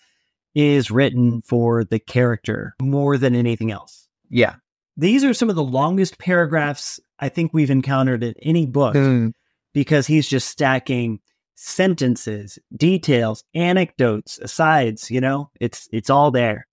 is 0.56 0.90
written 0.90 1.42
for 1.42 1.84
the 1.84 2.00
character 2.00 2.74
more 2.82 3.18
than 3.18 3.36
anything 3.36 3.72
else. 3.72 4.08
Yeah. 4.30 4.56
These 4.96 5.24
are 5.24 5.34
some 5.34 5.50
of 5.50 5.56
the 5.56 5.64
longest 5.64 6.18
paragraphs 6.20 7.00
I 7.20 7.30
think 7.30 7.54
we've 7.54 7.72
encountered 7.72 8.24
in 8.24 8.36
any 8.42 8.66
book 8.66 8.96
Mm. 8.96 9.34
because 9.74 10.08
he's 10.08 10.28
just 10.28 10.48
stacking 10.50 11.20
sentences, 11.56 12.60
details, 12.76 13.44
anecdotes, 13.54 14.38
asides, 14.40 15.10
you 15.12 15.20
know? 15.22 15.50
It's 15.60 15.88
it's 15.92 16.10
all 16.10 16.32
there. 16.32 16.68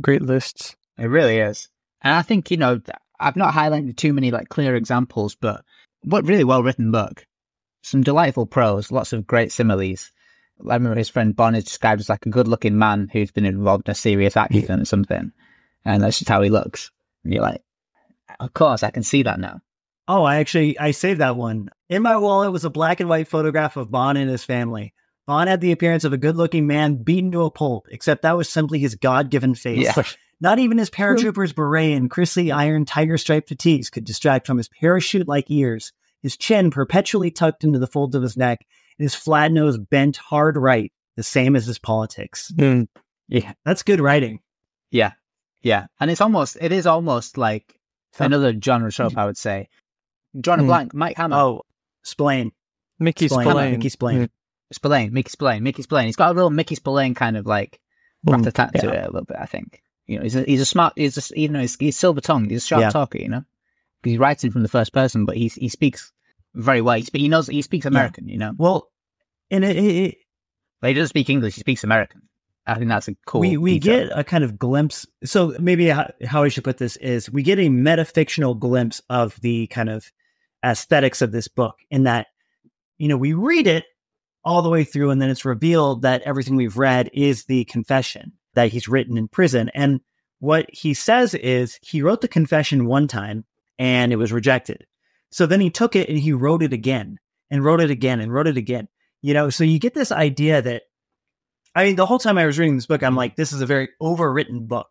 Great 0.00 0.22
lists. 0.22 0.76
It 0.98 1.06
really 1.06 1.38
is. 1.38 1.68
And 2.02 2.14
I 2.14 2.22
think, 2.22 2.50
you 2.50 2.56
know, 2.56 2.80
I've 3.20 3.36
not 3.36 3.54
highlighted 3.54 3.96
too 3.96 4.12
many 4.12 4.30
like 4.30 4.48
clear 4.48 4.74
examples, 4.76 5.34
but 5.34 5.64
what 6.02 6.26
really 6.26 6.44
well 6.44 6.62
written 6.62 6.90
book. 6.90 7.26
Some 7.82 8.02
delightful 8.02 8.46
prose, 8.46 8.92
lots 8.92 9.12
of 9.12 9.26
great 9.26 9.50
similes. 9.52 10.10
I 10.68 10.74
remember 10.74 10.96
his 10.96 11.08
friend 11.08 11.34
Bon 11.34 11.54
is 11.56 11.64
described 11.64 12.00
as 12.00 12.08
like 12.08 12.24
a 12.26 12.30
good 12.30 12.46
looking 12.46 12.78
man 12.78 13.08
who's 13.12 13.32
been 13.32 13.44
involved 13.44 13.88
in 13.88 13.92
a 13.92 13.94
serious 13.96 14.36
accident 14.36 14.82
or 14.82 14.84
something. 14.84 15.32
And 15.84 16.02
that's 16.02 16.18
just 16.20 16.28
how 16.28 16.42
he 16.42 16.50
looks. 16.50 16.92
And 17.24 17.32
you're 17.32 17.42
like, 17.42 17.62
of 18.38 18.54
course, 18.54 18.84
I 18.84 18.90
can 18.90 19.02
see 19.02 19.24
that 19.24 19.40
now. 19.40 19.60
Oh, 20.08 20.24
I 20.24 20.36
actually 20.36 20.78
I 20.78 20.90
saved 20.90 21.20
that 21.20 21.36
one. 21.36 21.68
In 21.88 22.02
my 22.02 22.16
wallet 22.16 22.52
was 22.52 22.64
a 22.64 22.70
black 22.70 23.00
and 23.00 23.08
white 23.08 23.28
photograph 23.28 23.76
of 23.76 23.90
Bon 23.90 24.16
and 24.16 24.30
his 24.30 24.44
family. 24.44 24.94
Bon 25.26 25.46
had 25.46 25.60
the 25.60 25.72
appearance 25.72 26.04
of 26.04 26.12
a 26.12 26.18
good-looking 26.18 26.66
man 26.66 26.96
beaten 26.96 27.30
to 27.32 27.44
a 27.44 27.50
pulp, 27.50 27.86
except 27.90 28.22
that 28.22 28.36
was 28.36 28.48
simply 28.48 28.80
his 28.80 28.96
God-given 28.96 29.54
face. 29.54 29.96
Yeah. 29.96 30.02
Not 30.40 30.58
even 30.58 30.78
his 30.78 30.90
paratrooper's 30.90 31.52
beret 31.52 31.96
and 31.96 32.10
crissly 32.10 32.52
iron 32.52 32.84
tiger 32.84 33.16
striped 33.16 33.48
fatigues 33.48 33.90
could 33.90 34.04
distract 34.04 34.48
from 34.48 34.56
his 34.56 34.68
parachute 34.68 35.28
like 35.28 35.48
ears, 35.48 35.92
his 36.20 36.36
chin 36.36 36.72
perpetually 36.72 37.30
tucked 37.30 37.62
into 37.62 37.78
the 37.78 37.86
folds 37.86 38.16
of 38.16 38.24
his 38.24 38.36
neck, 38.36 38.66
and 38.98 39.04
his 39.04 39.14
flat 39.14 39.52
nose 39.52 39.78
bent 39.78 40.16
hard 40.16 40.56
right, 40.56 40.92
the 41.14 41.22
same 41.22 41.54
as 41.54 41.66
his 41.66 41.78
politics. 41.78 42.52
Mm. 42.56 42.88
Yeah. 43.28 43.52
That's 43.64 43.84
good 43.84 44.00
writing. 44.00 44.40
Yeah. 44.90 45.12
Yeah. 45.62 45.86
And 46.00 46.10
it's 46.10 46.20
almost, 46.20 46.56
it 46.60 46.72
is 46.72 46.88
almost 46.88 47.38
like 47.38 47.78
another 48.18 48.52
genre 48.60 48.90
trope, 48.90 49.16
I 49.16 49.26
would 49.26 49.38
say. 49.38 49.68
John 50.40 50.60
Hmm. 50.60 50.66
Blank, 50.66 50.94
Mike 50.94 51.16
Hammer. 51.16 51.36
Oh, 51.36 51.62
Splain. 52.02 52.52
Mickey 52.98 53.28
Spillane. 53.28 53.46
Spillane. 53.46 53.72
Mickey 53.72 53.88
Spillane. 53.88 54.30
Spillane, 54.72 55.12
Mickey 55.12 55.28
Spillane, 55.30 55.62
Mickey 55.62 55.82
Spillane. 55.82 56.06
He's 56.06 56.16
got 56.16 56.30
a 56.32 56.34
real 56.34 56.48
Mickey 56.50 56.74
Spillane 56.74 57.14
kind 57.14 57.36
of 57.36 57.46
like 57.46 57.78
Mm. 58.26 58.36
rat 58.36 58.46
a 58.46 58.52
tat 58.52 58.70
to 58.80 58.88
it 58.88 59.02
a 59.02 59.06
little 59.06 59.24
bit. 59.24 59.36
I 59.40 59.46
think 59.46 59.82
you 60.06 60.16
know 60.16 60.22
he's 60.22 60.36
a, 60.36 60.42
he's 60.44 60.60
a 60.60 60.64
smart. 60.64 60.92
He's 60.96 61.14
just 61.16 61.36
you 61.36 61.48
know 61.48 61.60
he's, 61.60 61.74
he's 61.76 61.96
silver 61.98 62.20
tongued. 62.20 62.50
He's 62.50 62.62
a 62.62 62.66
sharp 62.66 62.80
Yeah. 62.82 62.90
talker. 62.90 63.18
You 63.18 63.28
know 63.28 63.38
'Cause 63.40 64.10
he's 64.12 64.18
writing 64.18 64.50
from 64.52 64.62
the 64.62 64.68
first 64.68 64.92
person, 64.92 65.24
but 65.24 65.36
he 65.36 65.48
he 65.48 65.68
speaks 65.68 66.12
very 66.54 66.80
well. 66.80 66.96
He, 66.96 67.02
spe- 67.02 67.16
he 67.16 67.28
knows 67.28 67.48
he 67.48 67.62
speaks 67.62 67.84
American. 67.86 68.28
You 68.28 68.38
know, 68.38 68.52
Well, 68.56 68.88
and 69.50 69.64
it, 69.64 69.76
it, 69.76 69.84
it, 69.84 70.14
like, 70.82 70.90
he 70.90 70.94
doesn't 70.94 71.08
speak 71.08 71.28
English. 71.30 71.54
He 71.56 71.60
speaks 71.60 71.82
American. 71.84 72.22
I 72.66 72.74
think 72.74 72.88
that's 72.88 73.08
a 73.08 73.16
cool. 73.26 73.40
we 73.40 73.56
we 73.56 73.78
detail. 73.80 74.08
get 74.08 74.18
a 74.18 74.22
kind 74.24 74.44
of 74.44 74.56
glimpse. 74.58 75.04
So 75.24 75.54
maybe 75.58 75.88
how, 75.88 76.10
how 76.24 76.44
I 76.44 76.48
should 76.48 76.62
put 76.64 76.78
this 76.78 76.96
is 76.98 77.28
we 77.30 77.42
get 77.42 77.58
a 77.58 77.68
metafictional 77.68 78.56
glimpse 78.58 79.02
of 79.10 79.40
the 79.40 79.66
kind 79.66 79.88
of 79.90 80.10
aesthetics 80.64 81.22
of 81.22 81.32
this 81.32 81.48
book 81.48 81.76
in 81.90 82.04
that 82.04 82.28
you 82.98 83.08
know 83.08 83.16
we 83.16 83.32
read 83.32 83.66
it 83.66 83.84
all 84.44 84.62
the 84.62 84.68
way 84.70 84.84
through 84.84 85.10
and 85.10 85.20
then 85.20 85.30
it's 85.30 85.44
revealed 85.44 86.02
that 86.02 86.22
everything 86.22 86.56
we've 86.56 86.78
read 86.78 87.10
is 87.12 87.44
the 87.44 87.64
confession 87.64 88.32
that 88.54 88.72
he's 88.72 88.88
written 88.88 89.16
in 89.16 89.28
prison. 89.28 89.70
And 89.72 90.00
what 90.40 90.66
he 90.72 90.94
says 90.94 91.34
is 91.34 91.78
he 91.80 92.02
wrote 92.02 92.20
the 92.20 92.28
confession 92.28 92.86
one 92.86 93.06
time 93.06 93.44
and 93.78 94.12
it 94.12 94.16
was 94.16 94.32
rejected. 94.32 94.84
So 95.30 95.46
then 95.46 95.60
he 95.60 95.70
took 95.70 95.94
it 95.94 96.08
and 96.08 96.18
he 96.18 96.32
wrote 96.32 96.62
it 96.62 96.72
again 96.72 97.18
and 97.50 97.64
wrote 97.64 97.80
it 97.80 97.90
again 97.90 98.20
and 98.20 98.32
wrote 98.32 98.48
it 98.48 98.56
again. 98.56 98.88
You 99.20 99.34
know 99.34 99.50
so 99.50 99.64
you 99.64 99.78
get 99.78 99.94
this 99.94 100.12
idea 100.12 100.60
that 100.62 100.82
I 101.74 101.84
mean, 101.84 101.96
the 101.96 102.06
whole 102.06 102.18
time 102.18 102.36
I 102.36 102.46
was 102.46 102.58
reading 102.58 102.76
this 102.76 102.86
book, 102.86 103.02
I'm 103.02 103.16
like, 103.16 103.36
this 103.36 103.52
is 103.52 103.60
a 103.60 103.66
very 103.66 103.88
overwritten 104.00 104.68
book. 104.68 104.88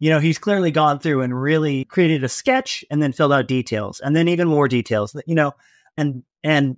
You 0.00 0.10
know, 0.10 0.18
he's 0.18 0.38
clearly 0.38 0.70
gone 0.70 0.98
through 0.98 1.22
and 1.22 1.40
really 1.40 1.84
created 1.84 2.24
a 2.24 2.28
sketch 2.28 2.84
and 2.90 3.02
then 3.02 3.12
filled 3.12 3.32
out 3.32 3.46
details 3.46 4.00
and 4.00 4.14
then 4.14 4.28
even 4.28 4.48
more 4.48 4.68
details, 4.68 5.16
you 5.26 5.34
know, 5.34 5.52
and, 5.96 6.24
and 6.42 6.76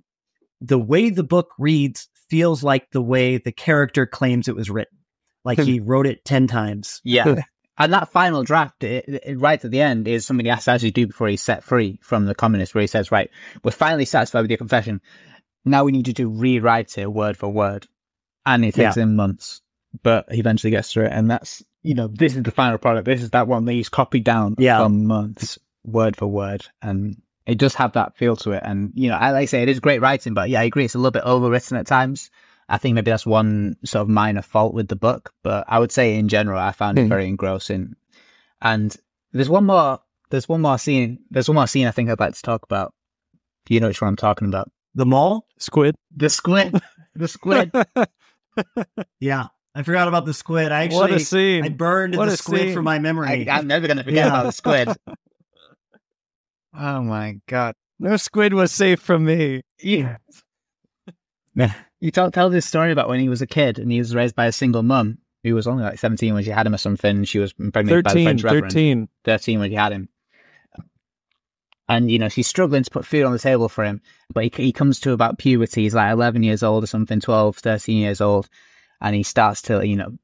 the 0.61 0.77
way 0.77 1.09
the 1.09 1.23
book 1.23 1.51
reads 1.57 2.07
feels 2.29 2.63
like 2.63 2.91
the 2.91 3.01
way 3.01 3.37
the 3.37 3.51
character 3.51 4.05
claims 4.05 4.47
it 4.47 4.55
was 4.55 4.69
written. 4.69 4.97
Like 5.43 5.59
he 5.59 5.79
wrote 5.83 6.07
it 6.07 6.25
10 6.25 6.47
times. 6.47 7.01
Yeah. 7.03 7.41
And 7.79 7.93
that 7.93 8.09
final 8.09 8.43
draft, 8.43 8.83
it, 8.83 9.05
it, 9.07 9.39
right 9.39 9.63
at 9.63 9.69
the 9.69 9.81
end, 9.81 10.07
is 10.07 10.25
something 10.25 10.45
he 10.45 10.49
has 10.49 10.65
to 10.65 10.71
actually 10.71 10.91
do 10.91 11.07
before 11.07 11.27
he's 11.27 11.43
set 11.43 11.63
free 11.63 11.99
from 12.01 12.25
the 12.25 12.33
communists, 12.33 12.73
where 12.73 12.81
he 12.81 12.87
says, 12.87 13.11
right, 13.11 13.29
we're 13.63 13.71
finally 13.71 14.05
satisfied 14.05 14.41
with 14.41 14.49
your 14.49 14.57
confession. 14.57 14.99
Now 15.63 15.83
we 15.83 15.91
need 15.91 16.07
you 16.07 16.13
to 16.15 16.27
rewrite 16.27 16.97
it 16.97 17.11
word 17.11 17.37
for 17.37 17.49
word. 17.49 17.87
And 18.45 18.65
it 18.65 18.73
takes 18.73 18.97
him 18.97 19.15
months, 19.15 19.61
but 20.01 20.31
he 20.31 20.39
eventually 20.39 20.71
gets 20.71 20.91
through 20.91 21.05
it. 21.05 21.11
And 21.11 21.29
that's, 21.29 21.63
you 21.83 21.93
know, 21.93 22.07
this 22.07 22.35
is 22.35 22.43
the 22.43 22.51
final 22.51 22.77
product. 22.77 23.05
This 23.05 23.21
is 23.21 23.29
that 23.31 23.47
one 23.47 23.65
that 23.65 23.73
he's 23.73 23.89
copied 23.89 24.23
down 24.23 24.55
Yeah. 24.57 24.83
for 24.83 24.89
months, 24.89 25.57
word 25.85 26.15
for 26.15 26.27
word. 26.27 26.65
And 26.81 27.21
it 27.45 27.57
does 27.57 27.75
have 27.75 27.93
that 27.93 28.15
feel 28.17 28.35
to 28.37 28.51
it. 28.51 28.63
And, 28.65 28.91
you 28.95 29.09
know, 29.09 29.15
I 29.15 29.31
like 29.31 29.43
I 29.43 29.45
say, 29.45 29.63
it 29.63 29.69
is 29.69 29.79
great 29.79 30.01
writing, 30.01 30.33
but 30.33 30.49
yeah, 30.49 30.59
I 30.61 30.63
agree. 30.63 30.85
It's 30.85 30.95
a 30.95 30.97
little 30.99 31.11
bit 31.11 31.23
overwritten 31.23 31.79
at 31.79 31.87
times. 31.87 32.29
I 32.69 32.77
think 32.77 32.95
maybe 32.95 33.11
that's 33.11 33.25
one 33.25 33.77
sort 33.85 34.01
of 34.01 34.09
minor 34.09 34.41
fault 34.41 34.73
with 34.73 34.89
the 34.89 34.97
book, 34.97 35.33
but 35.43 35.63
I 35.69 35.79
would 35.79 35.91
say 35.91 36.15
in 36.17 36.27
general, 36.27 36.59
I 36.59 36.73
found 36.73 36.99
it 36.99 37.03
Hmm. 37.03 37.07
very 37.09 37.27
engrossing. 37.27 37.95
And 38.61 38.93
there's 39.31 39.47
one 39.49 39.65
more, 39.65 39.99
there's 40.31 40.49
one 40.49 40.61
more 40.61 40.77
scene, 40.77 41.19
there's 41.31 41.47
one 41.47 41.55
more 41.55 41.67
scene 41.67 41.87
I 41.87 41.91
think 41.91 42.09
I'd 42.09 42.19
like 42.19 42.33
to 42.35 42.41
talk 42.41 42.63
about. 42.63 42.93
Do 43.65 43.73
you 43.73 43.79
know 43.79 43.87
which 43.87 44.01
one 44.01 44.09
I'm 44.09 44.15
talking 44.17 44.47
about? 44.49 44.69
The 44.95 45.05
mall? 45.05 45.47
Squid. 45.59 45.95
The 46.15 46.29
squid. 46.29 46.75
the 47.15 47.27
squid. 47.29 47.71
Yeah. 49.19 49.47
I 49.77 49.83
forgot 49.83 50.07
about 50.07 50.25
the 50.25 50.33
squid. 50.33 50.71
I 50.71 50.87
what 50.87 51.11
a 51.11 51.13
actually 51.13 51.19
scene. 51.23 51.63
I 51.63 51.69
burned 51.69 52.15
What 52.15 52.25
the 52.25 52.33
a 52.33 52.37
squid 52.37 52.61
scene. 52.61 52.73
from 52.73 52.85
my 52.85 52.97
memory. 52.97 53.47
I'm 53.47 53.67
never 53.67 53.85
going 53.85 53.97
to 53.97 54.03
forget 54.03 54.25
Yeah. 54.25 54.29
about 54.29 54.45
the 54.47 54.51
squid. 54.51 54.89
oh 56.73 57.01
my 57.03 57.37
God. 57.47 57.75
no 57.99 58.17
squid 58.17 58.55
was 58.55 58.71
safe 58.71 58.99
from 58.99 59.25
me. 59.25 59.61
Yeah. 59.79 60.17
You 61.99 62.11
tell, 62.11 62.29
tell 62.31 62.49
this 62.49 62.65
story 62.65 62.91
about 62.91 63.07
when 63.09 63.19
he 63.19 63.29
was 63.29 63.41
a 63.41 63.47
kid 63.47 63.77
and 63.79 63.91
he 63.91 63.99
was 63.99 64.15
raised 64.15 64.35
by 64.35 64.45
a 64.47 64.51
single 64.51 64.81
mum 64.83 65.19
who 65.43 65.53
was 65.55 65.67
only 65.67 65.83
like 65.83 65.99
17 65.99 66.33
when 66.33 66.43
she 66.43 66.49
had 66.51 66.65
him 66.67 66.73
or 66.73 66.79
something. 66.79 67.23
She 67.23 67.37
was 67.39 67.53
impregnated 67.59 68.03
by 68.03 68.13
the 68.13 68.25
13, 68.25 68.43
Reverend. 68.43 68.71
13. 68.71 69.09
13 69.25 69.59
when 69.59 69.69
she 69.69 69.75
had 69.75 69.91
him. 69.91 70.09
And, 71.89 72.11
you 72.11 72.19
know, 72.19 72.29
she's 72.29 72.47
struggling 72.47 72.83
to 72.83 72.91
put 72.91 73.05
food 73.05 73.23
on 73.23 73.31
the 73.31 73.39
table 73.39 73.69
for 73.69 73.83
him. 73.85 74.01
But 74.33 74.43
he, 74.43 74.51
he 74.65 74.71
comes 74.71 74.99
to 75.01 75.11
about 75.13 75.37
puberty. 75.37 75.83
He's 75.83 75.95
like 75.95 76.11
11 76.11 76.43
years 76.43 76.61
old 76.63 76.83
or 76.83 76.87
something, 76.87 77.19
12, 77.19 77.57
13 77.57 77.97
years 77.97 78.19
old. 78.21 78.49
And 79.01 79.15
he 79.15 79.23
starts 79.23 79.61
to, 79.63 79.85
you 79.85 79.95
know, 79.95 80.17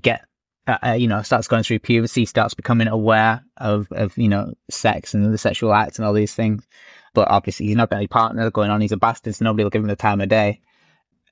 get, 0.00 0.24
uh, 0.66 0.78
uh, 0.84 0.92
you 0.92 1.06
know, 1.06 1.22
starts 1.22 1.48
going 1.48 1.62
through 1.62 1.78
puberty, 1.78 2.26
starts 2.26 2.54
becoming 2.54 2.88
aware 2.88 3.44
of, 3.56 3.86
of, 3.92 4.16
you 4.18 4.28
know, 4.28 4.52
sex 4.70 5.14
and 5.14 5.32
the 5.32 5.38
sexual 5.38 5.72
acts 5.72 5.98
and 5.98 6.06
all 6.06 6.12
these 6.12 6.34
things. 6.34 6.66
But 7.14 7.28
obviously, 7.30 7.66
he's 7.66 7.76
not 7.76 7.90
got 7.90 7.96
any 7.96 8.08
partner 8.08 8.50
going 8.50 8.70
on. 8.70 8.80
He's 8.80 8.92
a 8.92 8.96
bastard, 8.96 9.34
so 9.34 9.44
nobody 9.44 9.64
will 9.64 9.70
give 9.70 9.82
him 9.82 9.88
the 9.88 9.96
time 9.96 10.20
of 10.20 10.28
day. 10.28 10.60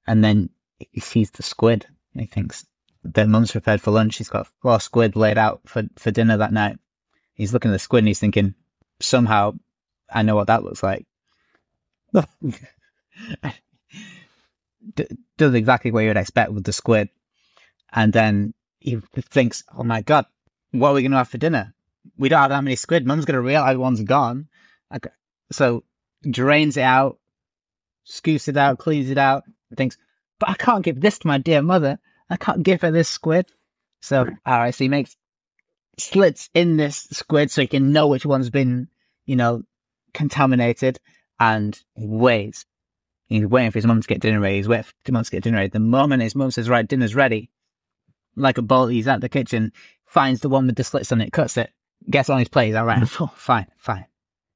And 0.06 0.24
then 0.24 0.50
he 0.78 1.00
sees 1.00 1.30
the 1.30 1.42
squid. 1.42 1.86
And 2.14 2.20
he 2.22 2.26
thinks, 2.26 2.66
their 3.02 3.26
mum's 3.26 3.52
prepared 3.52 3.80
for 3.80 3.90
lunch. 3.90 4.16
He's 4.16 4.28
got 4.28 4.48
four 4.62 4.80
squid 4.80 5.16
laid 5.16 5.36
out 5.36 5.60
for, 5.66 5.82
for 5.96 6.10
dinner 6.10 6.36
that 6.36 6.52
night. 6.52 6.78
He's 7.34 7.52
looking 7.52 7.70
at 7.70 7.74
the 7.74 7.78
squid 7.78 8.00
and 8.00 8.08
he's 8.08 8.20
thinking, 8.20 8.54
somehow 9.00 9.54
I 10.10 10.22
know 10.22 10.36
what 10.36 10.46
that 10.46 10.64
looks 10.64 10.82
like. 10.82 11.06
D- 14.94 15.06
does 15.36 15.54
exactly 15.54 15.90
what 15.90 16.00
you 16.00 16.08
would 16.08 16.16
expect 16.16 16.52
with 16.52 16.64
the 16.64 16.72
squid. 16.72 17.08
And 17.92 18.12
then 18.12 18.54
he 18.80 19.00
thinks, 19.16 19.64
oh 19.76 19.84
my 19.84 20.02
God, 20.02 20.26
what 20.72 20.90
are 20.90 20.94
we 20.94 21.02
going 21.02 21.12
to 21.12 21.18
have 21.18 21.28
for 21.28 21.38
dinner? 21.38 21.74
We 22.18 22.28
don't 22.28 22.40
have 22.40 22.50
that 22.50 22.64
many 22.64 22.76
squid. 22.76 23.06
Mum's 23.06 23.24
going 23.24 23.34
to 23.34 23.40
realize 23.40 23.76
one's 23.76 24.02
gone. 24.02 24.48
Okay. 24.94 25.10
So 25.52 25.84
drains 26.28 26.76
it 26.76 26.82
out, 26.82 27.18
scoops 28.04 28.48
it 28.48 28.56
out, 28.56 28.78
cleans 28.78 29.10
it 29.10 29.18
out, 29.18 29.44
thinks, 29.76 29.96
but 30.38 30.50
I 30.50 30.54
can't 30.54 30.84
give 30.84 31.00
this 31.00 31.18
to 31.18 31.26
my 31.26 31.38
dear 31.38 31.62
mother. 31.62 31.98
I 32.30 32.36
can't 32.36 32.62
give 32.62 32.82
her 32.82 32.90
this 32.90 33.08
squid. 33.08 33.46
So, 34.00 34.20
all 34.44 34.58
right, 34.58 34.74
so 34.74 34.84
he 34.84 34.88
makes 34.88 35.16
slits 35.98 36.50
in 36.54 36.76
this 36.76 37.06
squid 37.10 37.50
so 37.50 37.62
he 37.62 37.66
can 37.66 37.92
know 37.92 38.08
which 38.08 38.26
one's 38.26 38.50
been, 38.50 38.88
you 39.24 39.36
know, 39.36 39.62
contaminated 40.12 40.98
and 41.40 41.80
waits. 41.96 42.66
He's 43.26 43.46
waiting 43.46 43.70
for 43.70 43.78
his 43.78 43.86
mum 43.86 44.00
to 44.00 44.06
get 44.06 44.20
dinner 44.20 44.40
ready. 44.40 44.56
He's 44.56 44.68
waiting 44.68 44.84
for 44.84 44.92
his 45.04 45.12
mum 45.12 45.24
to 45.24 45.30
get 45.30 45.42
dinner 45.42 45.56
ready. 45.56 45.70
The 45.70 45.80
moment 45.80 46.22
his 46.22 46.34
mum 46.34 46.50
says, 46.50 46.68
right, 46.68 46.86
dinner's 46.86 47.14
ready, 47.14 47.50
like 48.36 48.58
a 48.58 48.62
bolt, 48.62 48.92
he's 48.92 49.08
at 49.08 49.20
the 49.20 49.28
kitchen, 49.28 49.72
finds 50.06 50.40
the 50.40 50.48
one 50.48 50.66
with 50.66 50.76
the 50.76 50.84
slits 50.84 51.12
on 51.12 51.20
it, 51.20 51.32
cuts 51.32 51.56
it, 51.56 51.70
gets 52.10 52.28
on 52.28 52.38
his 52.38 52.48
plate. 52.48 52.66
He's 52.66 52.74
all 52.74 52.84
right, 52.84 53.02
oh, 53.20 53.26
fine, 53.36 53.66
fine. 53.76 54.06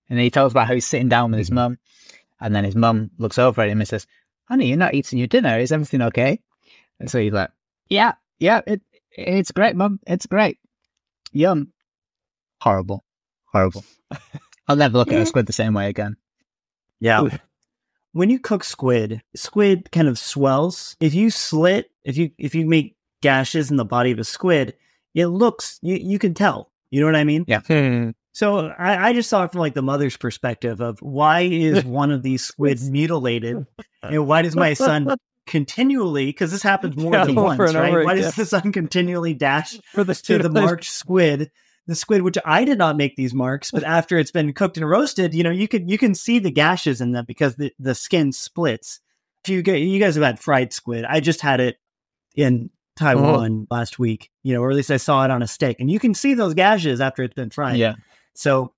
And 0.09 0.19
then 0.19 0.25
he 0.25 0.31
tells 0.31 0.53
about 0.53 0.67
how 0.67 0.75
he's 0.75 0.87
sitting 0.87 1.09
down 1.09 1.31
with 1.31 1.39
his 1.39 1.49
mm-hmm. 1.49 1.57
mum. 1.57 1.79
And 2.41 2.55
then 2.55 2.65
his 2.65 2.77
mum 2.77 3.11
looks 3.19 3.39
over 3.39 3.63
at 3.63 3.69
him 3.69 3.81
and 3.81 3.89
says, 3.89 4.07
honey, 4.45 4.69
you're 4.69 4.77
not 4.77 4.95
eating 4.95 5.19
your 5.19 5.29
dinner. 5.29 5.59
Is 5.59 5.73
everything 5.73 6.03
okay? 6.03 6.41
And 7.01 7.11
so 7.11 7.21
he's 7.21 7.33
like, 7.33 7.51
yeah, 7.89 8.15
yeah, 8.39 8.61
it, 8.67 8.81
it's 9.11 9.51
great, 9.51 9.77
mum. 9.77 10.01
It's 10.07 10.27
great. 10.27 10.59
Yum. 11.33 11.73
Horrible. 12.61 13.05
Horrible. 13.53 13.85
I'll 14.69 14.77
never 14.77 14.99
look 14.99 15.11
at 15.13 15.21
a 15.21 15.27
squid 15.27 15.47
the 15.47 15.53
same 15.53 15.75
way 15.75 15.89
again. 15.89 16.17
Yeah. 17.01 17.29
When 18.19 18.31
you 18.31 18.41
cook 18.41 18.65
squid, 18.65 19.23
squid 19.37 19.93
kind 19.93 20.09
of 20.09 20.19
swells. 20.19 20.97
If 20.99 21.15
you 21.15 21.31
slit, 21.31 21.93
if 22.03 22.17
you 22.17 22.33
if 22.37 22.53
you 22.53 22.67
make 22.67 22.97
gashes 23.23 23.71
in 23.71 23.77
the 23.77 23.85
body 23.85 24.11
of 24.11 24.19
a 24.19 24.25
squid, 24.25 24.75
it 25.15 25.27
looks 25.27 25.79
you 25.83 25.95
you 25.95 26.19
can 26.19 26.35
tell. 26.35 26.73
You 26.91 27.01
know 27.01 27.07
what 27.07 27.15
I 27.15 27.23
mean? 27.23 27.45
Yeah. 27.47 27.61
Hmm. 27.61 28.11
So 28.33 28.73
I, 28.77 29.11
I 29.11 29.13
just 29.13 29.31
saw 29.31 29.45
it 29.45 29.53
from 29.53 29.61
like 29.61 29.75
the 29.75 29.83
mother's 29.83 30.17
perspective 30.17 30.81
of 30.81 30.99
why 30.99 31.43
is 31.43 31.85
one 32.01 32.11
of 32.11 32.25
these 32.25 32.45
squid 32.45 32.81
mutilated, 32.83 33.65
and 34.03 34.27
why 34.27 34.43
does 34.43 34.57
my 34.57 34.75
son 34.75 35.17
continually? 35.47 36.27
Because 36.27 36.51
this 36.51 36.63
happens 36.63 36.97
more 36.97 37.13
Yeah, 37.13 37.25
than 37.25 37.37
once, 37.37 37.61
right? 37.73 38.05
Why 38.05 38.15
again. 38.15 38.17
does 38.25 38.35
the 38.35 38.47
son 38.47 38.73
continually 38.73 39.35
dash 39.35 39.79
For 39.93 40.03
the 40.03 40.15
to 40.15 40.39
the 40.39 40.51
marked 40.51 40.87
squid. 40.87 41.53
The 41.89 41.95
squid, 41.95 42.23
which 42.23 42.39
I 42.45 42.65
did 42.65 42.79
not 42.79 42.97
make 42.97 43.17
these 43.17 43.35
marks, 43.35 43.71
but 43.71 43.83
after 43.83 44.19
it's 44.19 44.31
been 44.31 44.53
cooked 44.53 44.77
and 44.77 44.89
roasted, 44.89 45.35
you 45.35 45.43
know, 45.43 45.51
you 45.51 45.67
could 45.67 45.91
you 45.91 45.99
can 45.99 46.15
see 46.15 46.39
the 46.39 46.51
gashes 46.51 47.01
in 47.01 47.13
them 47.13 47.25
because 47.27 47.57
the, 47.57 47.73
the 47.79 47.95
skin 47.95 48.31
splits. 48.31 49.01
If 49.43 49.49
you 49.49 49.63
get, 49.63 49.79
you 49.79 49.99
guys 49.99 50.15
have 50.15 50.25
had 50.25 50.39
fried 50.39 50.73
squid. 50.73 51.07
I 51.07 51.21
just 51.21 51.41
had 51.41 51.61
it 51.61 51.79
in 52.37 52.69
Taiwan 52.95 53.67
oh. 53.71 53.75
last 53.75 53.99
week, 53.99 54.31
you 54.43 54.53
know, 54.53 54.61
or 54.61 54.71
at 54.71 54.77
least 54.77 54.91
I 54.91 54.99
saw 54.99 55.25
it 55.25 55.31
on 55.31 55.43
a 55.43 55.47
steak, 55.47 55.81
and 55.81 55.91
you 55.91 55.99
can 55.99 56.13
see 56.13 56.35
those 56.35 56.53
gashes 56.53 57.01
after 57.01 57.23
it's 57.23 57.35
been 57.35 57.51
fried. 57.51 57.79
Yeah. 57.79 57.95
So 58.35 58.75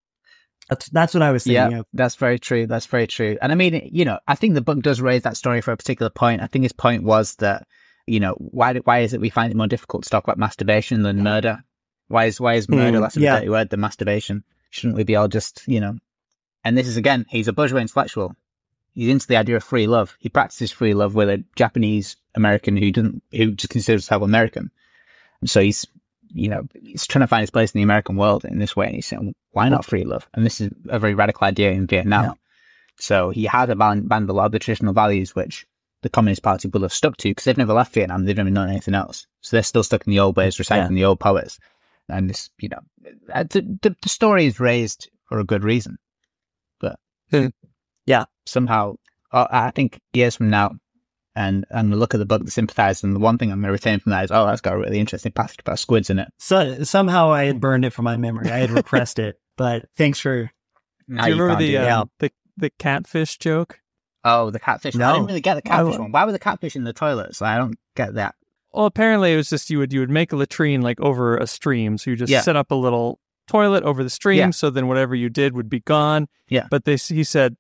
that's 0.69 0.89
that's 0.91 1.13
what 1.13 1.23
I 1.23 1.33
was 1.33 1.45
thinking 1.45 1.73
Yeah, 1.73 1.81
of. 1.81 1.87
that's 1.93 2.15
very 2.15 2.39
true. 2.39 2.67
That's 2.67 2.87
very 2.87 3.09
true. 3.09 3.37
And 3.43 3.51
I 3.51 3.57
mean, 3.57 3.89
you 3.93 4.05
know, 4.05 4.21
I 4.29 4.37
think 4.37 4.55
the 4.55 4.61
book 4.61 4.81
does 4.83 5.01
raise 5.01 5.23
that 5.23 5.37
story 5.37 5.61
for 5.61 5.73
a 5.73 5.77
particular 5.77 6.11
point. 6.11 6.43
I 6.43 6.47
think 6.47 6.63
his 6.63 6.73
point 6.73 7.03
was 7.03 7.35
that, 7.37 7.67
you 8.07 8.21
know, 8.21 8.35
why 8.39 8.75
why 8.85 9.01
is 9.01 9.13
it 9.13 9.21
we 9.21 9.31
find 9.31 9.51
it 9.51 9.57
more 9.57 9.67
difficult 9.67 10.05
to 10.05 10.11
talk 10.11 10.23
about 10.23 10.39
masturbation 10.39 11.03
than 11.03 11.25
murder? 11.25 11.65
Why 12.11 12.25
is 12.25 12.41
why 12.41 12.55
is 12.55 12.69
murder 12.69 12.97
Hmm, 12.97 13.03
less 13.03 13.17
of 13.17 13.23
yeah. 13.23 13.35
a 13.35 13.37
dirty 13.37 13.51
word 13.51 13.71
than 13.71 13.81
masturbation? 13.81 14.43
Shouldn't 14.71 14.97
we 14.97 15.05
be 15.05 15.15
all 15.15 15.29
just, 15.29 15.63
you 15.67 15.81
know? 15.81 15.97
And 16.65 16.77
this 16.77 16.89
is 16.89 16.97
again, 16.97 17.25
he's 17.29 17.47
a 17.47 17.53
bourgeois 17.53 17.81
intellectual. 17.81 18.35
He's 18.95 19.09
into 19.09 19.29
the 19.29 19.37
idea 19.37 19.57
of 19.57 19.63
free 19.63 19.87
love. 19.87 20.17
He 20.19 20.29
practices 20.29 20.73
free 20.73 20.93
love 20.93 21.15
with 21.15 21.29
a 21.29 21.45
Japanese 21.55 22.17
American 22.35 22.77
who 22.77 22.91
doesn't, 22.91 23.23
who 23.31 23.53
just 23.53 23.71
considers 23.71 24.05
himself 24.07 24.23
American. 24.23 24.73
So 25.45 25.61
he's, 25.61 25.87
you 26.33 26.49
know, 26.49 26.67
he's 26.83 27.07
trying 27.07 27.23
to 27.23 27.29
find 27.29 27.43
his 27.43 27.51
place 27.51 27.73
in 27.73 27.79
the 27.79 27.85
American 27.85 28.17
world 28.17 28.45
in 28.45 28.59
this 28.59 28.75
way. 28.75 28.87
And 28.87 28.97
he's 28.97 29.07
saying, 29.07 29.35
why 29.53 29.69
not 29.69 29.85
free 29.85 30.05
love? 30.05 30.29
And 30.35 30.45
this 30.45 30.61
is 30.61 30.71
a 30.89 30.99
very 30.99 31.15
radical 31.15 31.47
idea 31.47 31.71
in 31.71 31.87
Vietnam. 31.87 32.25
Yeah. 32.25 32.33
So 32.97 33.31
he 33.31 33.45
had 33.45 33.71
abandoned 33.71 34.29
a 34.29 34.33
lot 34.33 34.47
of 34.47 34.53
the 34.53 34.59
traditional 34.59 34.93
values 34.93 35.37
which 35.37 35.65
the 36.03 36.09
Communist 36.11 36.43
Party 36.43 36.69
will 36.69 36.83
have 36.83 36.93
stuck 36.93 37.17
to 37.19 37.29
because 37.31 37.45
they've 37.45 37.57
never 37.57 37.73
left 37.73 37.95
Vietnam. 37.95 38.25
They've 38.25 38.37
never 38.37 38.51
known 38.51 38.69
anything 38.69 38.95
else. 38.95 39.27
So 39.41 39.57
they're 39.57 39.63
still 39.63 39.83
stuck 39.83 40.07
in 40.07 40.11
the 40.11 40.21
old 40.21 40.37
ways, 40.37 40.59
reciting 40.59 40.95
the 40.95 41.05
old 41.05 41.21
poets. 41.21 41.59
And 42.11 42.29
this, 42.31 42.51
you 42.59 42.69
know, 42.69 42.81
uh, 43.33 43.45
the, 43.45 43.63
the, 43.83 43.97
the 44.03 44.09
story 44.09 44.47
is 44.47 44.61
raised 44.61 45.09
for 45.29 45.39
a 45.39 45.45
good 45.45 45.65
reason. 45.65 45.97
But 46.81 46.99
Hmm. 47.31 47.47
Yeah. 48.07 48.25
somehow, 48.47 48.95
uh, 49.33 49.47
I 49.51 49.71
think 49.71 50.01
years 50.13 50.37
from 50.37 50.51
now, 50.51 50.73
and 51.37 51.65
and 51.71 51.93
the 51.93 51.97
look 51.97 52.13
at 52.13 52.19
the 52.19 52.27
book, 52.27 52.45
the 52.45 52.51
Sympathizer, 52.51 53.07
and 53.07 53.15
the 53.15 53.21
one 53.21 53.39
thing 53.39 53.53
I'm 53.53 53.61
going 53.61 53.69
to 53.69 53.73
retain 53.73 54.01
from 54.01 54.11
that 54.11 54.25
is, 54.25 54.31
oh, 54.33 54.47
that's 54.47 54.61
got 54.61 54.75
a 54.75 54.79
really 54.79 54.99
interesting 54.99 55.31
passage 55.31 55.61
about 55.61 55.79
squids 55.79 56.11
in 56.11 56.19
it. 56.19 56.29
So 56.39 56.83
somehow 56.83 57.31
I 57.33 57.45
had 57.45 57.61
burned 57.61 57.85
it 57.85 57.91
from 57.91 58.05
my 58.05 58.17
memory. 58.17 58.51
I 58.51 58.59
had 58.59 58.71
repressed 58.73 59.21
it, 59.21 59.41
but 59.57 59.87
thanks 59.97 60.19
for 60.19 60.51
Now 61.07 61.25
Do 61.27 61.31
you 61.31 61.41
remember 61.41 61.63
the, 61.63 61.71
do 61.71 61.79
it. 61.79 61.83
Yeah. 61.85 62.01
um, 62.01 62.11
the 62.19 62.33
the 62.57 62.71
catfish 62.79 63.39
joke? 63.39 63.79
oh 64.25 64.51
the 64.51 64.59
catfish? 64.59 64.95
one. 64.95 65.03
I 65.03 65.13
didn't 65.13 65.27
really 65.29 65.41
get 65.41 65.55
the 65.55 65.63
catfish 65.63 65.95
I- 65.95 65.99
one. 66.01 66.11
Why 66.13 66.25
were 66.25 66.33
the 66.33 66.39
catfish 66.41 66.75
in 66.75 66.83
the 66.85 66.93
toilets? 66.93 67.41
I 67.41 67.57
don't 67.59 67.79
get 67.95 68.15
that. 68.15 68.35
Well, 68.73 68.87
apparently 68.87 69.33
it 69.33 69.37
was 69.37 69.51
just 69.51 69.69
you 69.71 69.79
would 69.79 69.93
you 69.93 70.01
would 70.01 70.11
make 70.11 70.33
a 70.33 70.37
latrine 70.37 70.81
like 70.83 71.01
over 71.01 71.37
a 71.37 71.47
stream, 71.47 71.99
so 71.99 72.11
you 72.11 72.17
just 72.17 72.31
Yeah. 72.31 72.41
set 72.43 72.57
up 72.57 72.71
a 72.71 72.75
little 72.75 73.19
toilet 73.49 73.83
over 73.83 74.03
the 74.05 74.11
stream, 74.11 74.39
Yeah. 74.39 74.51
so 74.51 74.71
then 74.71 74.87
whatever 74.87 75.15
you 75.15 75.29
did 75.29 75.55
would 75.55 75.69
be 75.69 75.81
gone. 75.81 76.29
Yeah. 76.49 76.67
But 76.71 76.85
they 76.85 76.97
he 76.97 77.25
said 77.25 77.57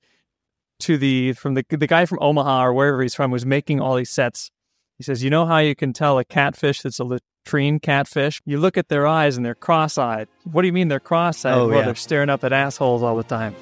to 0.80 0.96
the 0.96 1.32
from 1.32 1.54
the 1.54 1.64
the 1.68 1.86
guy 1.88 2.06
from 2.06 2.18
Omaha 2.20 2.66
or 2.66 2.72
wherever 2.72 3.02
he's 3.02 3.14
from 3.14 3.30
was 3.30 3.44
making 3.44 3.80
all 3.80 3.96
these 3.96 4.10
sets. 4.10 4.50
He 4.98 5.02
says, 5.04 5.24
"You 5.24 5.30
know 5.30 5.46
how 5.46 5.58
you 5.58 5.74
can 5.74 5.92
tell 5.92 6.18
a 6.18 6.24
catfish 6.24 6.82
that's 6.82 6.98
a 7.00 7.04
latrine 7.04 7.80
catfish? 7.80 8.40
You 8.44 8.58
look 8.58 8.76
at 8.78 8.88
their 8.88 9.06
eyes 9.06 9.36
and 9.36 9.44
they're 9.44 9.54
cross-eyed. 9.54 10.28
What 10.44 10.60
do 10.62 10.66
you 10.68 10.72
mean 10.74 10.88
they're 10.88 11.00
cross-eyed? 11.00 11.54
Oh, 11.56 11.68
well, 11.68 11.78
yeah. 11.78 11.84
they're 11.86 11.94
staring 11.94 12.28
up 12.28 12.44
at 12.44 12.52
assholes 12.52 13.02
all 13.02 13.16
the 13.16 13.22
time. 13.24 13.54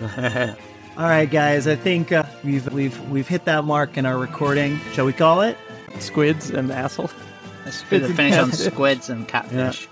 All 0.96 1.04
right, 1.04 1.30
guys. 1.30 1.66
I 1.68 1.76
think 1.76 2.10
uh, 2.12 2.24
we've 2.44 2.72
we've 2.72 3.10
we've 3.10 3.28
hit 3.28 3.44
that 3.44 3.64
mark 3.64 3.96
in 3.98 4.06
our 4.06 4.18
recording. 4.18 4.78
Shall 4.94 5.04
we 5.06 5.12
call 5.12 5.42
it? 5.42 5.56
Squids 6.00 6.50
and 6.50 6.70
assholes. 6.70 7.12
Let's 7.64 7.82
finish 7.82 8.36
on 8.38 8.52
squids 8.52 9.10
and 9.10 9.26
catfish. 9.28 9.88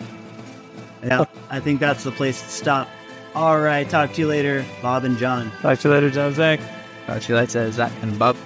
Yeah, 1.05 1.25
I 1.51 1.61
think 1.61 1.81
that's 1.81 2.05
the 2.05 2.13
place 2.13 2.41
to 2.41 2.49
stop. 2.49 2.89
All 3.35 3.61
right. 3.61 3.89
Talk 3.89 4.13
to 4.15 4.21
you 4.23 4.29
later, 4.29 4.65
Bob 4.81 5.05
and 5.05 5.19
John. 5.19 5.53
Talk 5.61 5.79
to 5.81 5.89
you 5.89 5.95
later, 5.95 6.11
John 6.11 6.33
Zach. 6.33 6.61
Talk 7.07 7.21
to 7.23 7.33
you 7.33 7.39
later, 7.39 7.71
Zach 7.71 7.93
and 8.03 8.19
Bob. 8.19 8.37